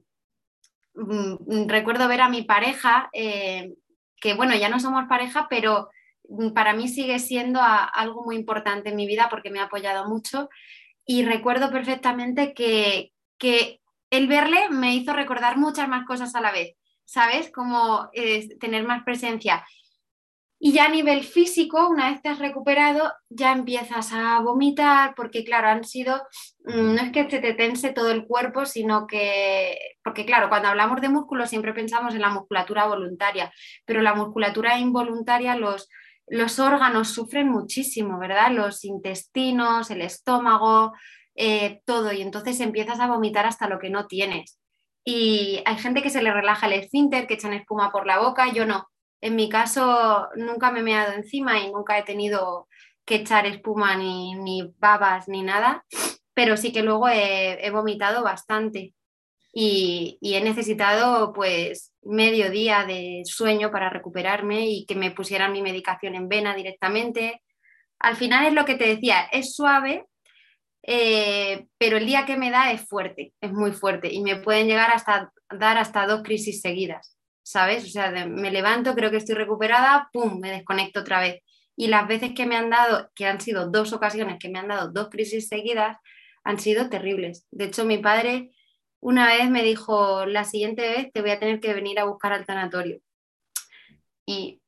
recuerdo 1.66 2.08
ver 2.08 2.20
a 2.20 2.28
mi 2.28 2.42
pareja, 2.42 3.10
eh, 3.12 3.74
que 4.20 4.34
bueno, 4.34 4.54
ya 4.54 4.68
no 4.68 4.80
somos 4.80 5.04
pareja, 5.08 5.46
pero 5.48 5.90
mm, 6.28 6.50
para 6.50 6.72
mí 6.72 6.88
sigue 6.88 7.18
siendo 7.18 7.60
algo 7.62 8.24
muy 8.24 8.36
importante 8.36 8.90
en 8.90 8.96
mi 8.96 9.06
vida 9.06 9.28
porque 9.30 9.50
me 9.50 9.60
ha 9.60 9.64
apoyado 9.64 10.08
mucho 10.08 10.48
y 11.04 11.24
recuerdo 11.24 11.70
perfectamente 11.70 12.54
que, 12.54 13.12
que 13.38 13.80
el 14.10 14.26
verle 14.26 14.70
me 14.70 14.94
hizo 14.94 15.12
recordar 15.12 15.58
muchas 15.58 15.88
más 15.88 16.06
cosas 16.06 16.34
a 16.34 16.40
la 16.40 16.52
vez, 16.52 16.76
¿sabes? 17.04 17.50
Como 17.50 18.08
eh, 18.12 18.56
tener 18.58 18.84
más 18.84 19.02
presencia. 19.04 19.64
Y 20.66 20.72
ya 20.72 20.86
a 20.86 20.88
nivel 20.88 21.24
físico, 21.24 21.90
una 21.90 22.10
vez 22.10 22.22
te 22.22 22.30
has 22.30 22.38
recuperado, 22.38 23.12
ya 23.28 23.52
empiezas 23.52 24.14
a 24.14 24.40
vomitar, 24.40 25.14
porque 25.14 25.44
claro, 25.44 25.68
han 25.68 25.84
sido, 25.84 26.16
mm, 26.64 26.94
no 26.94 27.02
es 27.02 27.12
que 27.12 27.24
te 27.24 27.52
tense 27.52 27.92
todo 27.92 28.10
el 28.10 28.24
cuerpo, 28.24 28.64
sino 28.64 29.06
que, 29.06 29.76
porque 30.02 30.24
claro, 30.24 30.48
cuando 30.48 30.68
hablamos 30.68 31.02
de 31.02 31.10
músculo 31.10 31.46
siempre 31.46 31.74
pensamos 31.74 32.14
en 32.14 32.22
la 32.22 32.30
musculatura 32.30 32.86
voluntaria, 32.86 33.52
pero 33.84 34.00
la 34.00 34.14
musculatura 34.14 34.78
involuntaria, 34.78 35.54
los, 35.54 35.90
los 36.28 36.58
órganos 36.58 37.08
sufren 37.08 37.50
muchísimo, 37.50 38.18
¿verdad? 38.18 38.50
Los 38.50 38.86
intestinos, 38.86 39.90
el 39.90 40.00
estómago, 40.00 40.94
eh, 41.34 41.82
todo, 41.84 42.10
y 42.10 42.22
entonces 42.22 42.58
empiezas 42.60 43.00
a 43.00 43.06
vomitar 43.06 43.44
hasta 43.44 43.68
lo 43.68 43.78
que 43.78 43.90
no 43.90 44.06
tienes. 44.06 44.58
Y 45.04 45.62
hay 45.66 45.76
gente 45.76 46.00
que 46.00 46.08
se 46.08 46.22
le 46.22 46.32
relaja 46.32 46.68
el 46.68 46.72
esfínter, 46.72 47.26
que 47.26 47.34
echan 47.34 47.52
espuma 47.52 47.92
por 47.92 48.06
la 48.06 48.18
boca, 48.18 48.50
yo 48.50 48.64
no. 48.64 48.88
En 49.24 49.36
mi 49.36 49.48
caso 49.48 50.28
nunca 50.36 50.70
me 50.70 50.80
he 50.80 50.82
meado 50.82 51.14
encima 51.14 51.58
y 51.58 51.72
nunca 51.72 51.98
he 51.98 52.02
tenido 52.02 52.68
que 53.06 53.14
echar 53.14 53.46
espuma 53.46 53.96
ni, 53.96 54.34
ni 54.34 54.70
babas 54.78 55.28
ni 55.28 55.42
nada, 55.42 55.86
pero 56.34 56.58
sí 56.58 56.74
que 56.74 56.82
luego 56.82 57.08
he, 57.08 57.70
vomitado 57.70 58.22
bastante 58.22 58.92
y, 59.50 60.18
y, 60.20 60.34
he 60.34 60.42
necesitado 60.42 61.32
pues 61.32 61.94
medio 62.02 62.50
día 62.50 62.84
de 62.84 63.22
sueño 63.24 63.70
para 63.70 63.88
recuperarme 63.88 64.66
y 64.68 64.84
que 64.84 64.94
me 64.94 65.10
pusieran 65.10 65.52
mi 65.52 65.62
medicación 65.62 66.14
en 66.16 66.28
vena 66.28 66.54
directamente. 66.54 67.40
Al 68.00 68.16
final 68.16 68.44
es 68.46 68.52
lo 68.52 68.66
que 68.66 68.74
te 68.74 68.88
decía, 68.88 69.22
es 69.32 69.54
suave, 69.54 70.04
eh, 70.82 71.66
pero 71.78 71.96
el 71.96 72.04
día 72.04 72.26
que 72.26 72.36
me 72.36 72.50
da 72.50 72.72
es 72.72 72.86
fuerte, 72.86 73.32
es 73.40 73.52
muy 73.52 73.72
fuerte 73.72 74.12
y 74.12 74.20
me 74.20 74.36
pueden 74.36 74.66
llegar 74.66 74.90
hasta 74.90 75.32
dar 75.48 75.78
hasta 75.78 76.06
dos 76.06 76.22
crisis 76.22 76.60
seguidas, 76.60 77.16
¿sabes? 77.44 77.84
O 77.84 77.88
sea, 77.88 78.10
me 78.26 78.50
levanto, 78.50 78.94
creo 78.94 79.10
que 79.12 79.18
estoy 79.18 79.36
recuperada, 79.36 80.08
¡pum!, 80.12 80.40
me 80.40 80.50
desconecto 80.50 81.00
otra 81.00 81.20
vez. 81.20 81.42
Y 81.76 81.88
las 81.88 82.08
veces 82.08 82.32
que 82.34 82.46
me 82.46 82.56
han 82.56 82.70
dado, 82.70 83.10
que 83.14 83.26
han 83.26 83.40
sido 83.40 83.70
dos 83.70 83.92
ocasiones 83.92 84.38
que 84.40 84.48
me 84.48 84.58
han 84.58 84.68
dado 84.68 84.90
dos 84.90 85.08
crisis 85.10 85.48
seguidas, 85.48 85.98
han 86.44 86.58
sido 86.58 86.88
terribles. 86.88 87.46
De 87.52 87.66
hecho, 87.66 87.84
mi 87.84 87.98
padre 87.98 88.50
una 89.04 89.26
vez 89.26 89.50
me 89.50 89.62
dijo, 89.62 90.24
la 90.24 90.44
siguiente 90.44 90.80
vez 90.80 91.12
te 91.12 91.20
voy 91.20 91.30
a 91.30 91.38
tener 91.38 91.60
que 91.60 91.74
venir 91.74 92.00
a 92.00 92.04
buscar 92.04 92.32
al 92.32 92.46
tanatorio. 92.46 93.00
Y, 94.24 94.62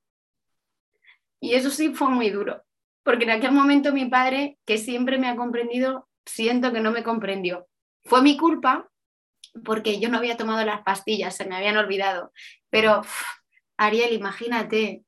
y 1.40 1.54
eso 1.54 1.70
sí 1.70 1.94
fue 1.94 2.10
muy 2.10 2.28
duro, 2.28 2.62
porque 3.02 3.24
en 3.24 3.30
aquel 3.30 3.52
momento 3.52 3.94
mi 3.94 4.04
padre, 4.04 4.58
que 4.66 4.76
siempre 4.76 5.16
me 5.16 5.28
ha 5.28 5.36
comprendido, 5.36 6.06
siento 6.26 6.70
que 6.70 6.80
no 6.80 6.92
me 6.92 7.02
comprendió. 7.02 7.66
Fue 8.04 8.20
mi 8.20 8.36
culpa 8.36 8.90
porque 9.64 10.00
yo 10.00 10.08
no 10.08 10.18
había 10.18 10.36
tomado 10.36 10.64
las 10.64 10.82
pastillas, 10.82 11.36
se 11.36 11.46
me 11.46 11.56
habían 11.56 11.76
olvidado. 11.76 12.32
Pero, 12.70 13.02
Ariel, 13.76 14.12
imagínate, 14.12 15.04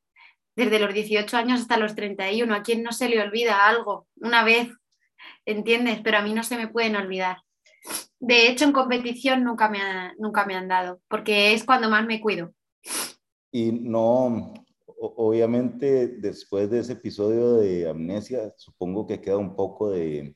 desde 0.57 0.79
los 0.79 0.93
18 0.93 1.37
años 1.37 1.61
hasta 1.61 1.77
los 1.77 1.95
31, 1.95 2.55
¿a 2.55 2.63
quién 2.63 2.83
no 2.83 2.93
se 2.93 3.09
le 3.09 3.21
olvida 3.21 3.67
algo 3.69 4.07
una 4.17 4.45
vez? 4.45 4.69
¿Entiendes? 5.47 6.01
Pero 6.03 6.19
a 6.19 6.23
mí 6.23 6.35
no 6.35 6.43
se 6.43 6.57
me 6.57 6.69
pueden 6.69 6.97
olvidar. 6.97 7.39
De 8.21 8.49
hecho, 8.49 8.65
en 8.65 8.73
competición 8.73 9.45
nunca 9.45 9.69
me, 9.69 9.79
nunca 10.19 10.45
me 10.45 10.55
han 10.55 10.69
dado, 10.69 11.01
porque 11.09 11.53
es 11.53 11.65
cuando 11.65 11.89
más 11.89 12.05
me 12.07 12.21
cuido. 12.21 12.53
Y 13.53 13.73
no, 13.73 14.53
obviamente 14.99 16.09
después 16.09 16.71
de 16.71 16.81
ese 16.81 16.95
episodio 16.95 17.55
de 17.55 17.89
amnesia, 17.89 18.53
supongo 18.57 19.07
que 19.07 19.21
queda 19.21 19.39
un 19.39 19.55
poco 19.55 19.91
de, 19.91 20.35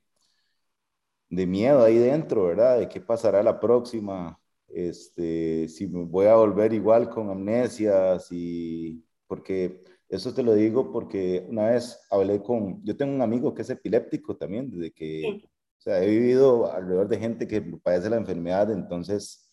de 1.33 1.47
miedo 1.47 1.83
ahí 1.83 1.97
dentro, 1.97 2.45
¿verdad? 2.45 2.79
De 2.79 2.89
qué 2.89 3.01
pasará 3.01 3.43
la 3.43 3.59
próxima, 3.59 4.39
este, 4.69 5.67
si 5.69 5.87
me 5.89 6.05
voy 6.05 6.27
a 6.27 6.37
volver 6.37 6.75
igual 6.75 7.09
con 7.09 7.31
amnesia, 7.31 8.19
si, 8.19 9.03
porque 9.27 9.83
eso 10.11 10.35
te 10.35 10.43
lo 10.43 10.53
digo 10.55 10.93
porque 10.93 11.47
una 11.49 11.71
vez 11.71 11.99
hablé 12.11 12.43
con, 12.43 12.85
yo 12.85 12.95
tengo 12.97 13.15
un 13.15 13.23
amigo 13.23 13.55
que 13.55 13.63
es 13.63 13.71
epiléptico 13.71 14.37
también, 14.37 14.71
desde 14.71 14.93
que, 14.93 15.43
o 15.79 15.81
sea, 15.81 16.03
he 16.05 16.11
vivido 16.11 16.71
alrededor 16.71 17.09
de 17.09 17.19
gente 17.19 17.49
que 17.49 17.63
padece 17.63 18.11
la 18.11 18.17
enfermedad, 18.17 18.71
entonces 18.71 19.51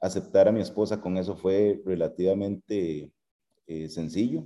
aceptar 0.00 0.48
a 0.48 0.52
mi 0.52 0.60
esposa 0.60 1.00
con 1.00 1.16
eso 1.18 1.36
fue 1.36 1.80
relativamente 1.86 3.12
eh, 3.68 3.88
sencillo. 3.88 4.44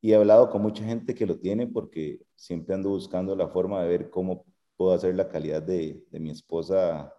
Y 0.00 0.12
he 0.12 0.16
hablado 0.16 0.50
con 0.50 0.62
mucha 0.62 0.84
gente 0.84 1.14
que 1.14 1.26
lo 1.26 1.38
tiene 1.38 1.66
porque 1.66 2.20
siempre 2.36 2.74
ando 2.74 2.90
buscando 2.90 3.34
la 3.34 3.48
forma 3.48 3.82
de 3.82 3.88
ver 3.88 4.10
cómo 4.10 4.44
puedo 4.78 4.94
hacer 4.94 5.14
la 5.14 5.28
calidad 5.28 5.62
de, 5.62 6.02
de 6.10 6.20
mi 6.20 6.30
esposa 6.30 7.12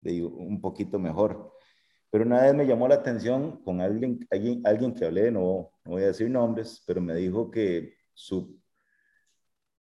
de 0.00 0.24
un 0.24 0.60
poquito 0.60 1.00
mejor. 1.00 1.52
Pero 2.10 2.24
una 2.24 2.42
vez 2.42 2.54
me 2.54 2.66
llamó 2.66 2.86
la 2.86 2.94
atención 2.94 3.60
con 3.64 3.80
alguien, 3.80 4.24
alguien, 4.30 4.62
alguien 4.64 4.94
que 4.94 5.04
hablé, 5.04 5.32
no, 5.32 5.72
no 5.84 5.90
voy 5.90 6.04
a 6.04 6.08
decir 6.08 6.30
nombres, 6.30 6.84
pero 6.86 7.00
me 7.00 7.16
dijo 7.16 7.50
que 7.50 7.94
su, 8.14 8.56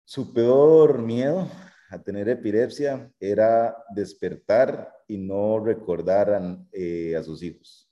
su 0.03 0.33
peor 0.33 1.03
miedo 1.03 1.47
a 1.91 2.01
tener 2.01 2.27
epilepsia 2.27 3.13
era 3.19 3.77
despertar 3.93 4.91
y 5.07 5.17
no 5.17 5.59
recordar 5.63 6.33
a, 6.33 6.65
eh, 6.71 7.15
a 7.15 7.21
sus 7.21 7.43
hijos. 7.43 7.87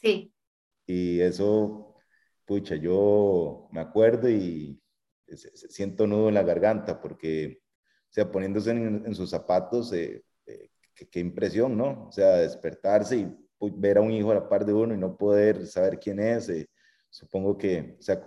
Sí. 0.00 0.32
Y 0.86 1.20
eso 1.20 1.94
pucha, 2.46 2.76
yo 2.76 3.68
me 3.72 3.80
acuerdo 3.80 4.30
y 4.30 4.80
siento 5.52 6.06
nudo 6.06 6.28
en 6.28 6.34
la 6.34 6.44
garganta 6.44 7.00
porque, 7.00 7.60
sea, 8.16 8.32
poniéndose 8.32 8.70
en, 8.70 9.14
sus 9.14 9.28
zapatos, 9.28 9.92
eh, 9.92 10.24
eh, 10.46 10.70
qué, 11.10 11.20
impresión, 11.20 11.76
¿no? 11.76 12.06
O 12.08 12.12
sea, 12.12 12.36
despertarse 12.36 13.16
y 13.18 13.28
ver 13.74 13.98
a 13.98 14.00
un 14.00 14.10
hijo 14.10 14.30
a 14.30 14.36
la 14.36 14.48
par 14.48 14.64
de 14.64 14.72
uno 14.72 14.94
y 14.94 14.98
no 14.98 15.18
poder 15.18 15.66
saber 15.66 15.98
quién 15.98 16.18
es, 16.20 16.48
eh, 16.48 16.66
supongo 17.10 17.58
que, 17.58 17.96
o 17.98 18.02
sea, 18.02 18.22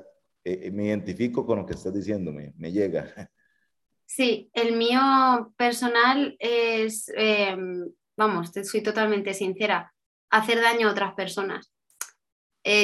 me 0.45 0.85
identifico 0.85 1.43
con 1.43 1.59
lo 1.59 1.65
que 1.65 1.73
estás 1.73 1.93
diciendo, 1.93 2.31
me, 2.31 2.53
me 2.57 2.71
llega. 2.71 3.03
Sí, 4.11 4.49
el 4.53 4.75
mío 4.75 5.53
personal 5.55 6.35
es, 6.39 7.11
em, 7.15 7.91
vamos, 8.17 8.51
te 8.51 8.63
soy 8.63 8.81
totalmente 8.81 9.35
sincera, 9.35 9.93
hacer 10.31 10.59
daño 10.59 10.87
a 10.87 10.91
otras 10.93 11.13
personas. 11.13 11.71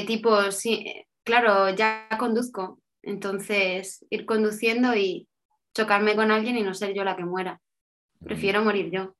tipo, 0.05 0.51
sí, 0.51 0.85
claro, 1.23 1.71
ya 1.75 2.07
conduzco, 2.19 2.79
entonces 3.01 4.05
ir 4.11 4.27
conduciendo 4.27 4.95
y 4.95 5.27
chocarme 5.75 6.15
con 6.15 6.31
alguien 6.31 6.57
y 6.57 6.63
no 6.63 6.73
ser 6.73 6.93
yo 6.93 7.03
la 7.03 7.15
que 7.15 7.25
muera. 7.25 7.61
Prefiero 8.23 8.63
morir 8.63 8.89
yo. 8.91 9.15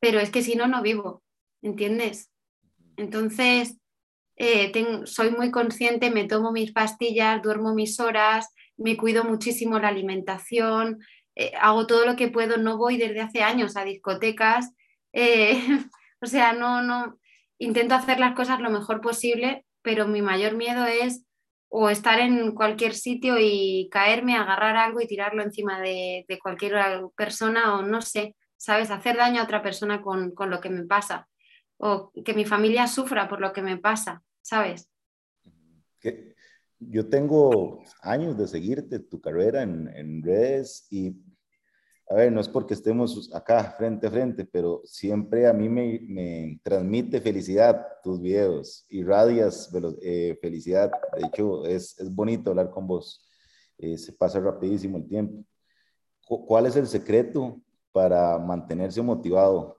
Pero 0.00 0.18
es 0.18 0.30
que 0.30 0.42
si 0.42 0.54
no, 0.56 0.66
no 0.66 0.82
vivo, 0.82 1.22
¿entiendes? 1.62 2.30
Entonces, 2.96 3.78
eh, 4.36 4.72
soy 5.04 5.30
muy 5.30 5.50
consciente, 5.50 6.10
me 6.10 6.24
tomo 6.24 6.52
mis 6.52 6.72
pastillas, 6.72 7.42
duermo 7.42 7.74
mis 7.74 8.00
horas, 8.00 8.52
me 8.76 8.96
cuido 8.96 9.24
muchísimo 9.24 9.78
la 9.78 9.88
alimentación, 9.88 10.98
eh, 11.36 11.52
hago 11.60 11.86
todo 11.86 12.04
lo 12.06 12.16
que 12.16 12.28
puedo, 12.28 12.56
no 12.56 12.76
voy 12.76 12.96
desde 12.96 13.20
hace 13.20 13.42
años 13.42 13.76
a 13.76 13.84
discotecas, 13.84 14.72
eh, 15.12 15.60
o 16.20 16.26
sea, 16.26 16.52
no, 16.52 16.82
no, 16.82 17.18
intento 17.58 17.94
hacer 17.94 18.18
las 18.18 18.34
cosas 18.34 18.60
lo 18.60 18.70
mejor 18.70 19.00
posible 19.00 19.64
pero 19.84 20.08
mi 20.08 20.22
mayor 20.22 20.56
miedo 20.56 20.86
es 20.86 21.26
o 21.76 21.90
estar 21.90 22.20
en 22.20 22.52
cualquier 22.52 22.94
sitio 22.94 23.34
y 23.36 23.88
caerme, 23.90 24.36
agarrar 24.36 24.76
algo 24.76 25.00
y 25.00 25.08
tirarlo 25.08 25.42
encima 25.42 25.80
de, 25.80 26.24
cualquier 26.40 26.72
persona 27.16 27.74
o 27.74 27.82
no 27.82 28.00
sé, 28.00 28.36
¿sabes? 28.56 28.92
Hacer 28.92 29.16
daño 29.16 29.40
a 29.40 29.44
otra 29.44 29.60
persona 29.60 30.00
con, 30.00 30.32
lo 30.38 30.60
que 30.60 30.70
me 30.70 30.84
pasa 30.84 31.28
o 31.76 32.12
que 32.24 32.32
mi 32.32 32.44
familia 32.44 32.86
sufra 32.86 33.28
por 33.28 33.40
lo 33.40 33.52
que 33.52 33.60
me 33.60 33.76
pasa, 33.76 34.22
¿sabes? 34.40 34.88
Yo 36.78 37.08
tengo 37.08 37.82
años 38.02 38.38
de 38.38 38.46
seguirte, 38.46 39.00
tu 39.00 39.20
carrera 39.20 39.62
en, 39.62 39.88
en 39.96 40.22
redes 40.22 40.86
y 40.90 41.16
a 42.14 42.18
ver, 42.18 42.30
no 42.30 42.40
es 42.40 42.48
porque 42.48 42.74
estemos 42.74 43.28
acá 43.34 43.74
frente 43.76 44.06
a 44.06 44.10
frente, 44.10 44.44
pero 44.44 44.82
siempre 44.84 45.48
a 45.48 45.52
mí 45.52 45.68
me, 45.68 46.60
transmite 46.62 47.20
felicidad 47.20 47.84
tus 48.04 48.20
videos, 48.20 48.86
irradias 48.88 49.68
eh, 50.00 50.38
felicidad. 50.40 50.92
De 51.16 51.26
hecho, 51.26 51.66
es, 51.66 51.96
bonito 52.14 52.50
hablar 52.50 52.70
con 52.70 52.86
vos. 52.86 53.28
Eh, 53.78 53.98
se 53.98 54.12
pasa 54.12 54.38
rapidísimo 54.38 54.98
el 54.98 55.08
tiempo. 55.08 55.44
¿Cuál 56.24 56.66
es 56.66 56.76
el 56.76 56.86
secreto 56.86 57.60
para 57.90 58.38
mantenerse 58.38 59.02
motivado? 59.02 59.76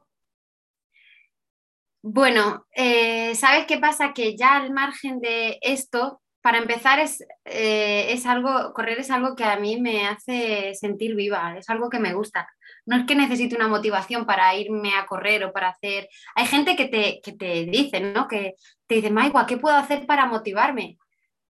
Bueno, 2.02 2.66
eh, 2.76 3.34
¿sabes 3.36 3.66
qué 3.66 3.78
pasa? 3.78 4.12
Que 4.14 4.36
ya 4.36 4.58
al 4.58 4.74
margen 4.74 5.22
de 5.22 5.58
esto, 5.62 6.22
para 6.46 6.60
empezar, 6.60 7.00
es, 7.00 7.26
eh, 7.44 8.06
es, 8.10 8.28
algo, 8.28 8.72
correr 8.72 9.00
es 9.00 9.10
algo 9.10 9.36
que 9.36 9.44
a 9.44 9.58
mí 9.58 9.82
me 9.82 10.06
hace 10.06 10.76
sentir 10.76 11.16
viva, 11.16 11.56
es 11.58 11.68
algo 11.72 11.90
que 11.90 11.98
me 11.98 12.14
gusta. 12.14 12.48
No 12.86 12.98
es 12.98 13.06
que 13.08 13.16
necesite 13.16 13.56
una 13.56 13.68
motivación 13.68 14.28
para 14.28 14.54
irme 14.54 14.94
a 14.94 15.08
correr 15.08 15.44
o 15.44 15.52
para 15.52 15.70
hacer... 15.70 16.08
Hay 16.36 16.46
gente 16.46 16.76
que 16.76 16.86
te, 16.86 17.20
que 17.24 17.32
te 17.32 17.66
dice, 17.66 18.00
¿no? 18.00 18.28
Que 18.28 18.54
te 18.86 18.94
dice, 18.94 19.10
Maigua, 19.10 19.48
¿qué 19.48 19.58
puedo 19.58 19.76
hacer 19.76 20.06
para 20.06 20.28
motivarme? 20.28 21.00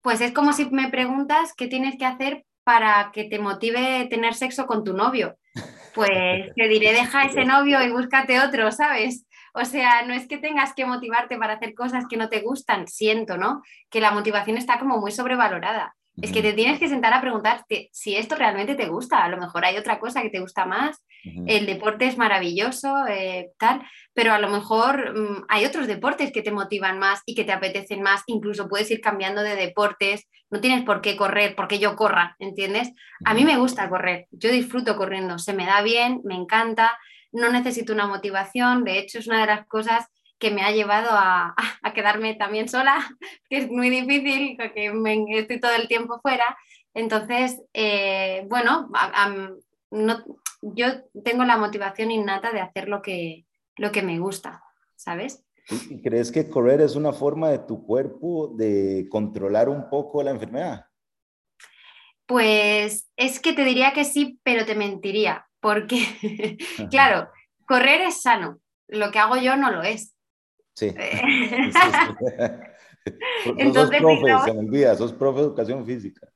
Pues 0.04 0.22
es 0.22 0.32
como 0.32 0.54
si 0.54 0.70
me 0.70 0.89
preguntas 0.89 1.56
qué 1.58 1.66
tienes 1.66 1.98
que 1.98 2.06
hacer 2.06 2.46
para 2.64 3.10
que 3.12 3.24
te 3.24 3.39
motive 3.39 4.06
tener 4.12 4.36
sexo 4.36 4.68
con 4.68 4.84
tu 4.84 4.94
novio. 4.94 5.39
Pues 5.96 6.54
te 6.56 6.68
diré, 6.68 6.94
deja 6.94 7.24
ese 7.24 7.46
novio 7.46 7.82
y 7.82 7.89
búscate 7.89 8.39
otro, 8.41 8.72
¿sabes? 8.72 9.26
O 9.54 9.66
sea, 9.66 10.04
no 10.04 10.14
es 10.14 10.28
que 10.28 10.38
tengas 10.38 10.74
que 10.74 10.86
motivarte 10.86 11.38
para 11.38 11.54
hacer 11.54 11.74
cosas 11.74 12.06
que 12.10 12.18
no 12.18 12.30
te 12.30 12.41
gustan, 12.41 12.88
siento, 12.88 13.38
¿no? 13.38 13.62
Que 13.89 14.01
la 14.01 14.12
motivación 14.12 14.58
está 14.58 14.80
como 14.80 14.99
muy 14.99 15.12
sobrevalorada. 15.12 15.95
Es 16.22 16.32
que 16.32 16.43
te 16.43 16.54
tienes 16.54 16.78
que 16.78 16.88
sentar 16.88 17.12
a 17.12 17.22
preguntarte 17.22 17.89
si 17.91 18.16
esto 18.16 18.36
realmente 18.36 18.76
te 18.76 18.88
gusta. 18.88 19.24
A 19.24 19.30
lo 19.30 19.38
mejor 19.38 19.66
hay 19.66 19.78
otra 19.78 19.99
cosa 19.99 20.22
que 20.22 20.30
te 20.30 20.39
gusta 20.39 20.66
más. 20.66 21.04
El 21.47 21.66
deporte 21.66 22.06
es 22.06 22.18
maravilloso, 22.18 23.08
eh, 23.08 23.51
tal, 23.58 23.82
pero 24.14 24.34
a 24.34 24.39
lo 24.39 24.49
mejor 24.49 25.18
mm, 25.18 25.45
hay 25.47 25.66
otros 25.66 25.88
deportes 25.88 26.32
que 26.32 26.43
te 26.43 26.51
motivan 26.51 26.99
más 26.99 27.24
y 27.26 27.34
que 27.34 27.45
te 27.45 27.51
apetecen 27.51 28.04
más. 28.04 28.22
Incluso 28.28 28.68
puedes 28.68 28.91
ir 28.91 29.01
cambiando 29.01 29.41
de 29.41 29.56
deportes. 29.56 30.30
No 30.51 30.62
tienes 30.62 30.84
por 30.84 31.01
qué 31.01 31.16
correr, 31.16 31.56
porque 31.56 31.80
yo 31.80 31.95
corra, 31.95 32.36
¿entiendes? 32.38 32.91
A 33.26 33.34
mí 33.34 33.43
me 33.43 33.58
gusta 33.58 33.89
correr. 33.89 34.28
Yo 34.30 34.51
disfruto 34.51 34.95
corriendo. 34.95 35.39
Se 35.39 35.54
me 35.54 35.66
da 35.66 35.82
bien, 35.82 36.22
me 36.26 36.36
encanta. 36.36 36.95
No 37.34 37.52
necesito 37.52 37.92
una 37.92 38.08
motivación. 38.08 38.84
De 38.86 39.00
hecho, 39.00 39.20
es 39.20 39.28
una 39.28 39.42
de 39.42 39.48
las 39.48 39.68
cosas 39.68 40.06
que 40.40 40.52
me 40.52 40.62
ha 40.64 40.72
llevado 40.72 41.10
a, 41.12 41.56
quedarme 41.94 42.36
también 42.36 42.68
sola, 42.68 42.98
que 43.50 43.58
es 43.58 43.70
muy 43.70 43.90
difícil 43.90 44.58
porque 44.58 44.92
estoy 45.38 45.60
todo 45.60 45.76
el 45.76 45.88
tiempo 45.88 46.20
fuera. 46.22 46.58
Entonces, 46.94 47.62
eh, 47.74 48.46
bueno, 48.48 48.90
yo 50.62 50.88
tengo 51.24 51.44
la 51.44 51.58
motivación 51.58 52.12
innata 52.12 52.52
de 52.52 52.62
hacer 52.62 52.88
lo 52.88 53.02
que, 53.02 53.46
lo 53.78 53.92
que 53.92 54.02
me 54.02 54.20
gusta, 54.20 54.64
¿sabes? 54.96 55.44
¿Y 55.90 56.02
crees 56.02 56.32
que 56.32 56.50
correr 56.50 56.82
es 56.82 56.96
una 56.96 57.14
forma 57.14 57.50
de 57.50 57.60
tu 57.60 57.86
cuerpo 57.86 58.54
de 58.56 59.08
controlar 59.10 59.70
un 59.70 59.90
poco 59.90 60.22
la 60.24 60.32
enfermedad? 60.32 60.86
Pues 62.26 63.10
es 63.16 63.40
que 63.40 63.54
te 63.54 63.64
diría 63.64 63.94
que 63.94 64.04
sí, 64.04 64.40
pero 64.44 64.66
te 64.66 64.76
mentiría, 64.76 65.48
porque, 65.64 66.57
claro, 66.91 67.32
correr 67.66 68.01
es 68.01 68.22
sano, 68.22 68.59
lo 68.88 69.09
que 69.09 69.18
hago 69.18 69.38
yo 69.38 69.55
no 69.55 69.72
lo 69.72 69.82
es. 69.82 70.14
Sí. 70.76 70.93
Entonces, 73.57 73.99
sos 73.99 74.01
profe, 74.01 74.45
se 74.45 74.53
me 74.53 74.59
olvida, 74.59 74.95
sos 74.95 75.14
profe 75.14 75.39
de 75.39 75.45
educación 75.47 75.86
física. 75.86 76.28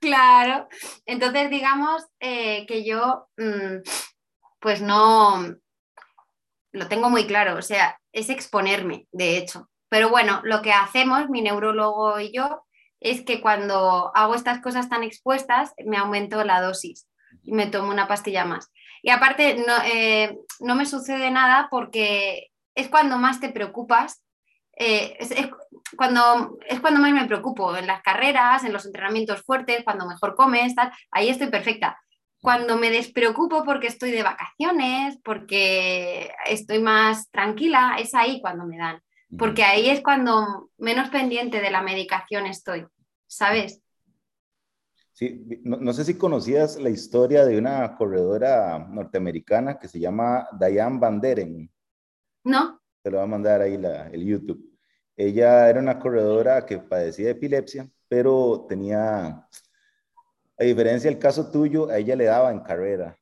Claro, 0.00 0.68
entonces 1.06 1.50
digamos 1.50 2.04
eh, 2.20 2.66
que 2.66 2.84
yo 2.84 3.28
mm, 3.36 3.82
pues 4.60 4.80
no 4.80 5.56
lo 6.70 6.88
tengo 6.88 7.10
muy 7.10 7.26
claro, 7.26 7.56
o 7.56 7.62
sea, 7.62 7.98
es 8.12 8.30
exponerme, 8.30 9.08
de 9.10 9.38
hecho. 9.38 9.68
Pero 9.88 10.08
bueno, 10.08 10.40
lo 10.44 10.62
que 10.62 10.72
hacemos, 10.72 11.28
mi 11.28 11.42
neurólogo 11.42 12.20
y 12.20 12.32
yo, 12.32 12.64
es 13.00 13.22
que 13.22 13.40
cuando 13.40 14.12
hago 14.14 14.36
estas 14.36 14.60
cosas 14.60 14.88
tan 14.88 15.02
expuestas, 15.02 15.72
me 15.84 15.96
aumento 15.96 16.44
la 16.44 16.60
dosis 16.60 17.07
y 17.48 17.52
me 17.52 17.66
tomo 17.66 17.90
una 17.90 18.06
pastilla 18.06 18.44
más. 18.44 18.70
Y 19.02 19.10
aparte, 19.10 19.64
no, 19.66 19.74
eh, 19.86 20.38
no 20.60 20.74
me 20.74 20.84
sucede 20.84 21.30
nada 21.30 21.68
porque 21.70 22.50
es 22.74 22.88
cuando 22.88 23.16
más 23.16 23.40
te 23.40 23.48
preocupas, 23.48 24.22
eh, 24.76 25.16
es, 25.18 25.32
cuando, 25.96 26.58
es 26.68 26.78
cuando 26.80 27.00
más 27.00 27.12
me 27.12 27.24
preocupo, 27.24 27.74
en 27.74 27.86
las 27.86 28.02
carreras, 28.02 28.64
en 28.64 28.72
los 28.72 28.84
entrenamientos 28.84 29.42
fuertes, 29.42 29.82
cuando 29.82 30.06
mejor 30.06 30.36
comes, 30.36 30.74
tal, 30.74 30.92
ahí 31.10 31.30
estoy 31.30 31.48
perfecta. 31.48 31.98
Cuando 32.42 32.76
me 32.76 32.90
despreocupo 32.90 33.64
porque 33.64 33.86
estoy 33.86 34.10
de 34.10 34.22
vacaciones, 34.22 35.18
porque 35.24 36.30
estoy 36.44 36.80
más 36.80 37.30
tranquila, 37.30 37.96
es 37.98 38.14
ahí 38.14 38.42
cuando 38.42 38.66
me 38.66 38.76
dan. 38.76 39.00
Porque 39.38 39.64
ahí 39.64 39.88
es 39.88 40.02
cuando 40.02 40.70
menos 40.76 41.08
pendiente 41.08 41.60
de 41.60 41.70
la 41.70 41.82
medicación 41.82 42.46
estoy, 42.46 42.86
¿sabes? 43.26 43.80
Sí, 45.18 45.44
no, 45.64 45.78
no, 45.78 45.92
sé 45.92 46.04
si 46.04 46.16
conocías 46.16 46.78
la 46.78 46.90
historia 46.90 47.44
de 47.44 47.58
una 47.58 47.96
corredora 47.96 48.78
norteamericana 48.78 49.76
que 49.76 49.88
se 49.88 49.98
llama 49.98 50.46
Diane 50.60 51.00
Van 51.00 51.20
Deren. 51.20 51.68
No. 52.44 52.80
Te 53.02 53.10
lo 53.10 53.16
va 53.16 53.24
a 53.24 53.26
mandar 53.26 53.60
ahí 53.60 53.76
la, 53.76 54.06
el 54.10 54.24
YouTube. 54.24 54.78
Ella 55.16 55.68
era 55.68 55.80
una 55.80 55.98
corredora 55.98 56.64
que 56.64 56.78
padecía 56.78 57.24
de 57.24 57.32
epilepsia, 57.32 57.90
pero 58.06 58.64
tenía, 58.68 59.26
a 60.56 60.64
diferencia 60.64 61.10
del 61.10 61.18
caso 61.18 61.50
tuyo, 61.50 61.88
a 61.88 61.98
ella 61.98 62.14
le 62.14 62.26
daba 62.26 62.52
en 62.52 62.60
carrera. 62.60 63.18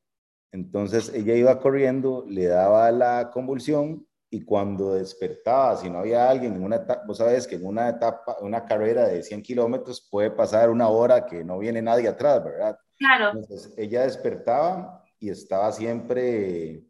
Entonces 0.51 1.11
ella 1.15 1.33
iba 1.33 1.59
corriendo, 1.59 2.25
le 2.27 2.45
daba 2.45 2.91
la 2.91 3.31
convulsión 3.31 4.06
y 4.29 4.43
cuando 4.43 4.93
despertaba, 4.93 5.77
si 5.77 5.89
no 5.89 5.99
había 5.99 6.29
alguien 6.29 6.55
en 6.55 6.63
una 6.63 6.77
etapa, 6.77 7.03
vos 7.07 7.17
sabes 7.17 7.47
que 7.47 7.55
en 7.55 7.65
una 7.65 7.89
etapa, 7.89 8.37
una 8.41 8.65
carrera 8.65 9.07
de 9.07 9.23
100 9.23 9.41
kilómetros 9.41 10.05
puede 10.11 10.31
pasar 10.31 10.69
una 10.69 10.89
hora 10.89 11.25
que 11.25 11.43
no 11.43 11.59
viene 11.59 11.81
nadie 11.81 12.09
atrás, 12.09 12.43
¿verdad? 12.43 12.77
Claro. 12.97 13.29
Entonces 13.29 13.73
ella 13.77 14.03
despertaba 14.03 15.03
y 15.19 15.29
estaba 15.29 15.71
siempre 15.71 16.83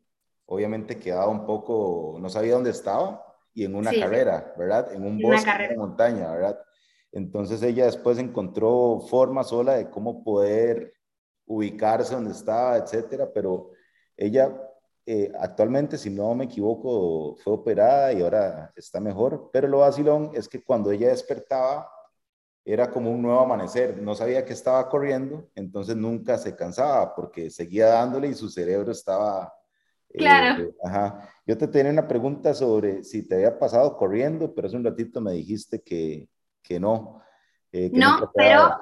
obviamente 0.48 0.98
quedaba 0.98 1.28
un 1.28 1.46
poco, 1.46 2.18
no 2.20 2.30
sabía 2.30 2.54
dónde 2.54 2.72
estaba 2.72 3.24
y 3.54 3.66
en 3.66 3.76
una 3.76 3.92
carrera, 3.92 4.54
¿verdad? 4.58 4.94
En 4.94 5.04
un 5.04 5.20
bosque, 5.20 5.50
en 5.50 5.72
una 5.74 5.88
montaña, 5.88 6.32
¿verdad? 6.32 6.60
Entonces 7.12 7.62
ella 7.64 7.86
después 7.86 8.18
encontró 8.18 9.00
forma 9.10 9.44
sola 9.44 9.74
de 9.74 9.90
cómo 9.90 10.24
poder 10.24 10.94
ubicarse 11.46 12.16
donde 12.16 12.32
estaba, 12.32 12.78
etcétera, 12.78 13.30
pero 13.34 13.72
ella 14.16 14.56
eh, 15.08 15.32
actualmente, 15.39 15.97
si 15.97 16.10
no 16.10 16.36
me 16.36 16.45
equivoco, 16.45 17.36
fue 17.38 17.53
operada 17.53 18.14
y 18.14 18.22
ahora 18.22 18.72
está 18.76 18.99
mejor, 18.99 19.49
pero 19.51 19.68
lo 19.68 19.80
vacilón 19.80 20.32
es 20.34 20.47
que 20.47 20.62
cuando 20.62 20.91
ella 20.91 21.08
despertaba 21.08 21.89
era 22.66 22.91
como 22.91 23.10
un 23.10 23.22
nuevo 23.22 23.39
amanecer, 23.39 23.97
no 24.01 24.14
sabía 24.14 24.43
que 24.43 24.53
estaba 24.53 24.89
corriendo, 24.89 25.49
entonces 25.55 25.95
nunca 25.95 26.38
se 26.38 26.55
cansaba 26.55 27.16
porque 27.16 27.49
seguía 27.49 27.88
dándole 27.88 28.28
y 28.28 28.34
su 28.34 28.49
cerebro 28.49 28.91
estaba 28.91 29.53
Claro. 30.16 30.64
Eh, 30.64 30.76
ajá. 30.84 31.30
Yo 31.45 31.58
te 31.58 31.68
tenía 31.68 31.91
una 31.91 32.08
pregunta 32.08 32.53
sobre 32.53 33.03
si 33.03 33.28
te 33.28 33.36
había 33.36 33.58
pasado 33.58 33.95
corriendo, 33.97 34.53
pero 34.53 34.68
hace 34.68 34.78
un 34.78 34.84
ratito 34.84 35.22
me 35.22 35.34
dijiste 35.34 35.82
que, 35.82 36.28
que 36.62 36.80
no. 36.80 37.22
Eh, 37.72 37.89
no, 37.93 38.32
pero 38.34 38.78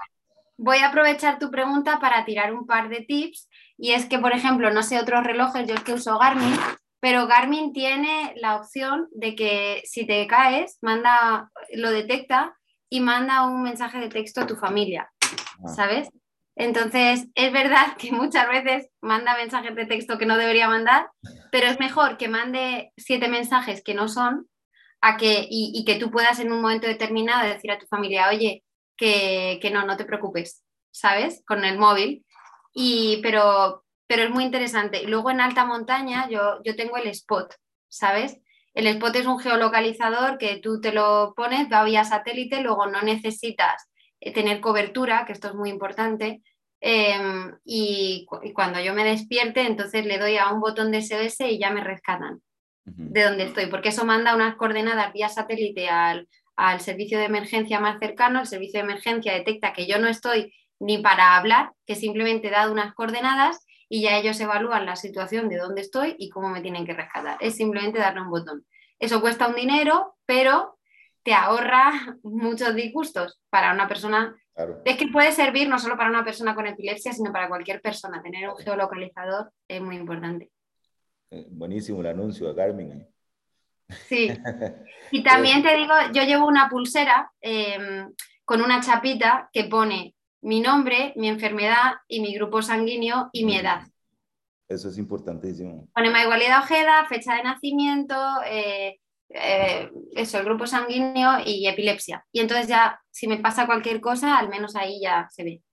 voy 0.58 0.78
a 0.78 0.90
aprovechar 0.90 1.40
tu 1.40 1.50
pregunta 1.50 2.00
para 2.00 2.24
tirar 2.26 2.54
un 2.54 2.66
par 2.66 2.90
de 2.90 3.02
tips. 3.02 3.50
Y 3.78 3.92
es 3.92 4.06
que, 4.06 4.20
por 4.20 4.34
ejemplo, 4.34 4.72
no 4.72 4.84
sé 4.84 5.00
otros 5.00 5.24
relojes, 5.24 5.68
yo 5.68 5.76
es 5.76 5.84
que 5.84 5.94
uso 5.94 6.18
Garmin, 6.18 6.56
pero 7.00 7.28
Garmin 7.28 7.74
tiene 7.74 8.34
la 8.38 8.56
opción 8.56 9.08
de 9.12 9.36
que 9.36 9.82
si 9.86 10.06
te 10.06 10.26
caes, 10.28 10.78
manda, 10.82 11.52
lo 11.74 11.92
detecta 11.92 12.56
y 12.90 13.00
manda 13.02 13.46
un 13.46 13.64
mensaje 13.64 14.00
de 14.00 14.10
texto 14.10 14.42
a 14.42 14.48
tu 14.48 14.56
familia, 14.56 15.12
ah. 15.22 15.68
¿sabes? 15.68 16.10
Entonces, 16.56 17.28
es 17.36 17.52
verdad 17.52 17.98
que 17.98 18.12
muchas 18.12 18.48
veces 18.48 18.90
manda 19.02 19.36
mensajes 19.36 19.76
de 19.76 19.86
texto 19.86 20.18
que 20.18 20.26
no 20.26 20.38
debería 20.38 20.70
mandar, 20.70 21.10
pero 21.52 21.68
es 21.68 21.80
mejor 21.80 22.18
que 22.18 22.30
mande 22.30 22.92
siete 22.98 23.28
mensajes 23.28 23.84
que 23.84 23.94
no 23.94 24.08
son 24.08 24.48
a 25.02 25.18
que, 25.18 25.46
y, 25.50 25.84
que 25.86 25.96
tú 25.96 26.10
puedas 26.10 26.40
en 26.40 26.52
un 26.52 26.62
momento 26.62 26.88
determinado 26.88 27.48
decir 27.48 27.72
a 27.72 27.78
tu 27.78 27.86
familia, 27.86 28.30
oye, 28.30 28.64
que, 28.98 29.60
no, 29.72 29.86
no 29.86 29.98
te 29.98 30.06
preocupes, 30.06 30.64
¿sabes? 30.92 31.44
Con 31.46 31.64
el 31.66 31.78
móvil. 31.78 32.25
Y, 32.76 33.22
pero, 33.24 33.86
pero 34.06 34.24
es 34.24 34.30
muy 34.30 34.44
interesante. 34.44 35.02
Y 35.02 35.08
luego 35.08 35.32
en 35.32 35.42
alta 35.42 35.66
montaña 35.66 36.30
yo, 36.30 36.62
yo 36.64 36.76
tengo 36.76 36.98
el 36.98 37.08
spot, 37.08 37.56
¿sabes? 37.88 38.38
El 38.74 38.88
spot 38.88 39.16
es 39.16 39.26
un 39.26 39.40
geolocalizador 39.40 40.38
que 40.38 40.58
tú 40.58 40.82
te 40.82 40.92
lo 40.92 41.34
pones, 41.36 41.72
va 41.72 41.86
vía 41.86 42.04
satélite, 42.04 42.62
luego 42.62 42.88
no 42.88 43.02
necesitas 43.02 43.90
eh, 44.20 44.34
tener 44.34 44.60
cobertura, 44.60 45.26
que 45.26 45.32
esto 45.32 45.48
es 45.48 45.56
muy 45.56 45.70
importante. 45.70 46.42
Em, 46.82 47.58
y, 47.64 48.28
cuando 48.54 48.82
yo 48.82 48.94
me 48.94 49.06
despierte, 49.06 49.62
entonces 49.62 50.06
le 50.06 50.20
doy 50.20 50.38
a 50.38 50.52
un 50.52 50.60
botón 50.60 50.92
de 50.92 51.02
SOS 51.02 51.40
y 51.50 51.58
ya 51.58 51.72
me 51.72 51.84
rescatan 51.84 52.42
de 52.84 53.24
donde 53.24 53.46
estoy, 53.46 53.68
porque 53.68 53.90
eso 53.90 54.06
manda 54.06 54.36
unas 54.36 54.58
coordenadas 54.58 55.14
vía 55.14 55.30
satélite 55.30 55.90
al, 55.90 56.28
al 56.56 56.82
servicio 56.82 57.18
de 57.18 57.26
emergencia 57.26 57.80
más 57.80 58.00
cercano. 58.00 58.42
El 58.42 58.46
servicio 58.48 58.80
de 58.80 58.84
emergencia 58.84 59.34
detecta 59.34 59.74
que 59.74 59.88
yo 59.88 59.98
no 60.00 60.08
estoy 60.10 60.54
ni 60.80 60.98
para 60.98 61.38
hablar, 61.38 61.72
que 61.86 61.96
simplemente 61.96 62.48
he 62.48 62.52
dado 62.52 62.72
unas 62.72 62.94
coordenadas 62.94 63.66
y 63.90 64.02
ya 64.02 64.18
ellos 64.18 64.40
evalúan 64.40 64.86
la 64.86 64.96
situación 64.96 65.50
de 65.50 65.58
dónde 65.58 65.82
estoy 65.82 66.16
y 66.18 66.30
cómo 66.30 66.50
me 66.50 66.62
tienen 66.62 66.86
que 66.86 66.94
rescatar. 66.94 67.38
Es 67.40 67.56
simplemente 67.56 68.00
darle 68.00 68.22
un 68.22 68.30
botón. 68.30 68.66
Eso 69.00 69.22
cuesta 69.22 69.48
un 69.48 69.56
dinero, 69.56 70.16
pero 70.26 70.78
te 71.24 71.34
ahorra 71.34 71.92
muchos 72.24 72.76
disgustos 72.76 73.40
para 73.50 73.74
una 73.74 73.88
persona. 73.88 74.36
Es 74.86 74.98
que 74.98 75.08
puede 75.08 75.32
servir 75.34 75.68
no 75.68 75.78
solo 75.80 75.98
para 75.98 76.10
una 76.10 76.24
persona 76.24 76.56
con 76.56 76.66
epilepsia, 76.66 77.12
sino 77.12 77.34
para 77.34 77.50
cualquier 77.50 77.82
persona. 77.82 78.22
Tener 78.22 78.48
un 78.48 78.58
geolocalizador 78.58 79.52
es 79.68 79.82
muy 79.82 79.98
importante. 79.98 80.50
Eh, 81.30 81.48
buenísimo 81.50 82.00
el 82.00 82.08
anuncio 82.08 82.50
a 82.50 82.54
Garmin. 82.54 83.06
Sí. 84.08 84.30
Y 85.12 85.22
también 85.22 85.62
te 85.62 85.76
digo, 85.76 85.94
yo 86.14 86.24
llevo 86.24 86.48
una 86.48 86.68
pulsera 86.68 87.32
em, 87.40 88.12
con 88.44 88.62
una 88.62 88.82
chapita 88.82 89.50
que 89.54 89.66
pone 89.66 90.15
mi 90.46 90.62
nombre, 90.62 91.12
mi 91.16 91.28
enfermedad 91.28 91.96
y 92.08 92.22
mi 92.22 92.36
grupo 92.36 92.62
sanguíneo 92.62 93.30
y 93.32 93.46
mi 93.46 93.58
edad. 93.58 93.82
Eso 94.68 94.90
es 94.90 94.98
importantísimo. 95.00 95.88
Pone 95.94 96.10
igualdad 96.10 96.60
Ojeda, 96.64 97.06
fecha 97.10 97.36
de 97.36 97.44
nacimiento, 97.44 98.16
eh, 98.48 99.00
eh, 99.30 99.92
eso, 100.16 100.38
el 100.38 100.46
grupo 100.46 100.68
sanguíneo 100.68 101.40
y 101.44 101.68
epilepsia. 101.68 102.24
Y 102.32 102.42
entonces 102.42 102.68
ya, 102.68 103.00
si 103.10 103.28
me 103.28 103.38
pasa 103.38 103.66
cualquier 103.66 104.00
cosa, 104.00 104.38
al 104.38 104.50
menos 104.50 104.76
ahí 104.76 105.02
ya 105.02 105.28
se 105.32 105.44
ve. 105.44 105.64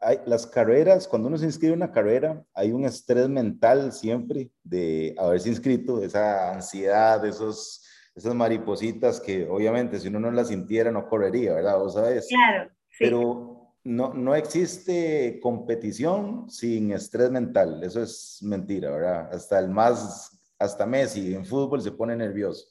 Hay, 0.00 0.18
las 0.26 0.44
carreras, 0.44 1.06
cuando 1.06 1.28
uno 1.28 1.38
se 1.38 1.44
inscribe 1.44 1.74
en 1.74 1.82
una 1.82 1.92
carrera, 1.92 2.42
hay 2.54 2.72
un 2.72 2.84
estrés 2.84 3.28
mental 3.28 3.92
siempre 3.92 4.50
de 4.64 5.14
haberse 5.16 5.50
inscrito, 5.50 6.02
esa 6.02 6.52
ansiedad, 6.52 7.24
esos, 7.24 7.86
esas 8.12 8.34
maripositas 8.34 9.20
que 9.20 9.46
obviamente 9.48 10.00
si 10.00 10.08
uno 10.08 10.18
no 10.18 10.32
las 10.32 10.48
sintiera 10.48 10.90
no 10.90 11.08
correría, 11.08 11.54
¿verdad? 11.54 11.78
Vos 11.78 11.94
sabes. 11.94 12.26
Claro. 12.28 12.72
Pero 12.98 13.47
no, 13.84 14.12
no 14.14 14.34
existe 14.34 15.38
competición 15.42 16.50
sin 16.50 16.92
estrés 16.92 17.30
mental, 17.30 17.82
eso 17.82 18.02
es 18.02 18.38
mentira, 18.42 18.90
¿verdad? 18.90 19.32
Hasta 19.32 19.58
el 19.58 19.68
más 19.68 20.38
hasta 20.58 20.86
Messi 20.86 21.34
en 21.34 21.44
fútbol 21.44 21.80
se 21.80 21.92
pone 21.92 22.16
nervioso. 22.16 22.66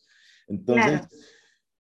Entonces, 0.47 1.01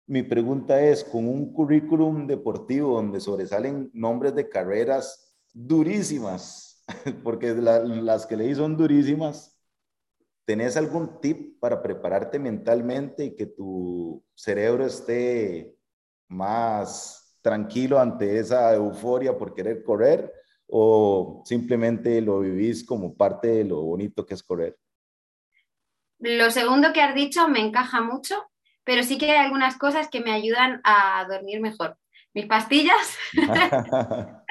mi 0.07 0.23
pregunta 0.23 0.81
es, 0.83 1.03
con 1.03 1.27
un 1.27 1.53
currículum 1.53 2.27
deportivo 2.27 2.97
donde 2.97 3.21
sobresalen 3.21 3.91
nombres 3.95 4.35
de 4.35 4.49
carreras 4.49 5.35
durísimas, 5.53 6.85
porque 7.25 7.55
las 7.55 8.27
que 8.27 8.37
leí 8.37 8.55
son 8.55 8.77
durísimas, 8.77 9.59
¿tenés 10.45 10.77
algún 10.77 11.21
tip 11.21 11.59
para 11.59 11.83
prepararte 11.83 12.39
mentalmente 12.39 13.25
y 13.25 13.35
que 13.35 13.47
tu 13.47 14.23
cerebro 14.35 14.85
esté 14.85 15.75
más 16.29 17.24
tranquilo 17.45 18.01
ante 18.01 18.39
esa 18.39 18.75
euforia 18.75 19.37
por 19.37 19.55
querer 19.55 19.85
correr? 19.85 20.33
¿O 20.67 21.43
simplemente 21.45 22.23
lo 22.23 22.41
vivís 22.41 22.85
como 22.85 23.15
parte 23.15 23.49
de 23.49 23.65
lo 23.65 23.83
bonito 23.83 24.25
que 24.25 24.33
es 24.33 24.43
correr? 24.43 24.79
Lo 26.21 26.51
segundo 26.51 26.95
que 26.95 27.03
has 27.03 27.15
dicho 27.15 27.47
me 27.49 27.61
encaja 27.61 28.01
mucho, 28.01 28.51
pero 28.83 29.03
sí 29.03 29.19
que 29.19 29.31
hay 29.31 29.45
algunas 29.45 29.77
cosas 29.77 30.09
que 30.09 30.21
me 30.21 30.33
ayudan 30.33 30.81
a 30.85 31.27
dormir 31.29 31.61
mejor. 31.61 31.99
Mis 32.33 32.47
pastillas. 32.47 33.19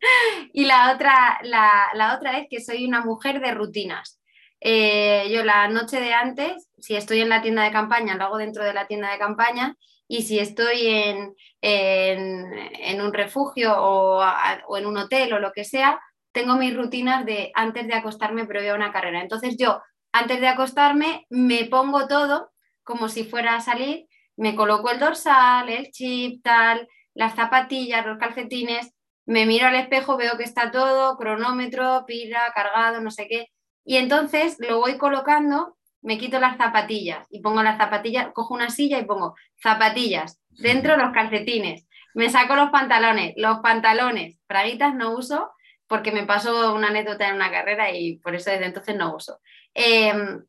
y 0.52 0.64
la 0.64 0.94
otra, 0.94 1.38
la, 1.42 2.16
otra 2.16 2.38
es 2.38 2.46
que 2.48 2.60
soy 2.60 2.86
una 2.86 3.02
mujer 3.02 3.40
de 3.40 3.52
rutinas. 3.52 4.17
Eh, 4.60 5.28
yo 5.30 5.44
la 5.44 5.68
noche 5.68 6.00
de 6.00 6.12
antes, 6.12 6.68
si 6.78 6.96
estoy 6.96 7.20
en 7.20 7.28
la 7.28 7.42
tienda 7.42 7.62
de 7.62 7.70
campaña, 7.70 8.16
lo 8.16 8.24
hago 8.24 8.38
dentro 8.38 8.64
de 8.64 8.74
la 8.74 8.86
tienda 8.86 9.10
de 9.10 9.18
campaña 9.18 9.76
y 10.08 10.22
si 10.22 10.38
estoy 10.38 10.86
en, 10.88 11.34
en, 11.60 13.00
un 13.00 13.12
refugio 13.12 13.74
o, 13.76 14.22
o, 14.66 14.76
en 14.76 14.86
un 14.86 14.96
hotel 14.96 15.32
o 15.34 15.38
lo 15.38 15.52
que 15.52 15.64
sea, 15.64 16.00
tengo 16.32 16.56
mis 16.56 16.76
rutinas 16.76 17.24
de 17.26 17.52
antes 17.54 17.86
de 17.86 17.94
acostarme 17.94 18.46
previo 18.46 18.72
a 18.72 18.76
una 18.76 18.92
carrera. 18.92 19.20
Entonces 19.20 19.56
yo 19.58 19.80
antes 20.12 20.40
de 20.40 20.48
acostarme 20.48 21.26
me 21.30 21.66
pongo 21.66 22.08
todo 22.08 22.50
como 22.82 23.08
si 23.08 23.24
fuera 23.24 23.56
a 23.56 23.60
salir, 23.60 24.06
me 24.36 24.54
coloco 24.56 24.90
el 24.90 24.98
dorsal, 24.98 25.68
el 25.68 25.90
chip, 25.90 26.42
tal, 26.42 26.88
las 27.12 27.34
zapatillas, 27.34 28.06
los 28.06 28.18
calcetines, 28.18 28.94
me 29.26 29.44
miro 29.44 29.66
al 29.66 29.74
espejo, 29.74 30.16
veo 30.16 30.38
que 30.38 30.44
está 30.44 30.70
todo, 30.70 31.18
cronómetro, 31.18 32.04
pila, 32.06 32.50
cargado, 32.54 33.02
no 33.02 33.10
sé 33.10 33.26
qué, 33.28 33.48
y 33.88 33.96
entonces 33.96 34.58
lo 34.58 34.80
voy 34.80 34.98
colocando, 34.98 35.78
me 36.02 36.18
quito 36.18 36.38
las 36.38 36.58
zapatillas 36.58 37.26
y 37.30 37.40
pongo 37.40 37.62
las 37.62 37.78
zapatillas, 37.78 38.28
cojo 38.34 38.52
una 38.52 38.68
silla 38.68 38.98
y 38.98 39.06
pongo 39.06 39.34
zapatillas, 39.62 40.42
dentro 40.50 40.98
los 40.98 41.10
calcetines, 41.10 41.88
me 42.12 42.28
saco 42.28 42.54
los 42.54 42.68
pantalones, 42.68 43.32
los 43.38 43.60
pantalones, 43.60 44.42
braguitas 44.46 44.94
no 44.94 45.12
uso 45.16 45.52
porque 45.86 46.12
me 46.12 46.26
pasó 46.26 46.74
una 46.74 46.88
anécdota 46.88 47.30
en 47.30 47.36
una 47.36 47.50
carrera 47.50 47.90
y 47.90 48.18
por 48.18 48.34
eso 48.34 48.50
desde 48.50 48.66
entonces 48.66 48.94
no 48.94 49.16
uso. 49.16 49.40
Em, 49.72 50.44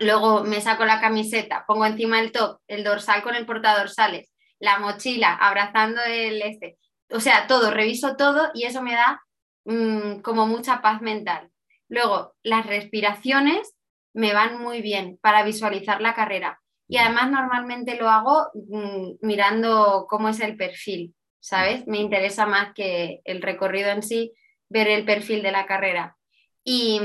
luego 0.00 0.44
me 0.44 0.62
saco 0.62 0.86
la 0.86 0.98
camiseta, 0.98 1.66
pongo 1.66 1.84
encima 1.84 2.18
el 2.20 2.32
top, 2.32 2.60
el 2.68 2.84
dorsal 2.84 3.22
con 3.22 3.34
el 3.34 3.44
portadorsales, 3.44 4.32
la 4.60 4.78
mochila, 4.78 5.34
abrazando 5.34 6.00
el 6.04 6.40
este. 6.40 6.78
O 7.10 7.20
sea, 7.20 7.48
todo, 7.48 7.70
reviso 7.70 8.16
todo 8.16 8.48
y 8.54 8.64
eso 8.64 8.80
me 8.80 8.94
da 8.94 9.22
mm, 9.66 10.20
como 10.22 10.46
mucha 10.46 10.80
paz 10.80 11.02
mental. 11.02 11.50
Luego, 11.88 12.34
las 12.42 12.66
respiraciones 12.66 13.74
me 14.12 14.32
van 14.34 14.60
muy 14.60 14.82
bien 14.82 15.18
para 15.22 15.42
visualizar 15.44 16.00
la 16.00 16.14
carrera. 16.14 16.60
Y 16.88 16.96
además 16.96 17.30
normalmente 17.30 17.96
lo 17.96 18.08
hago 18.08 18.48
mm, 18.54 19.16
mirando 19.20 20.06
cómo 20.08 20.30
es 20.30 20.40
el 20.40 20.56
perfil, 20.56 21.14
¿sabes? 21.38 21.86
Me 21.86 21.98
interesa 21.98 22.46
más 22.46 22.72
que 22.74 23.20
el 23.24 23.42
recorrido 23.42 23.90
en 23.90 24.02
sí, 24.02 24.32
ver 24.68 24.88
el 24.88 25.04
perfil 25.04 25.42
de 25.42 25.52
la 25.52 25.66
carrera. 25.66 26.16
Y, 26.64 27.00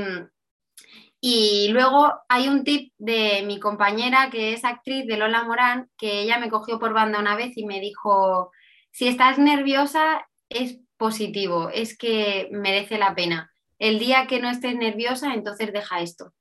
y 1.20 1.68
luego 1.68 2.12
hay 2.28 2.48
un 2.48 2.64
tip 2.64 2.92
de 2.98 3.42
mi 3.46 3.60
compañera 3.60 4.30
que 4.30 4.54
es 4.54 4.64
actriz 4.64 5.06
de 5.06 5.16
Lola 5.16 5.44
Morán, 5.44 5.90
que 5.98 6.22
ella 6.22 6.38
me 6.38 6.50
cogió 6.50 6.78
por 6.78 6.92
banda 6.94 7.18
una 7.18 7.36
vez 7.36 7.56
y 7.56 7.64
me 7.64 7.80
dijo, 7.80 8.50
si 8.90 9.08
estás 9.08 9.38
nerviosa 9.38 10.26
es 10.48 10.80
positivo, 10.96 11.70
es 11.70 11.96
que 11.96 12.48
merece 12.52 12.98
la 12.98 13.14
pena. 13.14 13.53
El 13.78 13.98
día 13.98 14.26
que 14.26 14.40
no 14.40 14.48
estés 14.48 14.76
nerviosa, 14.76 15.34
entonces 15.34 15.72
deja 15.72 16.00
esto. 16.00 16.32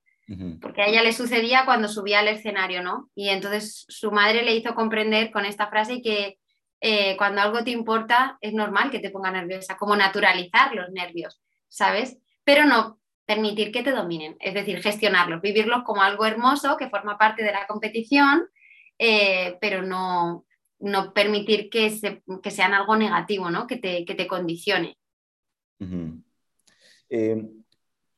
Porque 0.61 0.81
a 0.81 0.87
ella 0.87 1.03
le 1.03 1.11
sucedía 1.11 1.65
cuando 1.65 1.87
subía 1.89 2.19
al 2.19 2.29
escenario, 2.29 2.81
¿no? 2.81 3.09
Y 3.13 3.29
entonces 3.29 3.85
su 3.89 4.09
madre 4.09 4.41
le 4.43 4.55
hizo 4.55 4.73
comprender 4.73 5.31
con 5.31 5.45
esta 5.45 5.67
frase 5.67 6.01
que 6.01 6.39
eh, 6.79 7.15
cuando 7.17 7.41
algo 7.41 7.63
te 7.63 7.71
importa 7.71 8.37
es 8.41 8.53
normal 8.53 8.89
que 8.89 8.99
te 8.99 9.09
ponga 9.09 9.31
nerviosa, 9.31 9.77
como 9.77 9.95
naturalizar 9.95 10.73
los 10.73 10.89
nervios, 10.91 11.41
¿sabes? 11.67 12.17
Pero 12.43 12.65
no 12.65 12.99
permitir 13.25 13.71
que 13.71 13.83
te 13.83 13.91
dominen, 13.91 14.35
es 14.39 14.53
decir, 14.53 14.81
gestionarlos, 14.81 15.41
vivirlos 15.41 15.83
como 15.83 16.01
algo 16.01 16.25
hermoso 16.25 16.77
que 16.77 16.89
forma 16.89 17.17
parte 17.17 17.43
de 17.43 17.51
la 17.51 17.67
competición, 17.67 18.47
eh, 18.99 19.57
pero 19.61 19.81
no, 19.81 20.45
no 20.79 21.13
permitir 21.13 21.69
que, 21.69 21.89
sean 21.89 22.73
algo 22.73 22.95
negativo, 22.95 23.49
¿no? 23.49 23.67
que, 23.67 23.77
te, 23.77 24.05
que 24.05 24.15
te 24.15 24.27
condicione. 24.27 24.97
Eh, 27.15 27.47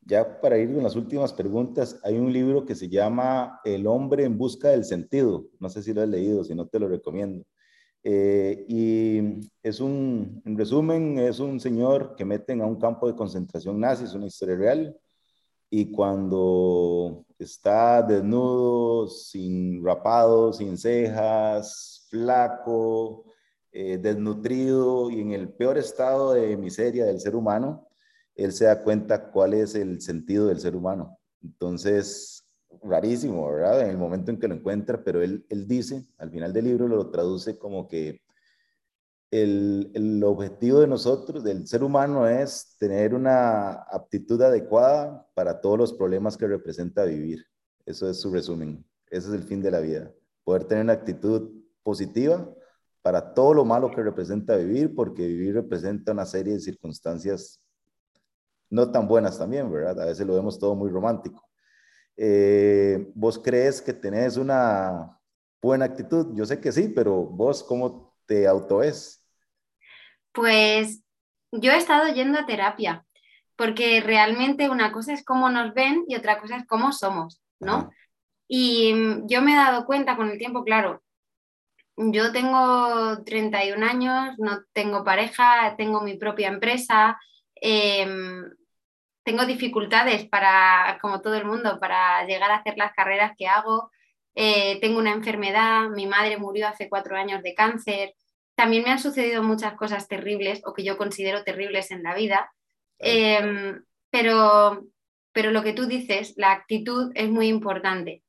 ya 0.06 0.40
para 0.40 0.58
ir 0.58 0.74
con 0.74 0.82
las 0.82 0.96
últimas 0.96 1.34
preguntas, 1.34 2.00
hay 2.02 2.18
un 2.18 2.32
libro 2.32 2.64
que 2.64 2.76
se 2.76 2.88
llama 2.88 3.60
El 3.66 3.88
hombre 3.88 4.24
en 4.24 4.38
busca 4.38 4.70
del 4.70 4.86
sentido. 4.86 5.48
No 5.60 5.68
sé 5.68 5.84
si 5.84 5.94
lo 5.94 6.02
has 6.02 6.08
leído, 6.08 6.46
si 6.46 6.56
no 6.56 6.66
te 6.68 6.80
lo 6.80 6.88
recomiendo. 6.88 7.44
Eh, 8.04 8.66
y 8.70 9.50
es 9.62 9.82
un, 9.82 10.42
en 10.46 10.58
resumen, 10.58 11.20
es 11.20 11.40
un 11.40 11.60
señor 11.60 12.16
que 12.16 12.24
meten 12.24 12.62
a 12.62 12.66
un 12.66 12.78
campo 12.78 13.08
de 13.08 13.16
concentración 13.16 13.80
nazi, 13.82 14.06
es 14.06 14.14
una 14.14 14.28
historia 14.28 14.56
real, 14.56 14.98
y 15.70 15.92
cuando 15.92 17.26
está 17.38 18.02
desnudo, 18.02 19.10
sin 19.10 19.84
rapado, 19.84 20.54
sin 20.54 20.78
cejas, 20.78 22.06
flaco, 22.10 23.26
eh, 23.74 23.98
desnutrido 23.98 25.10
y 25.10 25.20
en 25.20 25.34
el 25.34 25.50
peor 25.50 25.78
estado 25.78 26.34
de 26.34 26.56
miseria 26.56 27.06
del 27.06 27.20
ser 27.20 27.36
humano, 27.36 27.90
él 28.36 28.52
se 28.52 28.66
da 28.66 28.84
cuenta 28.84 29.32
cuál 29.32 29.54
es 29.54 29.76
el 29.76 30.02
sentido 30.02 30.48
del 30.48 30.60
ser 30.60 30.76
humano. 30.76 31.18
Entonces, 31.42 32.46
rarísimo, 32.84 33.50
¿verdad? 33.50 33.82
En 33.82 33.90
el 33.90 33.98
momento 33.98 34.32
en 34.32 34.40
que 34.40 34.48
lo 34.48 34.56
encuentra, 34.56 35.04
pero 35.04 35.22
él, 35.22 35.46
él 35.50 35.68
dice, 35.68 36.06
al 36.18 36.32
final 36.32 36.54
del 36.54 36.66
libro 36.66 36.88
lo 36.88 37.10
traduce 37.10 37.58
como 37.58 37.88
que 37.88 38.22
el, 39.32 39.92
el, 39.94 40.24
objetivo 40.24 40.80
de 40.82 40.88
nosotros, 40.88 41.44
del 41.44 41.68
ser 41.68 41.84
humano, 41.84 42.28
es 42.28 42.76
tener 42.78 43.14
una 43.14 43.74
aptitud 43.74 44.42
adecuada 44.42 45.28
para 45.34 45.60
todos 45.60 45.78
los 45.78 45.94
problemas 45.94 46.38
que 46.38 46.48
representa 46.48 47.04
vivir. 47.06 47.46
Eso 47.86 48.10
es 48.10 48.20
su 48.20 48.32
resumen. 48.32 48.86
Ese 49.10 49.30
es 49.30 49.34
el 49.34 49.44
fin 49.44 49.62
de 49.62 49.72
la 49.72 49.80
vida. 49.80 50.12
Poder 50.44 50.66
tener 50.66 50.84
una 50.84 50.94
actitud 50.94 51.52
positiva 51.84 52.50
para 53.02 53.34
todo 53.34 53.54
lo 53.54 53.66
malo 53.66 53.92
que 53.92 54.02
representa 54.02 54.56
vivir, 54.56 54.96
porque 54.96 55.28
vivir 55.28 55.56
representa 55.56 56.12
una 56.12 56.26
serie 56.26 56.54
de 56.54 56.60
circunstancias 56.60 57.62
no 58.70 58.92
tan 58.92 59.08
buenas 59.08 59.38
también, 59.38 59.72
¿verdad? 59.72 60.02
A 60.02 60.06
veces 60.06 60.26
lo 60.26 60.36
vemos 60.36 60.60
todo 60.60 60.76
muy 60.76 60.90
romántico. 60.90 61.48
Eh, 62.18 63.12
¿Vos 63.14 63.40
crees 63.40 63.82
que 63.82 63.94
tenés 63.94 64.38
una 64.38 65.20
buena 65.62 65.86
actitud? 65.86 66.34
Yo 66.34 66.46
sé 66.46 66.60
que 66.60 66.72
sí, 66.72 66.90
pero 66.90 67.14
vos, 67.24 67.64
¿cómo 67.64 68.16
te 68.26 68.48
auto 68.48 68.82
es? 68.82 69.24
Pues 70.32 71.02
yo 71.52 71.72
he 71.72 71.78
estado 71.78 72.08
yendo 72.14 72.40
a 72.40 72.46
terapia, 72.46 73.06
porque 73.56 74.02
realmente 74.02 74.70
una 74.70 74.92
cosa 74.92 75.14
es 75.14 75.24
cómo 75.24 75.50
nos 75.50 75.74
ven 75.74 76.04
y 76.08 76.16
otra 76.16 76.40
cosa 76.40 76.58
es 76.58 76.66
cómo 76.68 76.92
somos, 76.92 77.42
¿no? 77.60 77.92
Y 78.48 78.94
mm, 78.94 79.28
yo 79.28 79.42
me 79.42 79.54
he 79.54 79.56
dado 79.56 79.86
cuenta 79.86 80.16
con 80.16 80.30
el 80.30 80.38
tiempo, 80.38 80.64
claro, 80.64 81.02
yo 81.98 82.32
tengo 82.32 83.24
31 83.24 83.84
años, 83.84 84.36
no 84.38 84.64
tengo 84.74 85.04
pareja, 85.04 85.76
tengo 85.78 86.02
mi 86.02 86.18
propia 86.18 86.50
empresa, 86.50 87.18
em, 87.56 88.50
tengo 89.24 89.46
dificultades 89.46 90.28
para, 90.28 91.00
como 91.02 91.22
todo 91.22 91.36
el 91.36 91.46
mundo, 91.46 91.80
para 91.80 92.26
llegar 92.26 92.52
a 92.52 92.58
hacer 92.58 92.78
las 92.78 92.94
carreras 92.94 93.34
que 93.38 93.48
hago. 93.48 93.92
Eh, 94.36 94.80
tengo 94.82 95.00
una 95.00 95.14
enfermedad, 95.14 95.90
mi 95.90 96.06
madre 96.08 96.38
murió 96.38 96.68
hace 96.68 96.90
cuatro 96.90 97.18
años 97.18 97.42
de 97.42 97.56
cáncer. 97.56 98.14
También 98.56 98.84
me 98.84 98.92
han 98.92 99.00
sucedido 99.00 99.42
muchas 99.44 99.74
cosas 99.76 100.08
terribles 100.08 100.62
o 100.66 100.74
que 100.74 100.84
yo 100.84 100.98
considero 100.98 101.44
terribles 101.44 101.92
en 101.92 102.04
la 102.04 102.14
vida. 102.16 102.52
Em, 103.00 103.84
pero, 104.12 104.86
pero 105.34 105.52
lo 105.52 105.64
que 105.64 105.74
tú 105.74 105.86
dices, 105.88 106.34
la 106.38 106.52
actitud 106.52 107.12
es 107.16 107.30
muy 107.30 107.48
importante. 107.48 108.22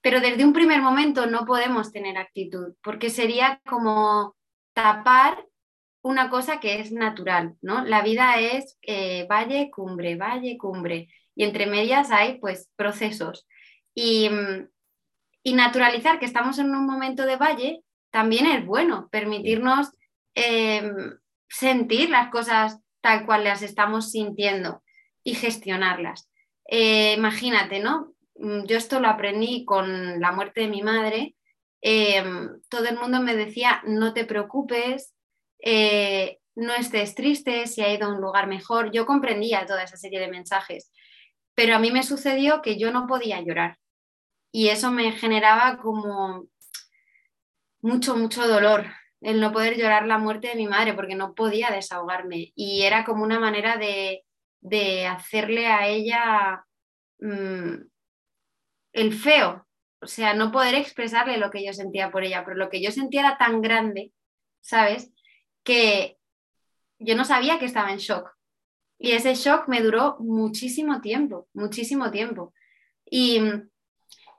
pero 0.00 0.20
desde 0.20 0.44
un 0.44 0.52
primer 0.52 0.82
momento 0.82 1.26
no 1.26 1.46
podemos 1.46 1.90
tener 1.90 2.18
actitud, 2.18 2.74
porque 2.82 3.08
sería 3.08 3.60
como 3.66 4.36
tapar 4.74 5.46
una 6.04 6.28
cosa 6.28 6.60
que 6.60 6.80
es 6.80 6.92
natural, 6.92 7.56
¿no? 7.62 7.82
La 7.84 8.02
vida 8.02 8.38
es 8.38 8.78
eh, 8.82 9.26
valle, 9.28 9.70
cumbre, 9.70 10.16
valle, 10.16 10.58
cumbre, 10.58 11.08
y 11.34 11.44
entre 11.44 11.66
medias 11.66 12.10
hay 12.10 12.38
pues 12.38 12.70
procesos. 12.76 13.46
Y, 13.94 14.28
y, 15.42 15.54
naturalizar 15.54 16.18
que 16.18 16.26
estamos 16.26 16.58
en 16.58 16.74
un 16.74 16.84
momento 16.84 17.24
de 17.24 17.36
valle 17.36 17.80
también 18.10 18.46
es 18.46 18.66
bueno, 18.66 19.08
permitirnos 19.10 19.92
em, 20.34 21.18
sentir 21.48 22.10
las 22.10 22.28
cosas 22.30 22.80
tal 23.00 23.24
cual 23.24 23.44
las 23.44 23.62
estamos 23.62 24.10
sintiendo 24.10 24.82
y 25.22 25.34
gestionarlas. 25.34 26.28
Eh, 26.68 27.14
imagínate, 27.16 27.80
¿no? 27.80 28.12
Mm, 28.34 28.64
yo 28.66 28.76
esto 28.76 29.00
lo 29.00 29.08
aprendí 29.08 29.64
con 29.64 30.20
la 30.20 30.32
muerte 30.32 30.62
de 30.62 30.68
mi 30.68 30.82
madre. 30.82 31.34
Em, 31.80 32.60
todo 32.68 32.86
el 32.88 32.98
mundo 32.98 33.22
me 33.22 33.34
decía, 33.34 33.82
no 33.86 34.12
te 34.12 34.26
preocupes, 34.26 35.13
eh, 35.66 36.38
no 36.54 36.74
estés 36.74 37.14
triste, 37.14 37.66
si 37.66 37.80
ha 37.80 37.92
ido 37.92 38.06
a 38.06 38.14
un 38.14 38.20
lugar 38.20 38.46
mejor. 38.46 38.92
Yo 38.92 39.06
comprendía 39.06 39.66
toda 39.66 39.82
esa 39.82 39.96
serie 39.96 40.20
de 40.20 40.28
mensajes, 40.28 40.92
pero 41.54 41.74
a 41.74 41.78
mí 41.78 41.90
me 41.90 42.02
sucedió 42.02 42.62
que 42.62 42.78
yo 42.78 42.92
no 42.92 43.06
podía 43.06 43.40
llorar 43.40 43.78
y 44.52 44.68
eso 44.68 44.92
me 44.92 45.10
generaba 45.12 45.78
como 45.78 46.46
mucho, 47.80 48.16
mucho 48.16 48.46
dolor 48.46 48.86
el 49.24 49.40
no 49.40 49.52
poder 49.52 49.76
llorar 49.76 50.06
la 50.06 50.18
muerte 50.18 50.48
de 50.48 50.54
mi 50.54 50.68
madre 50.68 50.92
porque 50.92 51.14
no 51.14 51.34
podía 51.34 51.70
desahogarme 51.70 52.52
y 52.54 52.82
era 52.82 53.04
como 53.04 53.24
una 53.24 53.40
manera 53.40 53.78
de, 53.78 54.22
hacerle 55.06 55.66
a 55.66 55.88
ella 55.88 56.64
mm, 57.20 57.74
el 58.92 59.14
feo, 59.14 59.66
o 60.00 60.06
sea, 60.06 60.34
no 60.34 60.52
poder 60.52 60.74
expresarle 60.74 61.38
lo 61.38 61.50
que 61.50 61.64
yo 61.64 61.72
sentía 61.72 62.10
por 62.10 62.22
ella, 62.22 62.44
pero 62.44 62.56
lo 62.56 62.68
que 62.68 62.82
yo 62.82 62.90
sentía 62.90 63.20
era 63.22 63.38
tan 63.38 63.62
grande, 63.62 64.12
¿sabes? 64.60 65.13
Que 65.64 66.18
yo 66.98 67.16
no 67.16 67.24
sabía 67.24 67.58
que 67.58 67.64
estaba 67.64 67.90
en 67.92 67.98
shock. 67.98 68.30
Y 68.98 69.12
ese 69.12 69.34
shock 69.34 69.66
me 69.68 69.80
duró 69.80 70.16
muchísimo 70.20 71.00
tiempo, 71.00 71.48
muchísimo 71.52 72.10
tiempo. 72.10 72.54
Y, 73.04 73.40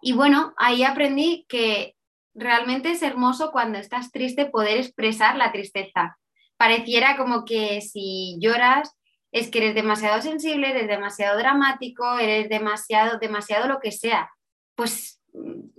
y 0.02 0.14
bueno, 0.14 0.54
ahí 0.58 0.84
aprendí 0.84 1.46
que 1.50 1.96
realmente 2.34 2.92
es 2.92 3.02
hermoso 3.02 3.52
cuando 3.52 3.78
estás 3.78 4.12
triste 4.12 4.46
poder 4.46 4.78
expresar 4.78 5.36
la 5.36 5.52
tristeza. 5.52 6.18
Pareciera 6.58 7.18
como 7.18 7.44
que 7.44 7.82
si 7.82 8.38
lloras 8.40 8.92
es 9.32 9.50
que 9.50 9.58
eres 9.60 9.76
demasiado 9.76 10.22
sensible, 10.22 10.70
eres 10.70 10.88
demasiado 10.88 11.38
dramático, 11.38 12.18
eres 12.18 12.48
demasiado, 12.48 13.20
demasiado 13.20 13.68
lo 13.68 13.80
que 13.80 13.92
sea 13.92 14.30
pues 14.76 15.22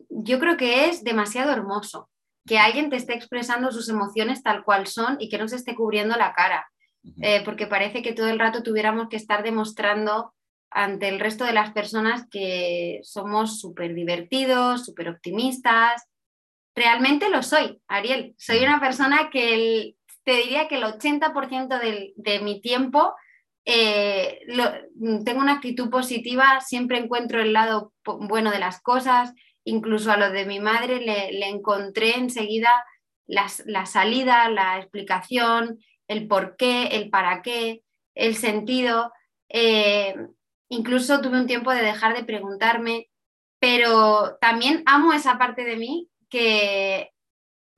yo 0.08 0.40
creo 0.40 0.56
que 0.56 0.88
es 0.88 1.04
demasiado 1.04 1.52
hermoso 1.52 2.08
que 2.46 2.58
alguien 2.58 2.90
te 2.90 2.96
esté 2.96 3.14
expresando 3.14 3.72
sus 3.72 3.88
emociones 3.88 4.42
tal 4.42 4.64
cual 4.64 4.86
son 4.86 5.16
y 5.20 5.28
que 5.28 5.38
no 5.38 5.48
se 5.48 5.56
esté 5.56 5.74
cubriendo 5.74 6.16
la 6.16 6.32
cara, 6.32 6.70
eh, 7.20 7.42
porque 7.44 7.66
parece 7.66 8.02
que 8.02 8.12
todo 8.12 8.28
el 8.28 8.38
rato 8.38 8.62
tuviéramos 8.62 9.08
que 9.08 9.16
estar 9.16 9.42
demostrando 9.42 10.34
ante 10.70 11.08
el 11.08 11.20
resto 11.20 11.44
de 11.44 11.52
las 11.52 11.72
personas 11.72 12.26
que 12.30 13.00
somos 13.02 13.60
súper 13.60 13.94
divertidos, 13.94 14.84
súper 14.84 15.08
optimistas. 15.08 16.08
Realmente 16.74 17.30
lo 17.30 17.42
soy, 17.42 17.80
Ariel. 17.88 18.34
Soy 18.36 18.58
una 18.58 18.80
persona 18.80 19.30
que 19.30 19.94
te 20.24 20.36
diría 20.36 20.68
que 20.68 20.76
el 20.76 20.84
80% 20.84 21.80
de 22.16 22.40
mi 22.40 22.60
tiempo 22.60 23.14
eh, 23.68 24.42
tengo 25.24 25.40
una 25.40 25.54
actitud 25.54 25.90
positiva, 25.90 26.60
siempre 26.60 26.98
encuentro 26.98 27.42
el 27.42 27.52
lado 27.52 27.92
bueno 28.04 28.52
de 28.52 28.60
las 28.60 28.80
cosas, 28.80 29.34
incluso 29.66 30.10
a 30.10 30.16
lo 30.16 30.30
de 30.30 30.46
mi 30.46 30.60
madre 30.60 31.00
le, 31.00 31.48
encontré 31.48 32.16
enseguida 32.16 32.70
la 33.26 33.86
salida, 33.86 34.48
la 34.48 34.78
explicación, 34.78 35.78
el 36.08 36.28
por 36.28 36.56
qué, 36.56 36.86
el 36.88 37.10
para 37.10 37.42
qué, 37.42 37.82
el 38.14 38.36
sentido. 38.36 39.12
Eh, 39.48 40.14
incluso 40.68 41.20
tuve 41.20 41.40
un 41.40 41.46
tiempo 41.46 41.72
de 41.72 41.82
dejar 41.82 42.16
de 42.16 42.24
preguntarme, 42.24 43.08
pero 43.58 44.36
también 44.40 44.82
amo 44.86 45.12
esa 45.12 45.36
parte 45.38 45.64
de 45.64 45.76
mí 45.76 46.08
que, 46.28 47.10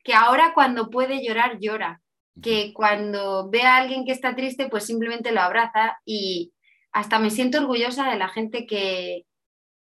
que 0.05 0.15
ahora 0.15 0.53
cuando 0.55 0.91
puede 0.91 1.25
llorar, 1.25 1.59
llora 1.59 2.01
que 2.43 2.73
cuando 2.73 3.51
ve 3.51 3.63
a 3.63 3.77
alguien 3.77 4.05
que 4.05 4.13
está 4.13 4.37
triste, 4.37 4.69
pues 4.69 4.85
simplemente 4.85 5.33
lo 5.33 5.41
abraza 5.41 5.99
y 6.05 6.53
hasta 6.93 7.19
me 7.19 7.31
siento 7.31 7.59
orgullosa 7.59 8.09
de 8.11 8.17
la 8.17 8.29
gente 8.29 8.67
que, 8.67 9.25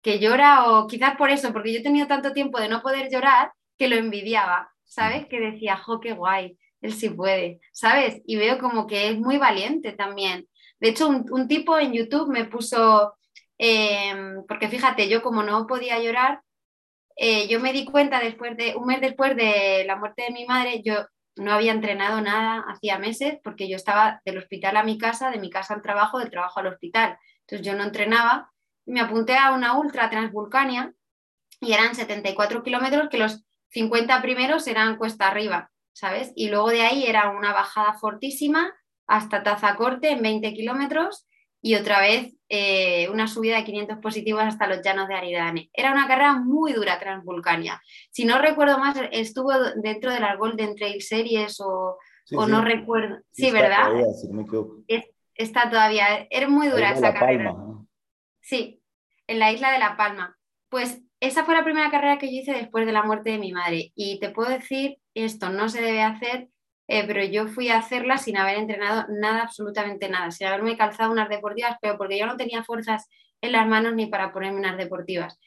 que 0.05 0.19
llora 0.21 0.69
o 0.71 0.87
quizás 0.87 1.17
por 1.17 1.31
eso, 1.31 1.53
porque 1.53 1.73
yo 1.73 1.81
he 1.81 1.83
tenido 1.83 2.07
tanto 2.07 2.33
tiempo 2.33 2.61
de 2.61 2.69
no 2.69 2.83
poder 2.83 3.11
llorar 3.11 3.53
que 3.79 3.89
lo 3.89 3.97
envidiaba, 3.97 4.71
¿sabes? 4.85 5.27
Que 5.27 5.41
decía, 5.41 5.79
jo, 5.79 5.99
qué 5.99 6.13
guay, 6.13 6.59
él 6.83 6.93
sí 6.93 7.09
puede, 7.09 7.61
¿sabes? 7.73 8.21
Y 8.27 8.37
veo 8.37 8.59
como 8.59 8.87
que 8.87 9.09
es 9.09 9.19
muy 9.19 9.39
valiente 9.39 9.93
también. 9.93 10.47
De 10.79 10.91
hecho, 10.91 11.09
un, 11.09 11.49
tipo 11.49 11.79
en 11.79 11.95
YouTube 11.95 12.29
me 12.31 12.45
puso, 12.45 13.15
em, 13.57 14.45
porque 14.47 14.69
fíjate, 14.69 15.09
yo 15.09 15.23
como 15.23 15.43
no 15.43 15.67
podía 15.67 15.99
llorar, 15.99 16.43
eh, 17.17 17.49
yo 17.49 17.59
me 17.61 17.73
di 17.73 17.87
cuenta 17.87 18.21
después 18.21 18.57
de, 18.59 18.75
un 18.77 18.87
mes 18.87 19.01
después 19.01 19.35
de 19.37 19.85
la 19.87 19.97
muerte 19.97 20.25
de 20.25 20.33
mi 20.33 20.45
madre, 20.47 20.83
yo 20.85 21.07
no 21.37 21.53
había 21.53 21.73
entrenado 21.73 22.21
nada 22.21 22.65
hacía 22.69 22.99
meses 22.99 23.39
porque 23.43 23.69
yo 23.69 23.77
estaba 23.77 24.21
del 24.25 24.39
hospital 24.39 24.77
a 24.77 24.85
mi 24.85 24.99
casa, 24.99 25.31
de 25.31 25.39
mi 25.39 25.51
casa 25.51 25.75
al 25.75 25.83
trabajo, 25.83 26.19
del 26.19 26.31
trabajo 26.31 26.61
al 26.61 26.69
hospital. 26.69 27.19
Entonces 27.41 27.67
yo 27.67 27.75
no 27.75 27.85
entrenaba. 27.85 28.51
Me 28.87 29.01
apunté 29.01 29.37
a 29.37 29.53
una 29.53 29.79
ultra 29.79 30.11
transvulcania 30.11 30.93
y 31.61 31.73
eran 31.73 31.95
74 31.95 32.63
kilómetros 32.63 33.09
que 33.09 33.19
los 33.19 33.45
50 33.71 34.23
primeros 34.23 34.67
eran 34.67 34.97
cuesta 34.97 35.29
arriba, 35.29 35.71
¿sabes? 35.93 36.33
Y 36.37 36.49
luego 36.49 36.69
de 36.69 36.83
ahí 36.83 37.07
era 37.07 37.31
una 37.31 37.53
bajada 37.53 37.95
fortísima 37.95 38.73
hasta 39.07 39.43
Tazacorte 39.43 40.11
en 40.11 40.23
20 40.23 40.53
kilómetros 40.55 41.27
y 41.61 41.77
otra 41.77 42.01
vez 42.01 42.37
eh, 42.51 43.09
una 43.09 43.27
subida 43.27 43.57
de 43.57 43.65
500 43.65 43.99
positivos 43.99 44.43
hasta 44.43 44.67
los 44.67 44.83
llanos 44.83 45.09
de 45.09 45.15
Aridane. 45.15 45.71
Era 45.73 45.93
una 45.93 46.07
carrera 46.07 46.35
muy 46.35 46.73
dura 46.73 46.99
Transvulcania. 46.99 47.81
Si 48.11 48.27
no 48.27 48.39
recuerdo 48.39 48.79
más, 48.79 48.97
estuvo 49.13 49.51
dentro 49.77 50.13
de 50.13 50.21
las 50.21 50.39
Golden 50.39 50.77
Trail 50.77 51.01
Series 51.01 51.59
o, 51.61 51.97
no 52.31 52.63
recuerdo. 52.63 53.19
Sí, 53.33 53.51
¿verdad? 53.51 53.89
está 55.35 55.71
todavía. 55.71 56.27
Era 56.31 56.49
muy 56.49 56.69
dura 56.69 56.93
esa 56.93 57.15
carrera. 57.15 57.55
Sí, 58.45 58.81
en 59.27 59.41
la 59.41 59.51
isla 59.51 59.73
de 59.73 59.81
La 59.81 59.97
Palma. 59.97 60.39
Pues 60.69 61.03
esa 61.19 61.45
fue 61.45 61.55
la 61.55 61.65
primera 61.65 61.91
carrera 61.91 62.19
que 62.19 62.33
yo 62.33 62.41
hice 62.41 62.53
después 62.53 62.87
de 62.87 62.93
la 62.93 63.03
muerte 63.03 63.31
de 63.31 63.39
mi 63.39 63.53
madre. 63.53 63.93
Y 63.97 64.21
te 64.21 64.31
puedo 64.31 64.51
decir, 64.51 64.99
esto 65.15 65.51
no 65.51 65.69
se 65.69 65.83
debe 65.83 66.03
hacer 66.03 66.49
eh, 66.87 67.05
pero 67.07 67.25
yo 67.25 67.49
fui 67.49 67.69
a 67.71 67.79
hacerla 67.79 68.19
sin 68.19 68.37
haber 68.37 68.59
entrenado 68.59 69.07
nada, 69.09 69.43
absolutamente 69.43 70.09
nada, 70.09 70.31
sin 70.31 70.47
haberme 70.47 70.77
calzado 70.77 71.13
unas 71.13 71.29
deportivas, 71.29 71.77
pero 71.81 71.97
porque 71.97 72.19
yo 72.19 72.27
no 72.27 72.37
tenía 72.37 72.63
fuerzas 72.63 73.09
en 73.41 73.53
las 73.53 73.67
manos 73.67 73.95
ni 73.95 74.07
para 74.07 74.33
ponerme 74.33 74.59
unas 74.59 74.77
deportivas. 74.77 75.39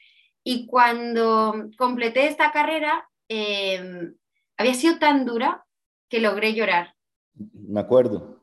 Y 0.42 0.66
cuando 0.66 1.68
completé 1.76 2.26
esta 2.26 2.50
carrera, 2.50 3.08
em, 3.28 4.14
había 4.56 4.74
sido 4.74 4.98
tan 4.98 5.24
dura 5.24 5.64
que 6.08 6.20
logré 6.20 6.54
llorar. 6.54 6.94
Me 7.34 7.80
acuerdo. 7.80 8.40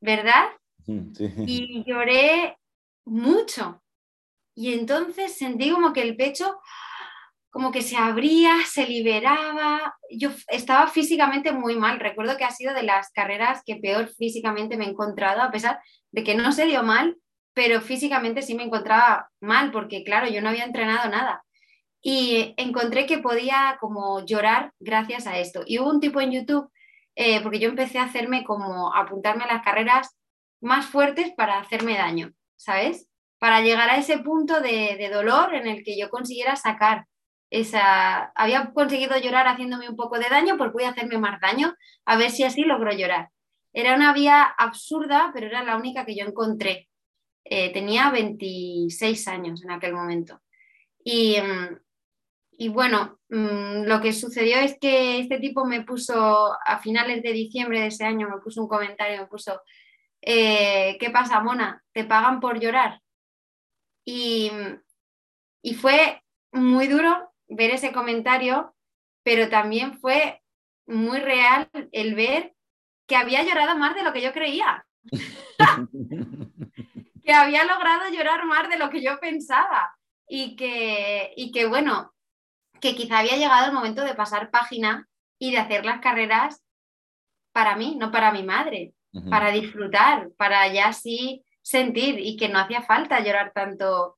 ¿Verdad? 0.00 0.46
Sí. 0.86 1.12
Y 1.46 1.84
lloré 1.86 2.56
mucho. 3.04 3.79
Y 4.60 4.74
entonces 4.74 5.38
sentí 5.38 5.70
como 5.70 5.94
que 5.94 6.02
el 6.02 6.16
pecho 6.16 6.60
como 7.48 7.72
que 7.72 7.80
se 7.80 7.96
abría, 7.96 8.56
se 8.66 8.86
liberaba. 8.86 9.96
Yo 10.10 10.28
estaba 10.48 10.86
físicamente 10.86 11.50
muy 11.50 11.76
mal. 11.76 11.98
Recuerdo 11.98 12.36
que 12.36 12.44
ha 12.44 12.50
sido 12.50 12.74
de 12.74 12.82
las 12.82 13.10
carreras 13.10 13.62
que 13.64 13.76
peor 13.76 14.08
físicamente 14.08 14.76
me 14.76 14.84
he 14.84 14.90
encontrado, 14.90 15.40
a 15.40 15.50
pesar 15.50 15.80
de 16.12 16.24
que 16.24 16.34
no 16.34 16.52
se 16.52 16.66
dio 16.66 16.82
mal, 16.82 17.16
pero 17.54 17.80
físicamente 17.80 18.42
sí 18.42 18.54
me 18.54 18.64
encontraba 18.64 19.30
mal, 19.40 19.72
porque 19.72 20.04
claro, 20.04 20.28
yo 20.28 20.42
no 20.42 20.50
había 20.50 20.66
entrenado 20.66 21.08
nada. 21.08 21.42
Y 22.02 22.52
encontré 22.58 23.06
que 23.06 23.16
podía 23.16 23.78
como 23.80 24.26
llorar 24.26 24.74
gracias 24.78 25.26
a 25.26 25.38
esto. 25.38 25.62
Y 25.64 25.78
hubo 25.78 25.88
un 25.88 26.00
tipo 26.00 26.20
en 26.20 26.32
YouTube, 26.32 26.70
eh, 27.16 27.40
porque 27.40 27.60
yo 27.60 27.70
empecé 27.70 27.98
a 27.98 28.04
hacerme 28.04 28.44
como 28.44 28.94
apuntarme 28.94 29.44
a 29.44 29.54
las 29.54 29.62
carreras 29.62 30.18
más 30.60 30.84
fuertes 30.84 31.32
para 31.34 31.58
hacerme 31.58 31.96
daño, 31.96 32.34
¿sabes? 32.56 33.09
Para 33.40 33.62
llegar 33.62 33.88
a 33.88 33.96
ese 33.96 34.18
punto 34.18 34.60
de, 34.60 35.10
dolor 35.10 35.54
en 35.54 35.66
el 35.66 35.82
que 35.82 35.98
yo 35.98 36.10
consiguiera 36.10 36.56
sacar 36.56 37.06
esa, 37.48 38.32
había 38.34 38.70
conseguido 38.74 39.18
llorar 39.18 39.48
haciéndome 39.48 39.88
un 39.88 39.96
poco 39.96 40.18
de 40.18 40.28
daño, 40.28 40.58
pues 40.58 40.72
voy 40.72 40.84
a 40.84 40.90
hacerme 40.90 41.16
más 41.16 41.40
daño, 41.40 41.74
a 42.04 42.18
ver 42.18 42.30
si 42.30 42.44
así 42.44 42.64
logro 42.64 42.92
llorar. 42.92 43.30
Era 43.72 43.94
una 43.94 44.12
vía 44.12 44.42
absurda, 44.42 45.30
pero 45.32 45.46
era 45.46 45.64
la 45.64 45.78
única 45.78 46.04
que 46.04 46.14
yo 46.14 46.26
encontré. 46.26 46.90
Eh, 47.44 47.72
tenía 47.72 48.10
26 48.10 49.26
años 49.28 49.64
en 49.64 49.70
aquel 49.70 49.94
momento. 49.94 50.42
Y, 51.02 51.38
mm, 51.40 52.72
bueno, 52.74 53.20
mm, 53.30 53.84
lo 53.86 54.02
que 54.02 54.12
sucedió 54.12 54.58
es 54.58 54.76
que 54.78 55.20
este 55.20 55.38
tipo 55.38 55.64
me 55.64 55.82
puso, 55.82 56.52
a 56.66 56.78
finales 56.78 57.22
de 57.22 57.32
diciembre 57.32 57.80
de 57.80 57.86
ese 57.86 58.04
año, 58.04 58.28
me 58.28 58.38
puso 58.42 58.60
un 58.60 58.68
comentario, 58.68 59.22
me 59.22 59.26
puso, 59.28 59.62
eh, 60.20 60.98
¿qué 61.00 61.08
pasa, 61.10 61.40
Mona? 61.40 61.82
¿Te 61.92 62.04
pagan 62.04 62.38
por 62.38 62.60
llorar? 62.60 63.00
Y, 64.04 64.50
y 65.62 65.74
fue 65.74 66.22
muy 66.52 66.86
duro 66.86 67.32
ver 67.48 67.70
ese 67.70 67.92
comentario, 67.92 68.74
pero 69.22 69.48
también 69.48 69.98
fue 69.98 70.42
muy 70.86 71.18
real 71.18 71.68
el 71.92 72.14
ver 72.14 72.54
que 73.06 73.16
había 73.16 73.42
llorado 73.42 73.76
más 73.76 73.94
de 73.94 74.02
lo 74.02 74.12
que 74.12 74.22
yo 74.22 74.32
creía. 74.32 74.86
que 77.24 77.32
había 77.32 77.64
logrado 77.64 78.08
llorar 78.10 78.44
más 78.46 78.68
de 78.68 78.78
lo 78.78 78.90
que 78.90 79.02
yo 79.02 79.18
pensaba 79.20 79.96
y 80.28 80.56
que, 80.56 81.32
y 81.36 81.52
que, 81.52 81.66
bueno, 81.66 82.12
que 82.80 82.94
quizá 82.94 83.18
había 83.18 83.36
llegado 83.36 83.66
el 83.66 83.72
momento 83.72 84.02
de 84.02 84.14
pasar 84.14 84.50
página 84.50 85.08
y 85.38 85.52
de 85.52 85.58
hacer 85.58 85.84
las 85.84 86.00
carreras 86.00 86.62
para 87.52 87.76
mí, 87.76 87.96
no 87.96 88.10
para 88.10 88.32
mi 88.32 88.42
madre, 88.42 88.94
para 89.28 89.50
disfrutar, 89.50 90.30
para 90.36 90.72
ya 90.72 90.88
así 90.88 91.44
sentir 91.70 92.18
y 92.18 92.36
que 92.36 92.48
no 92.48 92.58
hacía 92.58 92.82
falta 92.82 93.20
llorar 93.20 93.52
tanto 93.54 94.16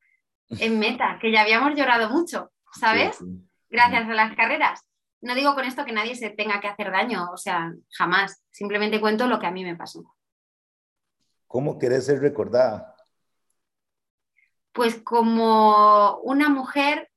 en 0.49 0.79
meta, 0.79 1.19
que 1.21 1.31
ya 1.31 1.43
habíamos 1.43 1.75
llorado 1.75 2.09
mucho, 2.09 2.51
¿sabes? 2.79 3.19
Gracias 3.69 4.09
a 4.09 4.15
las 4.15 4.35
carreras. 4.35 4.81
No 5.21 5.35
digo 5.35 5.55
con 5.55 5.65
esto 5.65 5.85
que 5.85 5.93
nadie 5.93 6.15
se 6.15 6.31
tenga 6.31 6.61
que 6.61 6.69
hacer 6.69 6.91
daño, 6.91 7.31
o 7.31 7.37
sea, 7.37 7.73
jamás. 7.91 8.43
Simplemente 8.51 9.01
cuento 9.01 9.27
lo 9.27 9.39
que 9.39 9.47
a 9.47 9.51
mí 9.51 9.65
me 9.65 9.77
pasó. 9.77 10.03
¿Cómo 11.47 11.79
querés 11.79 12.07
ser 12.07 12.21
recordada? 12.21 12.97
Pues 14.73 14.97
como 15.03 16.17
una 16.23 16.49
mujer 16.49 17.11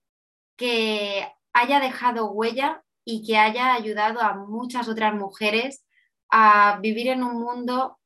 que 0.58 1.28
haya 1.54 1.80
dejado 1.80 2.32
huella 2.32 2.84
y 3.06 3.26
que 3.26 3.38
haya 3.38 3.74
ayudado 3.74 4.22
a 4.22 4.34
muchas 4.34 4.90
otras 4.90 5.14
mujeres 5.14 5.86
a 6.30 6.80
vivir 6.82 7.08
en 7.08 7.24
un 7.24 7.40
mundo 7.40 8.00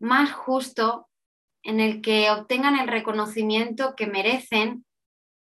más 0.00 0.32
justo, 0.32 1.08
en 1.66 1.80
el 1.80 2.00
que 2.00 2.30
obtengan 2.30 2.78
el 2.78 2.86
reconocimiento 2.86 3.96
que 3.96 4.06
merecen, 4.06 4.86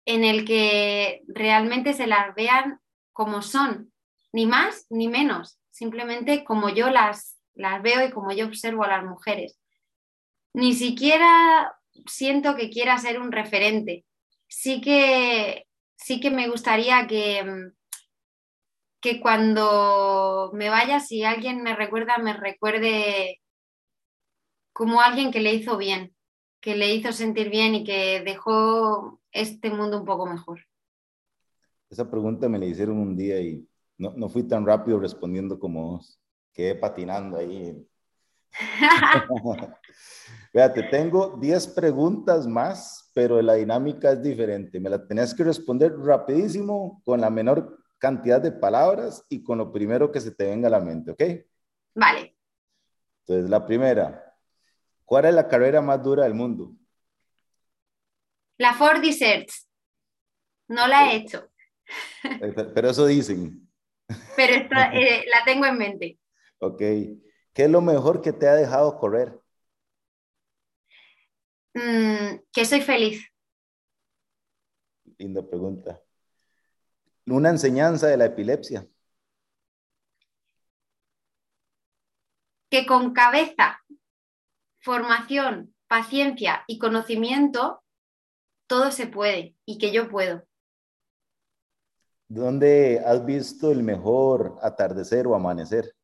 en 0.06 0.24
el 0.24 0.46
que 0.46 1.20
realmente 1.28 1.92
se 1.92 2.06
las 2.06 2.34
vean 2.34 2.80
como 3.12 3.42
son, 3.42 3.92
ni 4.32 4.46
más 4.46 4.86
ni 4.88 5.06
menos, 5.06 5.60
simplemente 5.70 6.44
como 6.44 6.70
yo 6.70 6.88
las, 6.88 7.38
las 7.54 7.82
veo 7.82 8.06
y 8.06 8.10
como 8.10 8.32
yo 8.32 8.46
observo 8.46 8.84
a 8.84 8.88
las 8.88 9.04
mujeres. 9.04 9.60
Ni 10.54 10.72
siquiera 10.72 11.76
siento 12.06 12.56
que 12.56 12.70
quiera 12.70 12.96
ser 12.96 13.20
un 13.20 13.30
referente. 13.30 14.06
Sí 14.48 14.80
que, 14.80 15.66
sí 15.94 16.20
que 16.20 16.30
me 16.30 16.48
gustaría 16.48 17.06
que, 17.06 17.70
que 19.02 19.20
cuando 19.20 20.52
me 20.54 20.70
vaya, 20.70 21.00
si 21.00 21.22
alguien 21.22 21.62
me 21.62 21.76
recuerda, 21.76 22.16
me 22.16 22.32
recuerde 22.32 23.42
como 24.78 25.00
alguien 25.00 25.32
que 25.32 25.40
le 25.40 25.52
hizo 25.54 25.76
bien, 25.76 26.14
que 26.60 26.76
le 26.76 26.94
hizo 26.94 27.10
sentir 27.12 27.50
bien 27.50 27.74
y 27.74 27.82
que 27.82 28.22
dejó 28.24 29.20
este 29.32 29.70
mundo 29.70 29.98
un 29.98 30.04
poco 30.04 30.24
mejor. 30.24 30.60
Esa 31.90 32.08
pregunta 32.08 32.48
me 32.48 32.60
la 32.60 32.66
hicieron 32.66 32.96
un 32.96 33.16
día 33.16 33.40
y 33.40 33.68
no, 33.96 34.12
no 34.12 34.28
fui 34.28 34.44
tan 34.44 34.64
rápido 34.64 35.00
respondiendo 35.00 35.58
como 35.58 35.94
vos. 35.94 36.20
Quedé 36.52 36.76
patinando 36.76 37.38
ahí. 37.38 37.84
Fíjate, 40.52 40.84
tengo 40.84 41.36
10 41.40 41.66
preguntas 41.68 42.46
más, 42.46 43.10
pero 43.12 43.42
la 43.42 43.54
dinámica 43.54 44.12
es 44.12 44.22
diferente. 44.22 44.78
Me 44.78 44.90
la 44.90 45.04
tenés 45.08 45.34
que 45.34 45.42
responder 45.42 45.98
rapidísimo, 45.98 47.02
con 47.04 47.20
la 47.20 47.30
menor 47.30 47.80
cantidad 47.98 48.40
de 48.40 48.52
palabras 48.52 49.24
y 49.28 49.42
con 49.42 49.58
lo 49.58 49.72
primero 49.72 50.12
que 50.12 50.20
se 50.20 50.30
te 50.30 50.46
venga 50.46 50.68
a 50.68 50.70
la 50.70 50.80
mente, 50.80 51.10
¿ok? 51.10 51.22
Vale. 51.96 52.36
Entonces, 53.26 53.50
la 53.50 53.66
primera, 53.66 54.27
¿cuál 55.08 55.24
es 55.24 55.34
la 55.34 55.48
carrera 55.48 55.80
más 55.80 56.02
dura 56.02 56.24
del 56.24 56.34
mundo? 56.34 56.70
La 58.58 58.74
Ford 58.74 59.00
Deserts. 59.00 59.66
No 60.68 60.86
la 60.86 61.10
he 61.10 61.16
hecho. 61.16 61.48
Eh, 62.24 62.54
pero 62.74 62.90
eso 62.90 63.06
dicen. 63.06 63.66
Pero 64.36 64.54
eh, 64.92 65.24
la 65.26 65.44
tengo 65.46 65.64
en 65.64 65.78
mente. 65.78 66.18
Ok. 66.58 66.78
¿Qué 66.78 67.64
es 67.64 67.70
lo 67.70 67.80
mejor 67.80 68.20
que 68.20 68.34
te 68.34 68.46
ha 68.46 68.54
dejado 68.54 68.98
correr? 68.98 69.40
Mm, 71.72 72.40
que 72.52 72.64
soy 72.66 72.82
feliz. 72.82 73.26
Linda 75.16 75.42
pregunta. 75.42 76.02
Una 77.26 77.48
enseñanza 77.48 78.08
de 78.08 78.18
la 78.18 78.26
epilepsia. 78.26 78.86
Que 82.68 82.84
con 82.84 83.14
cabeza, 83.14 83.82
formación, 84.88 85.74
paciencia 85.86 86.64
y 86.66 86.78
conocimiento, 86.78 87.82
todo 88.66 88.90
se 88.90 89.06
puede 89.06 89.54
y 89.66 89.76
que 89.76 89.92
yo 89.92 90.08
puedo. 90.08 90.44
¿Dónde 92.26 93.02
has 93.04 93.22
visto 93.26 93.70
el 93.70 93.82
mejor 93.82 94.58
atardecer 94.62 95.26
o 95.26 95.34
amanecer? 95.34 95.94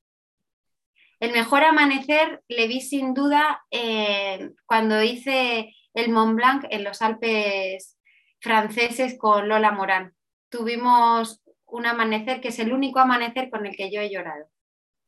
El 1.18 1.32
mejor 1.32 1.64
amanecer 1.64 2.42
le 2.46 2.68
vi 2.68 2.82
sin 2.82 3.14
duda 3.14 3.64
eh, 3.70 4.50
cuando 4.66 5.02
hice 5.02 5.74
el 5.94 6.10
Mont 6.10 6.36
Blanc 6.36 6.66
en 6.68 6.84
los 6.84 7.00
Alpes 7.00 7.98
franceses 8.38 9.16
con 9.18 9.48
Lola 9.48 9.72
Morán. 9.72 10.14
Tuvimos 10.50 11.42
un 11.64 11.86
amanecer 11.86 12.42
que 12.42 12.48
es 12.48 12.58
el 12.58 12.70
único 12.70 12.98
amanecer 12.98 13.48
con 13.48 13.64
el 13.64 13.74
que 13.74 13.90
yo 13.90 14.02
he 14.02 14.10
llorado. 14.10 14.44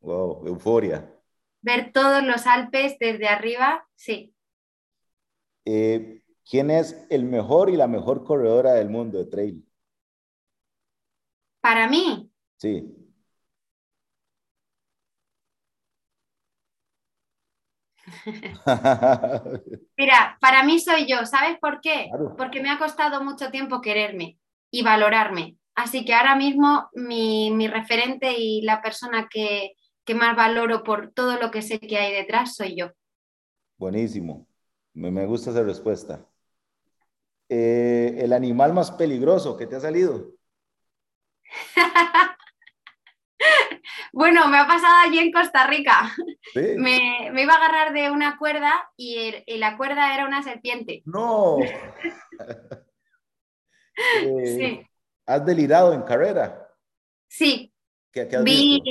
Wow, 0.01 0.47
euforia. 0.47 1.13
Ver 1.67 1.91
todos 1.93 2.23
los 2.23 2.47
Alpes 2.47 2.97
desde 3.01 3.27
arriba, 3.27 3.89
sí. 3.97 4.33
Eh, 5.65 6.23
¿Quién 6.49 6.71
es 6.71 7.05
el 7.11 7.25
mejor 7.25 7.71
y 7.71 7.77
la 7.77 7.89
mejor 7.89 8.23
corredora 8.23 8.75
del 8.75 8.89
mundo 8.89 9.19
de 9.19 9.27
trail? 9.27 9.69
Para 11.61 11.89
mí. 11.89 12.31
Sí. 12.57 12.85
Mira, 19.97 20.39
para 20.41 20.63
mí 20.63 20.79
soy 20.79 21.09
yo. 21.09 21.27
¿Sabes 21.27 21.59
por 21.59 21.81
qué? 21.81 22.11
Porque 22.39 22.63
me 22.63 22.71
ha 22.71 22.79
costado 22.79 23.25
mucho 23.25 23.51
tiempo 23.51 23.81
quererme 23.81 24.39
y 24.71 24.85
valorarme. 24.85 25.57
Así 25.75 26.05
que 26.05 26.15
ahora 26.15 26.37
mismo 26.37 26.91
mi, 26.95 27.67
referente 27.67 28.37
y 28.39 28.63
la 28.63 28.81
persona 28.81 29.27
que, 29.29 29.73
más 30.15 30.37
valoro 30.37 30.83
por 30.83 31.11
todo 31.13 31.39
lo 31.39 31.51
que 31.51 31.63
sé 31.63 31.81
que 31.81 31.99
hay 31.99 32.13
detrás 32.13 32.55
soy 32.55 32.77
yo. 32.77 32.93
Buenísimo. 33.77 34.47
Me, 34.95 35.11
me 35.11 35.27
gusta 35.27 35.51
esa 35.51 35.63
respuesta. 35.63 36.27
Eh, 37.49 38.17
el 38.19 38.33
animal 38.33 38.73
más 38.73 38.91
peligroso 38.91 39.57
que 39.57 39.67
te 39.67 39.77
ha 39.77 39.81
salido. 39.81 40.33
bueno, 44.13 44.49
me 44.49 44.59
ha 44.59 44.67
pasado 44.67 44.95
allí 45.05 45.19
en 45.19 45.31
Costa 45.31 45.67
Rica. 45.67 46.13
Me, 46.55 47.31
iba 47.37 47.53
a 47.53 47.57
agarrar 47.57 47.93
de 47.93 48.11
una 48.11 48.39
cuerda 48.39 48.91
y, 48.97 49.45
la 49.59 49.77
cuerda 49.77 50.15
era 50.15 50.27
una 50.27 50.43
serpiente. 50.43 51.03
No. 51.05 51.59
Eh, 53.99 54.87
¿Has 55.25 55.47
delirado 55.47 55.95
en 55.95 56.03
carrera? 56.03 56.69
Sí. 57.29 57.73
Vi 58.45 58.83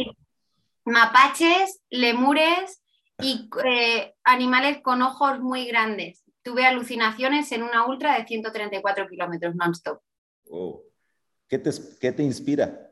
mapaches, 0.86 1.82
lemures 1.90 2.82
y 3.20 3.50
eh, 3.66 4.14
animales 4.24 4.82
con 4.82 5.02
ojos 5.02 5.40
muy 5.40 5.66
grandes. 5.66 6.24
Tuve 6.44 6.66
alucinaciones 6.66 7.52
en 7.52 7.64
una 7.64 7.86
ultra 7.86 8.18
de 8.18 8.26
134 8.26 9.08
kilómetros 9.08 9.56
non-stop. 9.56 10.00
Oh. 10.50 10.84
¿Qué 11.48 11.60
te, 11.60 11.72
¿Qué 12.00 12.12
te 12.12 12.24
inspira? 12.24 12.92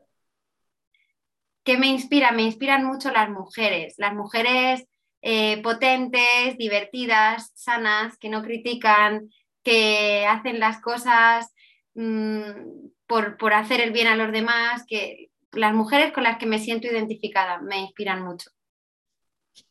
¿Qué 1.64 1.78
me 1.78 1.86
inspira? 1.86 2.30
Me 2.32 2.42
inspiran 2.42 2.84
mucho 2.84 3.10
las 3.10 3.30
mujeres, 3.30 3.94
las 3.98 4.14
mujeres 4.14 4.86
eh, 5.22 5.62
potentes, 5.62 6.58
divertidas, 6.58 7.50
sanas, 7.54 8.18
que 8.18 8.28
no 8.28 8.42
critican, 8.42 9.30
que 9.62 10.26
hacen 10.26 10.60
las 10.60 10.80
cosas 10.80 11.52
mm, 11.94 12.90
por, 13.06 13.38
por, 13.38 13.54
hacer 13.54 13.80
el 13.80 13.92
bien 13.92 14.06
a 14.06 14.16
los 14.16 14.30
demás, 14.32 14.84
que 14.86 15.30
las 15.54 15.74
mujeres 15.74 16.12
con 16.12 16.24
las 16.24 16.38
que 16.38 16.46
me 16.46 16.58
siento 16.58 16.86
identificada 16.86 17.60
me 17.60 17.80
inspiran 17.80 18.24
mucho. 18.24 18.50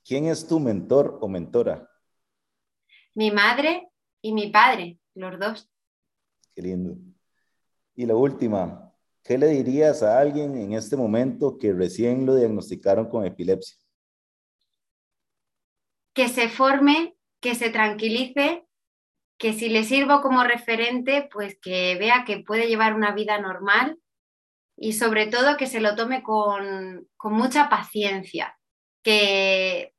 ¿Quién 0.06 0.26
es 0.26 0.48
tu 0.48 0.60
mentor 0.60 1.18
o 1.22 1.28
mentora? 1.28 1.90
Mi 3.14 3.32
madre 3.32 3.90
y 4.22 4.34
mi 4.34 4.50
padre, 4.50 5.00
los 5.14 5.40
dos. 5.40 5.70
Qué 6.56 6.62
lindo. 6.62 6.96
Y 7.96 8.06
la 8.06 8.16
última, 8.16 8.94
¿qué 9.24 9.38
le 9.38 9.48
dirías 9.48 10.02
a 10.02 10.20
alguien 10.20 10.56
en 10.58 10.74
este 10.74 10.96
momento 10.96 11.58
que 11.58 11.74
recién 11.74 12.26
lo 12.26 12.36
diagnosticaron 12.36 13.10
con 13.10 13.26
epilepsia? 13.26 13.78
Que 16.14 16.30
se 16.30 16.48
forme, 16.48 17.16
que 17.40 17.56
se 17.56 17.70
tranquilice, 17.70 18.66
que 19.38 19.54
si 19.54 19.70
le 19.70 19.84
sirvo 19.84 20.22
como 20.22 20.44
referente, 20.44 21.28
pues 21.32 21.58
que 21.60 21.96
vea 22.00 22.24
que 22.26 22.40
puede 22.40 22.68
llevar 22.68 22.94
una 22.94 23.14
vida 23.14 23.40
normal 23.40 24.00
y 24.84 24.94
sobre 24.94 25.28
todo 25.28 25.58
que 25.58 25.68
se 25.68 25.80
lo 25.80 25.96
tome 25.96 26.24
con, 26.24 27.08
con 27.18 27.34
mucha 27.34 27.70
paciencia, 27.70 28.58
que 29.02 29.94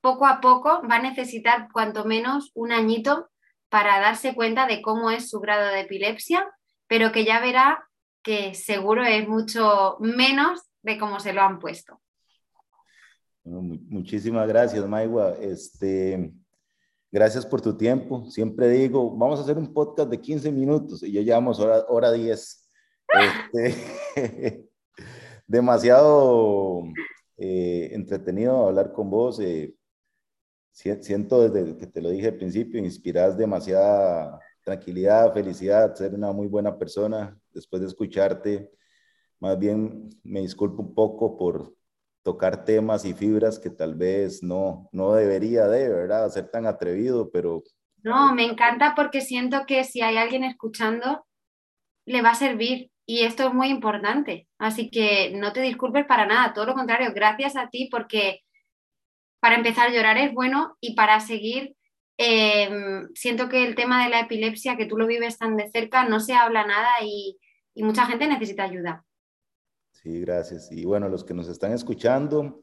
poco 0.00 0.26
a 0.26 0.40
poco 0.40 0.82
va 0.88 0.96
a 0.96 1.02
necesitar 1.02 1.68
cuanto 1.72 2.04
menos 2.04 2.50
un 2.54 2.72
añito 2.72 3.30
para 3.68 3.98
darse 4.00 4.34
cuenta 4.34 4.66
de 4.66 4.82
cómo 4.82 5.10
es 5.10 5.28
su 5.28 5.40
grado 5.40 5.66
de 5.72 5.80
epilepsia 5.80 6.46
pero 6.86 7.12
que 7.12 7.24
ya 7.24 7.40
verá 7.40 7.88
que 8.22 8.54
seguro 8.54 9.04
es 9.04 9.28
mucho 9.28 9.96
menos 10.00 10.62
de 10.82 10.98
cómo 10.98 11.20
se 11.20 11.32
lo 11.32 11.42
han 11.42 11.58
puesto. 11.58 12.00
muchísimas 13.44 14.48
gracias, 14.48 14.86
Maigua. 14.86 15.34
Este, 15.40 16.32
gracias 17.10 17.46
por 17.46 17.60
tu 17.60 17.76
tiempo. 17.76 18.28
Siempre 18.30 18.68
digo, 18.68 19.16
vamos 19.16 19.38
a 19.38 19.42
hacer 19.42 19.58
un 19.58 19.72
podcast 19.72 20.10
de 20.10 20.20
15 20.20 20.50
minutos 20.50 21.02
y 21.02 21.12
ya 21.12 21.22
llevamos 21.22 21.60
hora, 21.60 21.84
hora 21.88 22.12
10. 22.12 22.65
Este, 23.08 23.74
demasiado 25.46 26.84
eh, 27.36 27.90
entretenido 27.92 28.66
hablar 28.66 28.92
con 28.92 29.10
vos. 29.10 29.40
Eh, 29.40 29.74
siento 30.72 31.48
desde 31.48 31.76
que 31.76 31.86
te 31.86 32.02
lo 32.02 32.10
dije 32.10 32.28
al 32.28 32.36
principio, 32.36 32.78
inspiras 32.78 33.36
demasiada 33.36 34.38
tranquilidad, 34.62 35.32
felicidad, 35.32 35.94
ser 35.94 36.14
una 36.14 36.32
muy 36.32 36.48
buena 36.48 36.76
persona. 36.76 37.38
Después 37.50 37.80
de 37.80 37.88
escucharte, 37.88 38.70
más 39.38 39.58
bien 39.58 40.10
me 40.24 40.40
disculpo 40.40 40.82
un 40.82 40.94
poco 40.94 41.36
por 41.36 41.74
tocar 42.22 42.64
temas 42.64 43.04
y 43.04 43.14
fibras 43.14 43.58
que 43.58 43.70
tal 43.70 43.94
vez 43.94 44.42
no, 44.42 44.88
no 44.90 45.14
debería 45.14 45.68
de, 45.68 45.88
¿verdad? 45.88 46.28
Ser 46.30 46.50
tan 46.50 46.66
atrevido, 46.66 47.30
pero... 47.30 47.62
No, 48.02 48.34
me 48.34 48.44
encanta 48.44 48.94
porque 48.96 49.20
siento 49.20 49.64
que 49.66 49.84
si 49.84 50.00
hay 50.00 50.16
alguien 50.16 50.42
escuchando, 50.42 51.24
le 52.04 52.22
va 52.22 52.30
a 52.30 52.34
servir 52.34 52.90
y 53.06 53.22
esto 53.22 53.46
es 53.46 53.54
muy 53.54 53.68
importante. 53.68 54.48
Así 54.58 54.90
que 54.90 55.30
no 55.30 55.52
te 55.52 55.60
disculpes 55.60 56.04
para 56.06 56.26
nada, 56.26 56.52
todo 56.52 56.66
lo 56.66 56.74
contrario, 56.74 57.12
gracias 57.14 57.56
a 57.56 57.68
ti 57.70 57.88
porque 57.90 58.40
para 59.40 59.56
empezar 59.56 59.92
llorar 59.92 60.18
es 60.18 60.34
bueno 60.34 60.76
y 60.80 60.96
para 60.96 61.20
seguir 61.20 61.76
em, 62.18 63.08
siento 63.14 63.48
que 63.48 63.64
el 63.64 63.76
tema 63.76 64.02
de 64.02 64.10
la 64.10 64.20
epilepsia, 64.20 64.76
que 64.76 64.86
tú 64.86 64.96
lo 64.98 65.06
vives 65.06 65.38
tan 65.38 65.56
de 65.56 65.70
cerca, 65.70 66.08
no 66.08 66.18
se 66.18 66.34
habla 66.34 66.66
nada 66.66 66.90
y, 67.02 67.38
mucha 67.76 68.06
gente 68.06 68.26
necesita 68.26 68.64
ayuda. 68.64 69.04
Sí, 69.92 70.22
gracias. 70.22 70.72
Y 70.72 70.86
bueno, 70.86 71.10
los 71.10 71.22
que 71.24 71.34
nos 71.34 71.46
están 71.46 71.72
escuchando, 71.72 72.62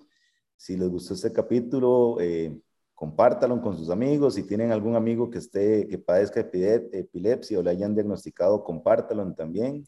si 0.58 0.76
les 0.76 0.90
gustó 0.90 1.14
este 1.14 1.32
capítulo, 1.32 2.18
eh, 2.20 2.58
compártalo 2.96 3.62
con 3.62 3.78
sus 3.78 3.92
amigos. 3.92 4.34
Si 4.34 4.48
tienen 4.48 4.72
algún 4.72 4.96
amigo 4.96 5.30
que 5.30 5.38
esté, 5.38 5.88
que 5.88 6.00
padezca 6.00 6.40
epilepsia 6.40 7.60
o 7.60 7.62
le 7.62 7.70
hayan 7.70 7.94
diagnosticado, 7.94 8.64
compártalo 8.64 9.32
también. 9.36 9.88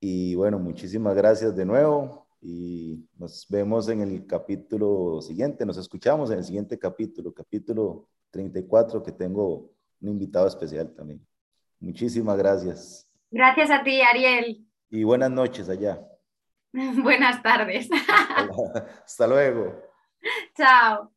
Y 0.00 0.34
bueno, 0.34 0.58
muchísimas 0.58 1.14
gracias 1.16 1.56
de 1.56 1.64
nuevo 1.64 2.26
y 2.40 3.04
nos 3.18 3.46
vemos 3.48 3.88
en 3.88 4.00
el 4.00 4.26
capítulo 4.26 5.20
siguiente, 5.20 5.66
nos 5.66 5.76
escuchamos 5.76 6.30
en 6.30 6.38
el 6.38 6.44
siguiente 6.44 6.78
capítulo, 6.78 7.32
capítulo 7.32 8.08
34, 8.30 9.02
que 9.02 9.12
tengo 9.12 9.72
un 10.00 10.08
invitado 10.08 10.46
especial 10.46 10.94
también. 10.94 11.26
Muchísimas 11.80 12.36
gracias. 12.36 13.10
Gracias 13.30 13.70
a 13.70 13.82
ti, 13.82 14.00
Ariel. 14.00 14.66
Y 14.90 15.02
buenas 15.02 15.30
noches 15.30 15.68
allá. 15.68 16.00
buenas 17.02 17.42
tardes. 17.42 17.88
Hasta 19.04 19.26
luego. 19.26 19.82
Chao. 20.56 21.12